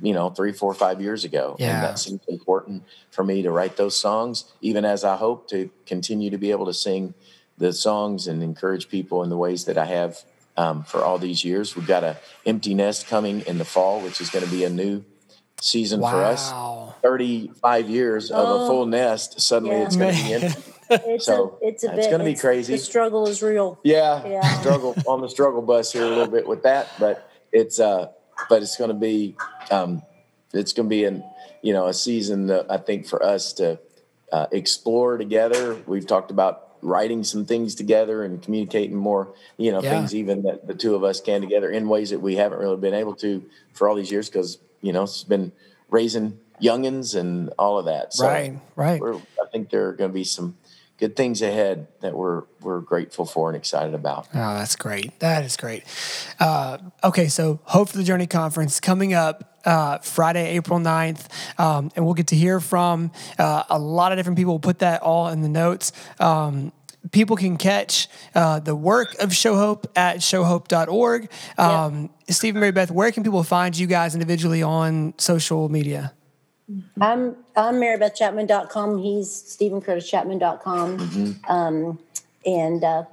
you 0.02 0.14
know, 0.14 0.30
three, 0.30 0.52
four, 0.52 0.74
five 0.74 1.02
years 1.02 1.26
ago. 1.26 1.56
Yeah. 1.60 1.76
And 1.76 1.84
that 1.84 2.00
seems 2.00 2.22
important 2.28 2.84
for 3.10 3.24
me 3.24 3.42
to 3.42 3.52
write 3.52 3.78
those 3.78 3.98
songs, 3.98 4.46
even 4.62 4.86
as 4.86 5.04
I 5.04 5.16
hope 5.16 5.50
to 5.50 5.70
continue 5.86 6.30
to 6.30 6.38
be 6.38 6.52
able 6.52 6.68
to 6.68 6.74
sing 6.74 7.14
the 7.58 7.74
songs 7.74 8.28
and 8.28 8.44
encourage 8.44 8.90
people 8.90 9.24
in 9.24 9.30
the 9.30 9.38
ways 9.38 9.66
that 9.66 9.78
I 9.78 9.86
have 9.86 10.24
um, 10.56 10.84
for 10.84 11.04
all 11.04 11.18
these 11.18 11.44
years. 11.44 11.76
We've 11.76 11.88
got 11.88 12.04
a 12.04 12.18
empty 12.46 12.74
nest 12.74 13.08
coming 13.08 13.42
in 13.42 13.58
the 13.58 13.66
fall, 13.66 14.02
which 14.02 14.22
is 14.22 14.30
going 14.30 14.46
to 14.46 14.52
be 14.52 14.64
a 14.64 14.70
new 14.70 15.04
season 15.60 16.00
wow. 16.00 16.12
for 16.12 16.24
us. 16.24 16.52
35 17.02 17.90
years 17.90 18.32
oh, 18.32 18.36
of 18.36 18.62
a 18.62 18.68
full 18.68 18.86
nest. 18.86 19.42
Suddenly 19.42 19.78
yeah. 19.78 19.86
it's 19.86 19.96
going 19.96 20.16
to 20.16 20.24
be 20.24 20.34
empty. 20.34 20.62
It's 20.90 21.26
so 21.26 21.58
a, 21.62 21.68
it's 21.68 21.84
a 21.84 21.94
it's 21.98 22.08
going 22.08 22.20
to 22.20 22.26
be 22.26 22.36
crazy. 22.36 22.72
The 22.72 22.80
struggle 22.80 23.28
is 23.28 23.44
real. 23.44 23.78
Yeah, 23.84 24.26
yeah. 24.26 24.60
struggle 24.62 24.96
on 25.06 25.20
the 25.20 25.28
struggle 25.28 25.62
bus 25.62 25.92
here 25.92 26.06
a 26.06 26.08
little 26.08 26.30
bit 26.30 26.48
with 26.48 26.64
that, 26.64 26.88
but 26.98 27.30
it's 27.58 27.80
uh 27.80 28.08
but 28.50 28.62
it's 28.62 28.78
going 28.78 28.90
to 28.90 28.96
be 28.96 29.36
um, 29.72 30.02
it's 30.54 30.74
going 30.74 30.88
to 30.88 30.90
be 30.90 31.04
an 31.06 31.24
you 31.62 31.74
know 31.74 31.88
a 31.88 31.94
season 31.94 32.48
that 32.48 32.72
I 32.72 32.78
think 32.78 33.08
for 33.08 33.24
us 33.24 33.54
to 33.54 33.80
uh, 34.32 34.48
explore 34.52 35.18
together. 35.18 35.76
We've 35.86 36.06
talked 36.06 36.32
about 36.32 36.64
writing 36.82 37.24
some 37.24 37.46
things 37.46 37.74
together 37.74 38.24
and 38.24 38.42
communicating 38.42 38.96
more 38.96 39.34
you 39.58 39.72
know 39.72 39.82
yeah. 39.82 39.90
things 39.90 40.14
even 40.14 40.44
that 40.44 40.68
the 40.68 40.76
two 40.76 40.96
of 40.96 41.04
us 41.04 41.20
can 41.20 41.42
together 41.42 41.70
in 41.70 41.90
ways 41.90 42.12
that 42.12 42.20
we 42.20 42.36
haven't 42.36 42.60
really 42.60 42.78
been 42.78 42.94
able 42.94 43.16
to 43.16 43.44
for 43.74 43.90
all 43.90 43.96
these 43.96 44.12
years 44.12 44.30
because 44.30 44.60
you 44.82 44.94
know 44.94 45.04
it's 45.04 45.24
been 45.24 45.52
raising 45.90 46.40
youngins 46.62 47.16
and 47.16 47.52
all 47.58 47.78
of 47.78 47.86
that. 47.86 48.14
So 48.14 48.26
right, 48.28 48.58
right. 48.76 49.02
I 49.04 49.48
think 49.52 49.70
there 49.70 49.88
are 49.88 49.94
going 49.94 50.10
to 50.10 50.14
be 50.14 50.24
some 50.24 50.58
good 50.98 51.16
things 51.16 51.42
ahead 51.42 51.88
that 52.02 52.16
we're 52.16 52.44
we're 52.62 52.82
grateful 52.82 53.26
for 53.26 53.50
and 53.50 53.58
excited 53.58 53.94
about. 53.94 54.28
Oh, 54.34 54.56
that's 54.56 54.76
great. 54.76 55.20
That 55.20 55.46
is 55.46 55.56
great. 55.56 55.84
Uh, 56.40 56.78
okay, 57.04 57.28
so 57.28 57.60
Hope 57.64 57.90
for 57.90 57.98
the 57.98 58.04
Journey 58.04 58.28
conference 58.28 58.80
coming 58.80 59.14
up 59.14 59.60
uh, 59.66 60.00
Friday, 60.00 60.56
April 60.56 60.80
9th, 60.80 61.28
um, 61.60 61.92
and 61.96 62.06
we'll 62.06 62.14
get 62.14 62.28
to 62.28 62.36
hear 62.36 62.60
from 62.60 63.12
uh, 63.38 63.64
a 63.70 63.78
lot 63.78 64.12
of 64.12 64.18
different 64.18 64.38
people. 64.38 64.54
We'll 64.54 64.60
put 64.60 64.80
that 64.80 65.02
all 65.02 65.28
in 65.28 65.42
the 65.42 65.50
notes. 65.50 65.92
Um, 66.20 66.72
people 67.12 67.36
can 67.36 67.58
catch 67.58 68.08
uh, 68.34 68.60
the 68.60 68.76
work 68.76 69.16
of 69.20 69.34
Show 69.34 69.56
Hope 69.56 69.92
at 69.96 70.18
showhope.org. 70.18 71.30
Um, 71.58 72.10
yeah. 72.28 72.34
Steven 72.34 72.60
Mary 72.60 72.72
Beth, 72.72 72.92
where 72.92 73.12
can 73.12 73.24
people 73.24 73.44
find 73.44 73.78
you 73.78 73.88
guys 73.88 74.14
individually 74.14 74.64
on 74.64 75.14
social 75.18 75.70
media? 75.70 76.14
I'm 77.00 77.38
I'm 77.56 77.76
marybethchapman.com. 77.76 78.98
He's 78.98 79.30
StevenCurtisChapman.com. 79.30 80.98
Mm-hmm. 80.98 81.52
Um, 81.52 82.00
and 82.46 82.84
uh, 82.84 83.04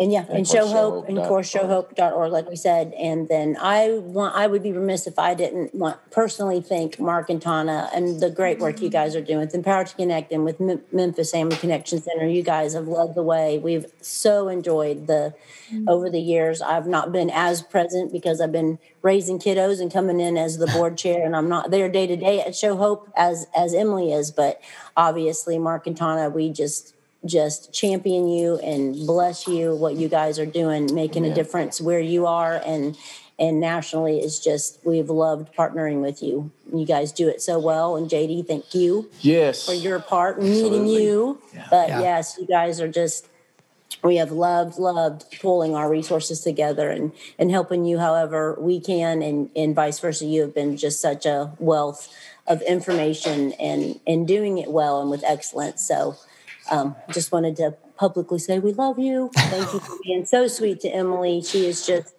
and 0.00 0.10
yeah, 0.10 0.24
and, 0.28 0.38
and 0.38 0.48
show 0.48 0.66
hope, 0.66 1.08
and 1.10 1.18
of 1.18 1.28
course 1.28 1.52
showhope.org, 1.52 2.32
like 2.32 2.48
we 2.48 2.56
said. 2.56 2.94
And 2.94 3.28
then 3.28 3.58
I 3.60 3.98
want, 3.98 4.34
I 4.34 4.46
would 4.46 4.62
be 4.62 4.72
remiss 4.72 5.06
if 5.06 5.18
I 5.18 5.34
didn't 5.34 5.74
want 5.74 5.98
personally 6.10 6.62
thank 6.62 6.98
Mark 6.98 7.28
and 7.28 7.40
Tana 7.40 7.90
and 7.94 8.18
the 8.18 8.30
great 8.30 8.60
work 8.60 8.80
you 8.80 8.88
guys 8.88 9.14
are 9.14 9.20
doing 9.20 9.40
with 9.40 9.54
Empower 9.54 9.84
to 9.84 9.94
Connect 9.94 10.32
and 10.32 10.42
with 10.42 10.58
Memphis 10.58 11.32
Family 11.32 11.56
Connection 11.56 12.00
Center. 12.00 12.26
You 12.26 12.42
guys 12.42 12.72
have 12.72 12.88
led 12.88 13.14
the 13.14 13.22
way. 13.22 13.58
We've 13.58 13.92
so 14.00 14.48
enjoyed 14.48 15.06
the 15.06 15.34
mm-hmm. 15.70 15.86
over 15.86 16.08
the 16.08 16.20
years. 16.20 16.62
I've 16.62 16.86
not 16.86 17.12
been 17.12 17.28
as 17.28 17.60
present 17.60 18.10
because 18.10 18.40
I've 18.40 18.52
been 18.52 18.78
raising 19.02 19.38
kiddos 19.38 19.82
and 19.82 19.92
coming 19.92 20.18
in 20.18 20.38
as 20.38 20.56
the 20.56 20.66
board 20.66 20.96
chair, 21.02 21.26
and 21.26 21.36
I'm 21.36 21.50
not 21.50 21.70
there 21.70 21.90
day 21.90 22.06
to 22.06 22.16
day 22.16 22.40
at 22.40 22.56
Show 22.56 22.76
Hope 22.76 23.12
as 23.14 23.46
as 23.54 23.74
Emily 23.74 24.14
is. 24.14 24.30
But 24.30 24.62
obviously, 24.96 25.58
Mark 25.58 25.86
and 25.86 25.96
Tana, 25.96 26.30
we 26.30 26.48
just 26.50 26.94
just 27.24 27.72
champion 27.72 28.28
you 28.28 28.56
and 28.58 28.94
bless 29.06 29.46
you 29.46 29.74
what 29.74 29.94
you 29.94 30.08
guys 30.08 30.38
are 30.38 30.46
doing 30.46 30.94
making 30.94 31.24
yeah. 31.24 31.32
a 31.32 31.34
difference 31.34 31.80
where 31.80 32.00
you 32.00 32.26
are 32.26 32.62
and 32.64 32.96
and 33.38 33.58
nationally 33.58 34.20
is 34.20 34.38
just 34.38 34.78
we've 34.84 35.08
loved 35.08 35.54
partnering 35.54 36.02
with 36.02 36.22
you. 36.22 36.50
You 36.74 36.84
guys 36.84 37.10
do 37.10 37.26
it 37.26 37.40
so 37.40 37.58
well, 37.58 37.96
and 37.96 38.08
JD, 38.08 38.46
thank 38.46 38.74
you 38.74 39.10
Yes. 39.22 39.64
for 39.64 39.72
your 39.72 39.98
part 39.98 40.36
in 40.38 40.44
meeting 40.44 40.64
Absolutely. 40.82 41.04
you. 41.04 41.38
But 41.70 41.88
Yeah. 41.88 42.00
yes, 42.00 42.36
you 42.38 42.46
guys 42.46 42.80
are 42.82 42.88
just 42.88 43.26
we 44.04 44.16
have 44.16 44.30
loved 44.30 44.78
loved 44.78 45.24
pulling 45.40 45.74
our 45.74 45.88
resources 45.90 46.40
together 46.42 46.90
and 46.90 47.12
and 47.38 47.50
helping 47.50 47.84
you 47.84 47.98
however 47.98 48.56
we 48.58 48.78
can 48.80 49.20
and 49.22 49.50
and 49.56 49.74
vice 49.74 49.98
versa 49.98 50.24
you 50.24 50.40
have 50.42 50.54
been 50.54 50.76
just 50.76 51.00
such 51.00 51.26
a 51.26 51.52
wealth 51.58 52.08
of 52.46 52.62
information 52.62 53.52
and 53.54 54.00
and 54.06 54.26
doing 54.28 54.58
it 54.58 54.70
well 54.70 55.00
and 55.00 55.10
with 55.10 55.24
excellence 55.24 55.82
so 55.86 56.16
um, 56.70 56.96
just 57.10 57.32
wanted 57.32 57.56
to 57.56 57.76
publicly 57.96 58.38
say 58.38 58.58
we 58.58 58.72
love 58.72 58.98
you 58.98 59.30
thank 59.34 59.72
you 59.72 59.80
for 59.80 59.96
being 60.04 60.24
so 60.24 60.46
sweet 60.46 60.80
to 60.80 60.88
emily 60.88 61.42
she 61.42 61.66
is 61.66 61.86
just 61.86 62.14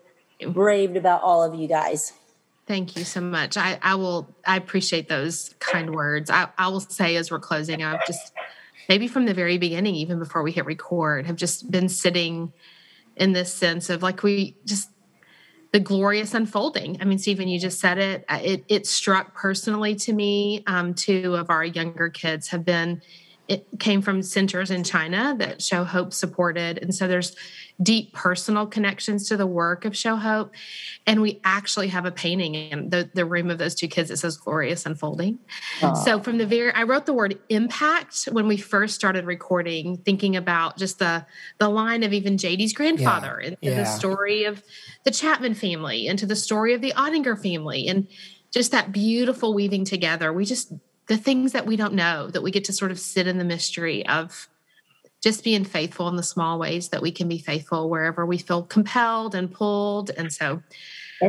braved 0.50 0.98
about 0.98 1.22
all 1.22 1.44
of 1.44 1.56
you 1.56 1.68
guys 1.68 2.14
Thank 2.68 2.96
you 2.96 3.04
so 3.04 3.20
much. 3.20 3.58
I, 3.58 3.80
I 3.82 3.96
will 3.96 4.34
I 4.46 4.56
appreciate 4.56 5.10
those 5.10 5.54
kind 5.60 5.94
words. 5.94 6.30
I, 6.30 6.48
I 6.58 6.70
will 6.70 6.80
say 6.80 7.18
as 7.18 7.30
we're 7.30 7.40
closing, 7.40 7.84
I've 7.84 8.06
just 8.06 8.32
maybe 8.88 9.10
from 9.10 9.26
the 9.26 9.34
very 9.34 9.58
beginning, 9.58 9.96
even 9.96 10.20
before 10.20 10.42
we 10.42 10.54
hit 10.54 10.66
record, 10.66 11.26
have 11.26 11.36
just 11.36 11.70
been 11.70 11.90
sitting 11.90 12.54
in 13.18 13.34
this 13.34 13.54
sense 13.54 13.90
of 13.90 14.02
like 14.02 14.24
we 14.24 14.56
just 14.66 14.90
the 15.74 15.82
glorious 15.82 16.34
unfolding. 16.34 16.98
I 17.02 17.06
mean, 17.06 17.18
Steven, 17.18 17.48
you 17.48 17.60
just 17.60 17.80
said 17.80 17.98
it. 17.98 18.24
Uh, 18.30 18.40
It 18.42 18.64
it 18.70 18.88
struck 18.88 19.34
personally 19.34 19.96
to 19.96 20.14
me. 20.14 20.64
Um, 20.68 20.94
two 20.94 21.36
of 21.36 21.50
our 21.50 21.66
younger 21.66 22.10
kids 22.10 22.48
have 22.50 22.64
been. 22.64 23.02
It 23.52 23.68
came 23.80 24.02
from 24.02 24.22
centers 24.22 24.72
in 24.72 24.86
China 24.86 25.36
that 25.40 25.62
Show 25.62 25.84
Hope 25.84 26.14
supported, 26.14 26.78
and 26.82 26.96
so 26.96 27.06
there's 27.06 27.36
deep 27.84 28.14
personal 28.14 28.66
connections 28.66 29.28
to 29.28 29.36
the 29.36 29.46
work 29.46 29.84
of 29.84 29.98
Show 29.98 30.16
Hope. 30.16 30.54
And 31.06 31.22
we 31.22 31.42
actually 31.44 31.90
have 31.90 32.06
a 32.06 32.12
painting 32.12 32.56
in 32.56 32.90
the, 32.92 33.10
the 33.14 33.26
room 33.26 33.50
of 33.50 33.58
those 33.58 33.76
two 33.76 33.90
kids 33.90 34.08
that 34.08 34.16
says 34.18 34.38
"Glorious 34.38 34.86
Unfolding." 34.86 35.38
Ah. 35.82 35.92
So 35.92 36.22
from 36.22 36.38
the 36.38 36.46
very, 36.46 36.72
I 36.72 36.84
wrote 36.84 37.06
the 37.06 37.12
word 37.14 37.40
impact 37.50 38.30
when 38.32 38.48
we 38.48 38.56
first 38.56 38.96
started 38.96 39.26
recording, 39.26 39.98
thinking 39.98 40.38
about 40.38 40.78
just 40.78 41.00
the 41.00 41.26
the 41.58 41.68
line 41.68 42.04
of 42.04 42.14
even 42.14 42.38
JD's 42.38 42.72
grandfather 42.72 43.36
and, 43.38 43.58
and 43.62 43.76
Yeah. 43.76 43.84
the 43.84 43.86
story 43.86 44.46
of 44.46 44.64
the 45.04 45.12
Chapman 45.12 45.56
family, 45.56 46.08
and 46.08 46.18
to 46.20 46.26
the 46.26 46.38
story 46.38 46.74
of 46.74 46.80
the 46.80 46.94
Ottinger 46.96 47.38
family, 47.38 47.90
and 47.90 48.08
just 48.54 48.72
that 48.72 48.94
beautiful 48.94 49.54
weaving 49.54 49.84
together. 49.84 50.32
We 50.32 50.46
just 50.46 50.72
the 51.12 51.18
things 51.18 51.52
that 51.52 51.66
we 51.66 51.76
don't 51.76 51.94
know 51.94 52.30
that 52.30 52.42
we 52.42 52.52
get 52.52 52.64
to 52.64 52.72
sort 52.72 52.90
of 52.90 52.98
sit 52.98 53.28
in 53.28 53.38
the 53.38 53.44
mystery 53.44 54.08
of 54.08 54.48
just 55.22 55.44
being 55.44 55.66
faithful 55.66 56.08
in 56.08 56.16
the 56.16 56.24
small 56.24 56.58
ways 56.58 56.88
that 56.88 57.02
we 57.02 57.12
can 57.12 57.28
be 57.28 57.38
faithful 57.38 57.90
wherever 57.90 58.26
we 58.26 58.38
feel 58.38 58.64
compelled 58.64 59.36
and 59.36 59.52
pulled. 59.52 60.10
And 60.12 60.32
so 60.32 60.64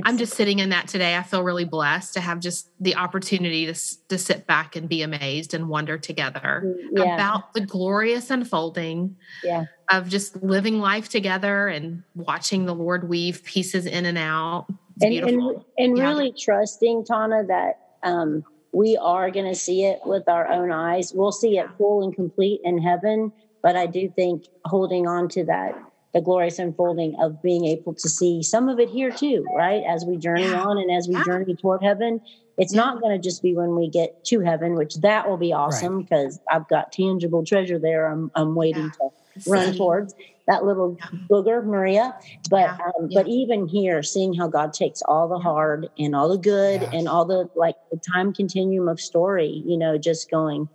I'm 0.05 0.19
just 0.19 0.35
sitting 0.35 0.61
in 0.61 0.69
that 0.69 0.87
today. 0.87 1.17
I 1.17 1.25
feel 1.25 1.43
really 1.43 1.65
blessed 1.65 2.15
to 2.15 2.21
have 2.21 2.39
just 2.39 2.71
the 2.79 2.95
opportunity 2.95 3.67
to, 3.67 3.75
to 4.07 4.19
sit 4.19 4.47
back 4.47 4.77
and 4.77 4.89
be 4.89 5.03
amazed 5.03 5.53
and 5.53 5.69
wonder 5.69 5.99
together 5.99 6.77
yeah 6.93 7.15
about 7.15 7.53
the 7.53 7.61
glorious 7.61 8.31
unfolding 8.31 9.17
yeah 9.43 9.65
of 9.91 10.09
just 10.09 10.41
living 10.45 10.79
life 10.79 11.09
together 11.09 11.67
and 11.67 12.05
watching 12.15 12.67
the 12.67 12.75
Lord 12.75 13.09
weave 13.09 13.43
pieces 13.43 13.87
in 13.87 14.07
and 14.07 14.17
out. 14.17 14.67
It's 14.95 15.03
and, 15.05 15.11
beautiful. 15.11 15.65
and, 15.77 15.89
and 15.91 15.99
Yeah. 15.99 16.09
really 16.09 16.33
trusting 16.33 17.05
Tana 17.05 17.45
that 17.49 17.81
um, 18.05 18.45
we 18.73 18.97
are 18.97 19.31
going 19.31 19.47
to 19.47 19.55
see 19.55 19.85
it 19.85 20.01
with 20.05 20.29
our 20.29 20.49
own 20.51 20.71
eyes. 20.73 21.13
We'll 21.15 21.33
see 21.33 21.59
it 21.59 21.67
full 21.79 22.03
and 22.05 22.15
complete 22.15 22.61
in 22.65 22.79
heaven, 22.79 23.33
but 23.63 23.77
I 23.77 23.87
do 23.87 24.09
think 24.09 24.45
holding 24.65 25.07
on 25.07 25.29
to 25.31 25.45
that 25.47 25.75
the 26.15 26.21
glorious 26.21 26.59
unfolding 26.59 27.17
of 27.23 27.41
being 27.41 27.65
able 27.65 27.95
to 27.95 28.09
see 28.09 28.43
some 28.43 28.69
of 28.69 28.79
it 28.79 28.91
here 28.91 29.11
too, 29.11 29.47
right? 29.57 29.83
As 29.89 30.05
we 30.07 30.19
journey 30.19 30.51
Yeah. 30.51 30.61
on 30.61 30.77
and 30.77 30.91
as 30.91 31.09
we 31.09 31.15
Yeah. 31.17 31.23
journey 31.25 31.57
toward 31.57 31.83
heaven, 31.83 32.21
it's 32.59 32.75
not 32.75 33.01
going 33.01 33.17
to 33.17 33.23
just 33.23 33.43
be 33.43 33.57
when 33.57 33.75
we 33.77 33.89
get 33.89 34.11
to 34.27 34.41
heaven, 34.41 34.75
which 34.75 34.95
that 34.97 35.27
will 35.29 35.39
be 35.39 35.55
awesome 35.55 36.03
because 36.03 36.39
I've 36.51 36.69
got 36.69 36.93
tangible 36.93 37.45
treasure 37.45 37.79
there. 37.79 38.07
I'm 38.13 38.31
I'm 38.35 38.55
waiting 38.55 38.91
Yeah. 39.01 39.09
to 39.09 39.51
run 39.51 39.73
towards 39.75 40.15
that 40.49 40.65
little 40.65 40.97
Yeah. 40.99 41.19
booger 41.31 41.65
Maria. 41.65 42.15
But 42.51 42.71
Yeah. 42.79 42.79
um, 42.99 43.09
Yeah. 43.11 43.21
but 43.21 43.29
even 43.29 43.67
here, 43.67 44.03
seeing 44.03 44.35
how 44.35 44.49
God 44.49 44.73
takes 44.73 45.03
all 45.03 45.29
the 45.29 45.39
hard 45.39 45.89
and 45.99 46.15
all 46.15 46.29
the 46.29 46.39
good 46.39 46.83
Yeah. 46.83 46.91
and 46.93 47.09
all 47.09 47.25
the 47.25 47.49
like 47.55 47.77
the 47.91 48.01
time 48.13 48.33
continuum 48.33 48.89
of 48.89 49.01
story, 49.01 49.63
you 49.67 49.77
know, 49.77 49.99
just 49.99 50.31
going, 50.31 50.69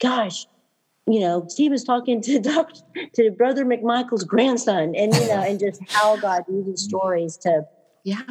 gosh, 0.00 0.46
you 1.06 1.20
know, 1.20 1.44
Steven's 1.48 1.84
talking 1.84 2.20
to 2.22 2.38
Dr. 2.40 2.80
to 3.14 3.30
Brother 3.32 3.64
McMichael's 3.64 4.24
grandson, 4.24 4.94
and 4.94 5.14
you 5.14 5.28
know, 5.28 5.42
and 5.42 5.58
just 5.58 5.80
how 5.88 6.16
God 6.16 6.42
uses 6.48 6.84
stories 6.88 7.36
to 7.38 7.66
Yeah. 8.04 8.22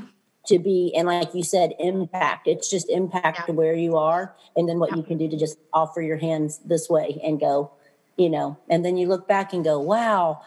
to 0.48 0.58
be 0.58 0.92
and 0.96 1.08
like 1.08 1.34
you 1.36 1.44
said 1.44 1.72
impact 1.80 2.48
it's 2.48 2.68
just 2.68 2.90
impact 2.90 3.40
Yeah. 3.42 3.46
to 3.46 3.54
where 3.54 3.76
you 3.76 3.96
are 3.96 4.36
and 4.56 4.68
then 4.68 4.80
what 4.80 4.90
Yeah. 4.90 4.98
you 4.98 5.04
can 5.04 5.18
do 5.20 5.30
to 5.30 5.38
just 5.38 5.58
offer 5.72 6.02
your 6.02 6.18
hands 6.18 6.58
this 6.66 6.90
way 6.90 7.22
and 7.24 7.40
go 7.40 7.70
you 8.18 8.28
know 8.28 8.58
and 8.68 8.84
then 8.84 8.98
you 8.98 9.08
look 9.08 9.28
back 9.28 9.54
and 9.54 9.64
go 9.64 9.80
wow 9.80 10.42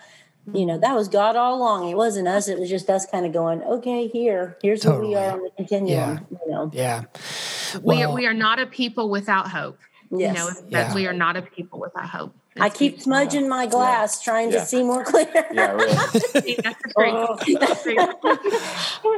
you 0.53 0.67
know 0.67 0.79
that 0.79 0.95
was 0.95 1.09
god 1.09 1.37
all 1.37 1.57
along 1.57 1.89
it 1.89 1.97
wasn't 1.97 2.29
us 2.29 2.49
it 2.49 2.59
was 2.59 2.69
just 2.69 2.91
us 2.91 3.07
kind 3.07 3.25
of 3.25 3.33
going 3.33 3.63
okay 3.63 4.07
here 4.09 4.59
here's 4.63 4.83
who 4.83 4.99
we 4.99 5.15
are 5.15 5.33
on 5.33 5.43
the 5.43 5.51
continuum 5.57 6.27
you 6.31 6.51
know 6.51 6.71
Yeah. 6.73 7.05
we, 7.83 8.03
are, 8.03 8.13
we 8.13 8.27
are 8.27 8.35
not 8.35 8.59
a 8.59 8.67
people 8.67 9.09
without 9.09 9.49
hope. 9.51 9.79
yes 10.11 10.37
You 10.37 10.45
know, 10.45 10.51
that 10.71 10.89
Yeah. 10.89 10.95
we 10.95 11.07
are 11.07 11.13
not 11.15 11.37
a 11.39 11.43
people 11.43 11.81
without 11.81 12.11
hope. 12.11 12.35
i 12.61 12.69
keep 12.69 12.93
beautiful. 12.93 13.05
smudging 13.05 13.49
my 13.49 13.67
glass 13.67 14.23
trying 14.23 14.53
Yeah. 14.53 14.61
to 14.61 14.67
see 14.67 14.83
more 14.83 15.03
clear 15.03 15.27
Yeah, 15.53 15.73
really. 15.73 15.95
That's 16.63 16.83
great. 16.95 17.15
Oh. 17.15 17.37
Great. 17.43 17.99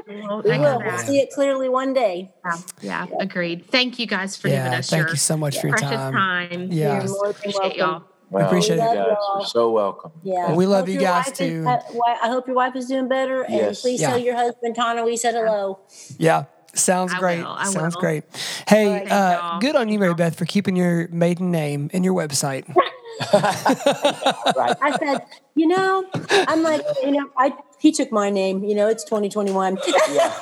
We'll 0.07 0.43
We 0.43 0.59
will 0.59 0.79
that. 0.79 1.01
see 1.07 1.19
it 1.19 1.31
clearly 1.35 1.69
one 1.69 1.93
day 1.93 2.33
Yeah, 2.45 2.57
yeah, 2.81 3.07
agreed. 3.21 3.67
Thank 3.67 3.99
you 3.99 4.07
guys 4.07 4.37
for 4.37 4.49
giving 4.49 4.63
us 4.75 4.91
Thank 4.91 5.01
your 5.01 5.11
you 5.11 5.17
so 5.17 5.37
much 5.37 5.59
for 5.61 5.67
your 5.69 5.77
precious 5.77 5.97
time. 5.97 6.13
time. 6.13 6.69
Yeah. 6.73 7.03
You're 7.03 7.11
more 7.11 7.33
than 7.33 7.51
Appreciate 7.51 7.77
y'all. 7.77 8.05
Welcome. 8.31 8.31
Well, 8.31 8.47
appreciate 8.47 8.77
you 8.77 8.83
it. 8.83 8.87
guys 8.87 8.97
Love 8.97 9.07
are 9.07 9.39
y'all. 9.39 9.45
so 9.45 9.71
welcome. 9.71 10.13
Yeah. 10.23 10.55
We 10.55 10.67
love 10.67 10.89
you 10.89 10.99
guys 11.01 11.27
wife 11.27 11.33
is- 11.33 11.39
too. 11.39 11.65
uh, 11.69 11.81
I 12.23 12.29
hope 12.29 12.47
your 12.47 12.57
wife 12.57 12.77
is 12.77 12.87
doing 12.87 13.09
better. 13.09 13.43
And 13.45 13.77
please 13.77 14.01
Yeah. 14.01 14.11
tell 14.11 14.19
your 14.19 14.37
husband, 14.37 14.75
Tana, 14.77 15.05
we 15.05 15.17
said 15.17 15.35
hello. 15.35 15.79
Yeah. 16.19 16.45
Sounds 16.75 17.13
I 17.15 17.19
great. 17.19 17.39
will, 17.39 17.47
I 17.53 17.65
Sounds 17.65 17.95
will. 17.95 18.01
great. 18.03 18.25
Hey, 18.69 18.87
All 18.87 18.93
right. 18.93 19.11
uh, 19.11 19.59
good 19.61 19.77
on 19.77 19.89
you, 19.89 19.99
Mary. 19.99 20.13
Beth, 20.15 20.37
for 20.37 20.45
keeping 20.45 20.77
your 20.77 21.09
maiden 21.09 21.51
name 21.51 21.89
in 21.95 22.05
your 22.05 22.13
website. 22.15 22.65
Right. 23.33 24.77
I 24.83 24.97
said, 24.99 25.25
you 25.55 25.67
know, 25.69 26.05
I'm 26.31 26.63
like, 26.63 26.83
you 27.03 27.13
know, 27.13 27.29
I 27.39 27.53
he 27.87 27.93
took 27.93 28.11
my 28.11 28.31
name. 28.31 28.65
You 28.65 28.75
know, 28.75 28.89
it's 28.89 29.05
2021. 29.05 29.79
Yeah. 30.13 30.33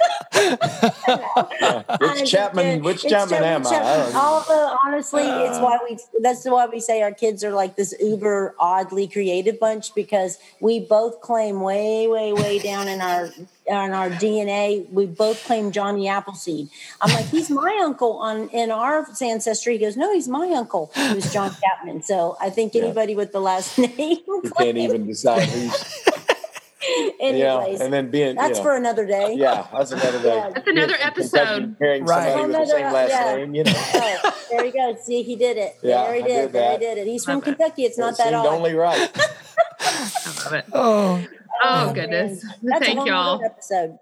Yeah. 1.06 1.82
Which 2.00 2.30
Chapman? 2.30 2.82
Which 2.82 3.02
Chapman 3.02 3.44
am 3.44 3.66
I? 3.66 3.70
I. 3.70 4.12
Although 4.14 4.76
honestly, 4.84 5.22
it's 5.22 5.58
why 5.58 5.78
we 5.88 5.96
that's 6.20 6.44
why 6.44 6.66
we 6.66 6.80
say 6.80 7.02
our 7.02 7.12
kids 7.12 7.44
are 7.44 7.52
like 7.52 7.76
this 7.76 7.94
uber 8.00 8.54
oddly 8.58 9.06
creative 9.06 9.60
bunch 9.60 9.94
because 9.94 10.38
we 10.60 10.80
both 10.80 11.20
claim 11.20 11.60
way, 11.60 12.08
way, 12.08 12.32
way 12.32 12.58
down 12.58 12.88
in 12.88 13.00
our 13.00 13.26
in 13.66 13.74
our 13.74 14.10
DNA, 14.10 14.90
we 14.90 15.06
both 15.06 15.42
claim 15.44 15.70
Johnny 15.70 16.08
Appleseed. 16.08 16.68
I'm 17.00 17.14
like, 17.14 17.26
he's 17.26 17.48
my 17.48 17.80
uncle 17.82 18.18
on 18.18 18.48
in 18.50 18.70
our 18.72 19.06
ancestry. 19.22 19.74
He 19.74 19.78
goes, 19.78 19.96
no, 19.96 20.12
he's 20.12 20.28
my 20.28 20.50
uncle. 20.50 20.90
He 20.94 21.14
was 21.14 21.32
John 21.32 21.54
Chapman. 21.62 22.02
So 22.02 22.36
I 22.40 22.50
think 22.50 22.74
Yeah. 22.74 22.82
anybody 22.82 23.14
with 23.14 23.30
the 23.32 23.40
last 23.40 23.78
name, 23.84 24.18
You 24.26 24.52
can't 24.58 24.76
even 24.78 25.06
decide 25.06 25.48
who's. 25.48 26.04
Anyways, 27.24 27.78
yeah, 27.78 27.84
and 27.84 27.92
then 27.92 28.10
being. 28.10 28.36
that's 28.36 28.50
you 28.50 28.54
know, 28.56 28.62
for 28.62 28.76
another 28.76 29.06
day. 29.06 29.34
Yeah, 29.36 29.66
that's 29.72 29.92
another 29.92 30.22
day. 30.22 30.36
Yeah. 30.36 30.50
That's 30.50 30.66
another 30.68 30.86
Being 30.94 31.00
episode. 31.06 31.76
Hearing 31.78 32.04
Right. 32.04 32.32
somebody 32.32 32.52
with 32.58 32.68
the 32.68 32.74
same 32.74 32.92
last 32.92 33.10
yeah. 33.10 33.34
name, 33.36 33.54
you 33.54 33.64
know. 33.64 33.72
Oh, 33.76 34.46
there 34.50 34.64
you 34.66 34.72
go. 34.72 34.96
See, 35.02 35.22
he 35.22 35.36
did 35.36 35.56
it. 35.56 35.76
Yeah, 35.82 36.04
there 36.04 36.14
he 36.14 36.22
I 36.22 36.26
did. 36.26 36.34
did 36.42 36.52
there 36.52 36.72
he 36.72 36.78
did 36.78 36.98
it. 36.98 37.06
He's 37.06 37.24
from 37.24 37.34
Love. 37.36 37.44
Kentucky. 37.44 37.84
It's 37.84 37.96
It 37.98 38.00
not 38.00 38.16
that 38.18 38.24
seemed 38.24 38.34
odd. 38.36 38.46
only 38.46 38.74
right. 38.74 39.10
I 39.80 40.42
love 40.44 40.52
it. 40.52 40.64
Oh, 40.72 41.24
Oh, 41.26 41.26
oh 41.62 41.86
man. 41.86 41.94
goodness. 41.94 42.44
That's 42.62 42.84
Thank 42.84 42.98
whole 42.98 43.06
y'all. 43.06 43.32
nother 43.40 43.44
episode. 43.46 43.98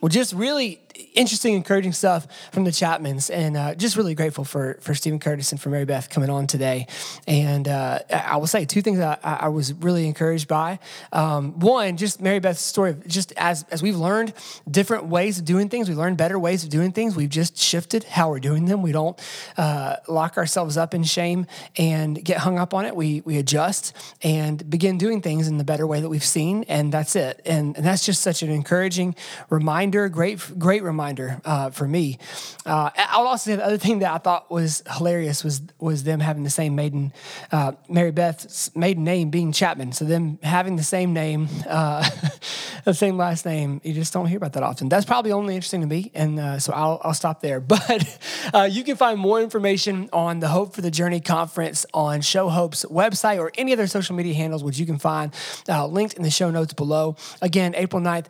well, 0.00 0.08
just 0.08 0.32
really 0.34 0.85
interesting, 1.16 1.54
encouraging 1.54 1.92
stuff 1.92 2.26
from 2.52 2.64
the 2.64 2.70
Chapmans, 2.70 3.30
and 3.32 3.56
uh, 3.56 3.74
just 3.74 3.96
really 3.96 4.14
grateful 4.14 4.44
for 4.44 4.78
for 4.80 4.94
Steven 4.94 5.18
Curtis 5.18 5.50
and 5.50 5.60
for 5.60 5.70
Mary 5.70 5.84
Beth 5.84 6.08
coming 6.10 6.30
on 6.30 6.46
today. 6.46 6.86
And 7.26 7.66
uh, 7.66 8.00
I 8.10 8.36
will 8.36 8.46
say 8.46 8.64
two 8.66 8.82
things 8.82 9.00
I, 9.00 9.18
I 9.22 9.48
was 9.48 9.72
really 9.72 10.06
encouraged 10.06 10.46
by. 10.46 10.78
Um, 11.12 11.58
one, 11.58 11.96
just 11.96 12.20
Mary 12.20 12.38
Beth's 12.38 12.60
story. 12.60 12.94
Just 13.06 13.32
as 13.36 13.64
as 13.70 13.82
we've 13.82 13.96
learned 13.96 14.34
different 14.70 15.06
ways 15.06 15.38
of 15.38 15.44
doing 15.44 15.68
things, 15.68 15.88
we 15.88 15.94
learned 15.94 16.18
better 16.18 16.38
ways 16.38 16.62
of 16.62 16.70
doing 16.70 16.92
things. 16.92 17.16
We've 17.16 17.28
just 17.30 17.56
shifted 17.56 18.04
how 18.04 18.30
we're 18.30 18.38
doing 18.40 18.66
them. 18.66 18.82
We 18.82 18.92
don't 18.92 19.18
uh, 19.56 19.96
lock 20.06 20.36
ourselves 20.36 20.76
up 20.76 20.94
in 20.94 21.02
shame 21.02 21.46
and 21.76 22.22
get 22.22 22.38
hung 22.38 22.58
up 22.58 22.74
on 22.74 22.84
it. 22.84 22.94
We 22.94 23.22
we 23.24 23.38
adjust 23.38 23.96
and 24.22 24.68
begin 24.68 24.98
doing 24.98 25.22
things 25.22 25.48
in 25.48 25.56
the 25.56 25.64
better 25.64 25.86
way 25.86 26.00
that 26.00 26.10
we've 26.10 26.24
seen, 26.24 26.64
and 26.68 26.92
that's 26.92 27.16
it. 27.16 27.40
And, 27.46 27.76
and 27.76 27.84
that's 27.84 28.04
just 28.04 28.22
such 28.22 28.42
an 28.42 28.50
encouraging 28.50 29.16
reminder, 29.48 30.08
great 30.10 30.58
great 30.58 30.82
reminder 30.82 31.05
reminder 31.06 31.40
uh, 31.44 31.70
for 31.70 31.86
me. 31.86 32.18
Uh, 32.64 32.90
I'll 32.96 33.26
also 33.26 33.50
say 33.50 33.56
the 33.56 33.64
other 33.64 33.78
thing 33.78 34.00
that 34.00 34.12
I 34.12 34.18
thought 34.18 34.50
was 34.50 34.82
hilarious 34.96 35.44
was 35.44 35.62
was 35.78 36.02
them 36.02 36.20
having 36.20 36.42
the 36.42 36.50
same 36.50 36.74
maiden, 36.74 37.12
uh, 37.52 37.72
Mary 37.88 38.10
Beth's 38.10 38.74
maiden 38.74 39.04
name 39.04 39.30
being 39.30 39.52
Chapman. 39.52 39.92
So 39.92 40.04
them 40.04 40.38
having 40.42 40.76
the 40.76 40.82
same 40.82 41.12
name, 41.12 41.48
uh, 41.68 42.08
the 42.84 42.94
same 42.94 43.16
last 43.16 43.46
name, 43.46 43.80
you 43.84 43.94
just 43.94 44.12
don't 44.12 44.26
hear 44.26 44.38
about 44.38 44.54
that 44.54 44.62
often. 44.62 44.88
That's 44.88 45.04
probably 45.04 45.32
only 45.32 45.54
interesting 45.54 45.82
to 45.82 45.86
me, 45.86 46.10
and 46.14 46.40
uh, 46.40 46.58
so 46.58 46.72
I'll, 46.72 47.00
I'll 47.02 47.14
stop 47.14 47.40
there. 47.40 47.60
But 47.76 48.18
uh, 48.54 48.68
you 48.70 48.84
can 48.84 48.96
find 48.96 49.18
more 49.18 49.40
information 49.40 50.08
on 50.12 50.40
the 50.40 50.48
Hope 50.48 50.74
for 50.74 50.80
the 50.80 50.90
Journey 50.90 51.20
conference 51.20 51.84
on 51.92 52.20
Show 52.22 52.48
Hope's 52.48 52.84
website 52.86 53.38
or 53.38 53.52
any 53.56 53.72
other 53.72 53.86
social 53.86 54.16
media 54.16 54.34
handles, 54.34 54.64
which 54.64 54.78
you 54.78 54.86
can 54.86 54.98
find 54.98 55.32
linked 55.68 56.14
in 56.14 56.22
the 56.22 56.30
show 56.30 56.50
notes 56.50 56.72
below. 56.72 57.16
Again, 57.42 57.74
April 57.76 58.02
9th. 58.02 58.26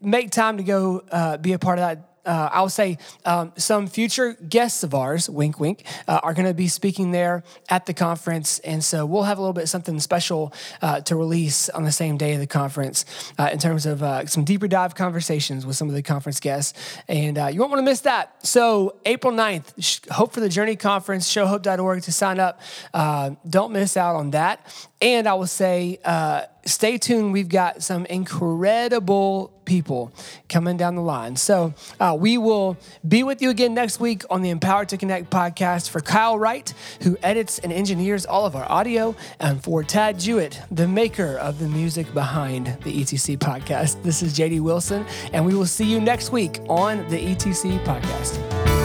Make 0.00 0.30
time 0.30 0.56
to 0.56 0.62
go 0.62 1.02
uh, 1.12 1.36
be 1.36 1.52
a 1.52 1.58
part 1.58 1.78
of 1.78 1.82
that 1.82 2.15
uh, 2.26 2.50
I'll 2.52 2.68
say 2.68 2.98
um, 3.24 3.52
some 3.56 3.86
future 3.86 4.34
guests 4.34 4.82
of 4.82 4.94
ours, 4.94 5.30
wink, 5.30 5.60
wink, 5.60 5.84
uh, 6.08 6.20
are 6.22 6.34
going 6.34 6.46
to 6.46 6.54
be 6.54 6.68
speaking 6.68 7.12
there 7.12 7.44
at 7.68 7.86
the 7.86 7.94
conference. 7.94 8.58
And 8.60 8.84
so 8.84 9.06
we'll 9.06 9.22
have 9.22 9.38
a 9.38 9.40
little 9.40 9.52
bit 9.52 9.68
something 9.68 9.98
special 10.00 10.52
uh, 10.82 11.00
to 11.02 11.16
release 11.16 11.68
on 11.70 11.84
the 11.84 11.92
same 11.92 12.16
day 12.16 12.34
of 12.34 12.40
the 12.40 12.46
conference 12.46 13.04
uh, 13.38 13.48
in 13.52 13.58
terms 13.58 13.86
of 13.86 14.02
uh, 14.02 14.26
some 14.26 14.44
deeper 14.44 14.68
dive 14.68 14.94
conversations 14.94 15.64
with 15.64 15.76
some 15.76 15.88
of 15.88 15.94
the 15.94 16.02
conference 16.02 16.40
guests. 16.40 16.78
And 17.08 17.38
uh, 17.38 17.46
you 17.46 17.60
won't 17.60 17.70
want 17.70 17.80
to 17.80 17.90
miss 17.90 18.00
that. 18.00 18.44
So, 18.44 18.96
April 19.04 19.32
9th, 19.32 20.10
Hope 20.10 20.32
for 20.32 20.40
the 20.40 20.48
Journey 20.48 20.76
Conference, 20.76 21.32
showhope.org 21.32 22.02
to 22.02 22.12
sign 22.12 22.40
up. 22.40 22.60
don't 23.48 23.72
miss 23.72 23.96
out 23.96 24.16
on 24.16 24.32
that. 24.32 24.88
And 25.00 25.28
I 25.28 25.34
will 25.34 25.46
say, 25.46 25.98
stay 26.66 26.98
tuned. 26.98 27.32
We've 27.32 27.48
got 27.48 27.82
some 27.82 28.06
incredible 28.06 29.52
people 29.64 30.12
coming 30.48 30.76
down 30.76 30.94
the 30.94 31.02
line. 31.02 31.36
So 31.36 31.74
uh, 32.00 32.16
we 32.18 32.38
will 32.38 32.76
be 33.06 33.22
with 33.22 33.42
you 33.42 33.50
again 33.50 33.74
next 33.74 34.00
week 34.00 34.22
on 34.30 34.42
the 34.42 34.50
Empowered 34.50 34.88
to 34.90 34.96
Connect 34.96 35.28
podcast 35.30 35.90
for 35.90 36.00
Kyle 36.00 36.38
Wright, 36.38 36.72
who 37.02 37.18
edits 37.22 37.58
and 37.58 37.72
engineers 37.72 38.24
all 38.24 38.46
of 38.46 38.56
our 38.56 38.70
audio, 38.70 39.14
and 39.40 39.62
for 39.62 39.82
Tad 39.82 40.18
Jewett, 40.18 40.60
the 40.70 40.88
maker 40.88 41.36
of 41.38 41.58
the 41.58 41.68
music 41.68 42.12
behind 42.14 42.66
the 42.84 43.02
ETC 43.02 43.38
podcast. 43.38 44.02
This 44.02 44.22
is 44.22 44.38
JD 44.38 44.60
Wilson, 44.60 45.04
and 45.32 45.44
we 45.44 45.54
will 45.54 45.66
see 45.66 45.84
you 45.84 46.00
next 46.00 46.30
week 46.30 46.60
on 46.68 46.98
the 47.08 47.34
ETC 47.34 47.82
podcast. 47.84 48.75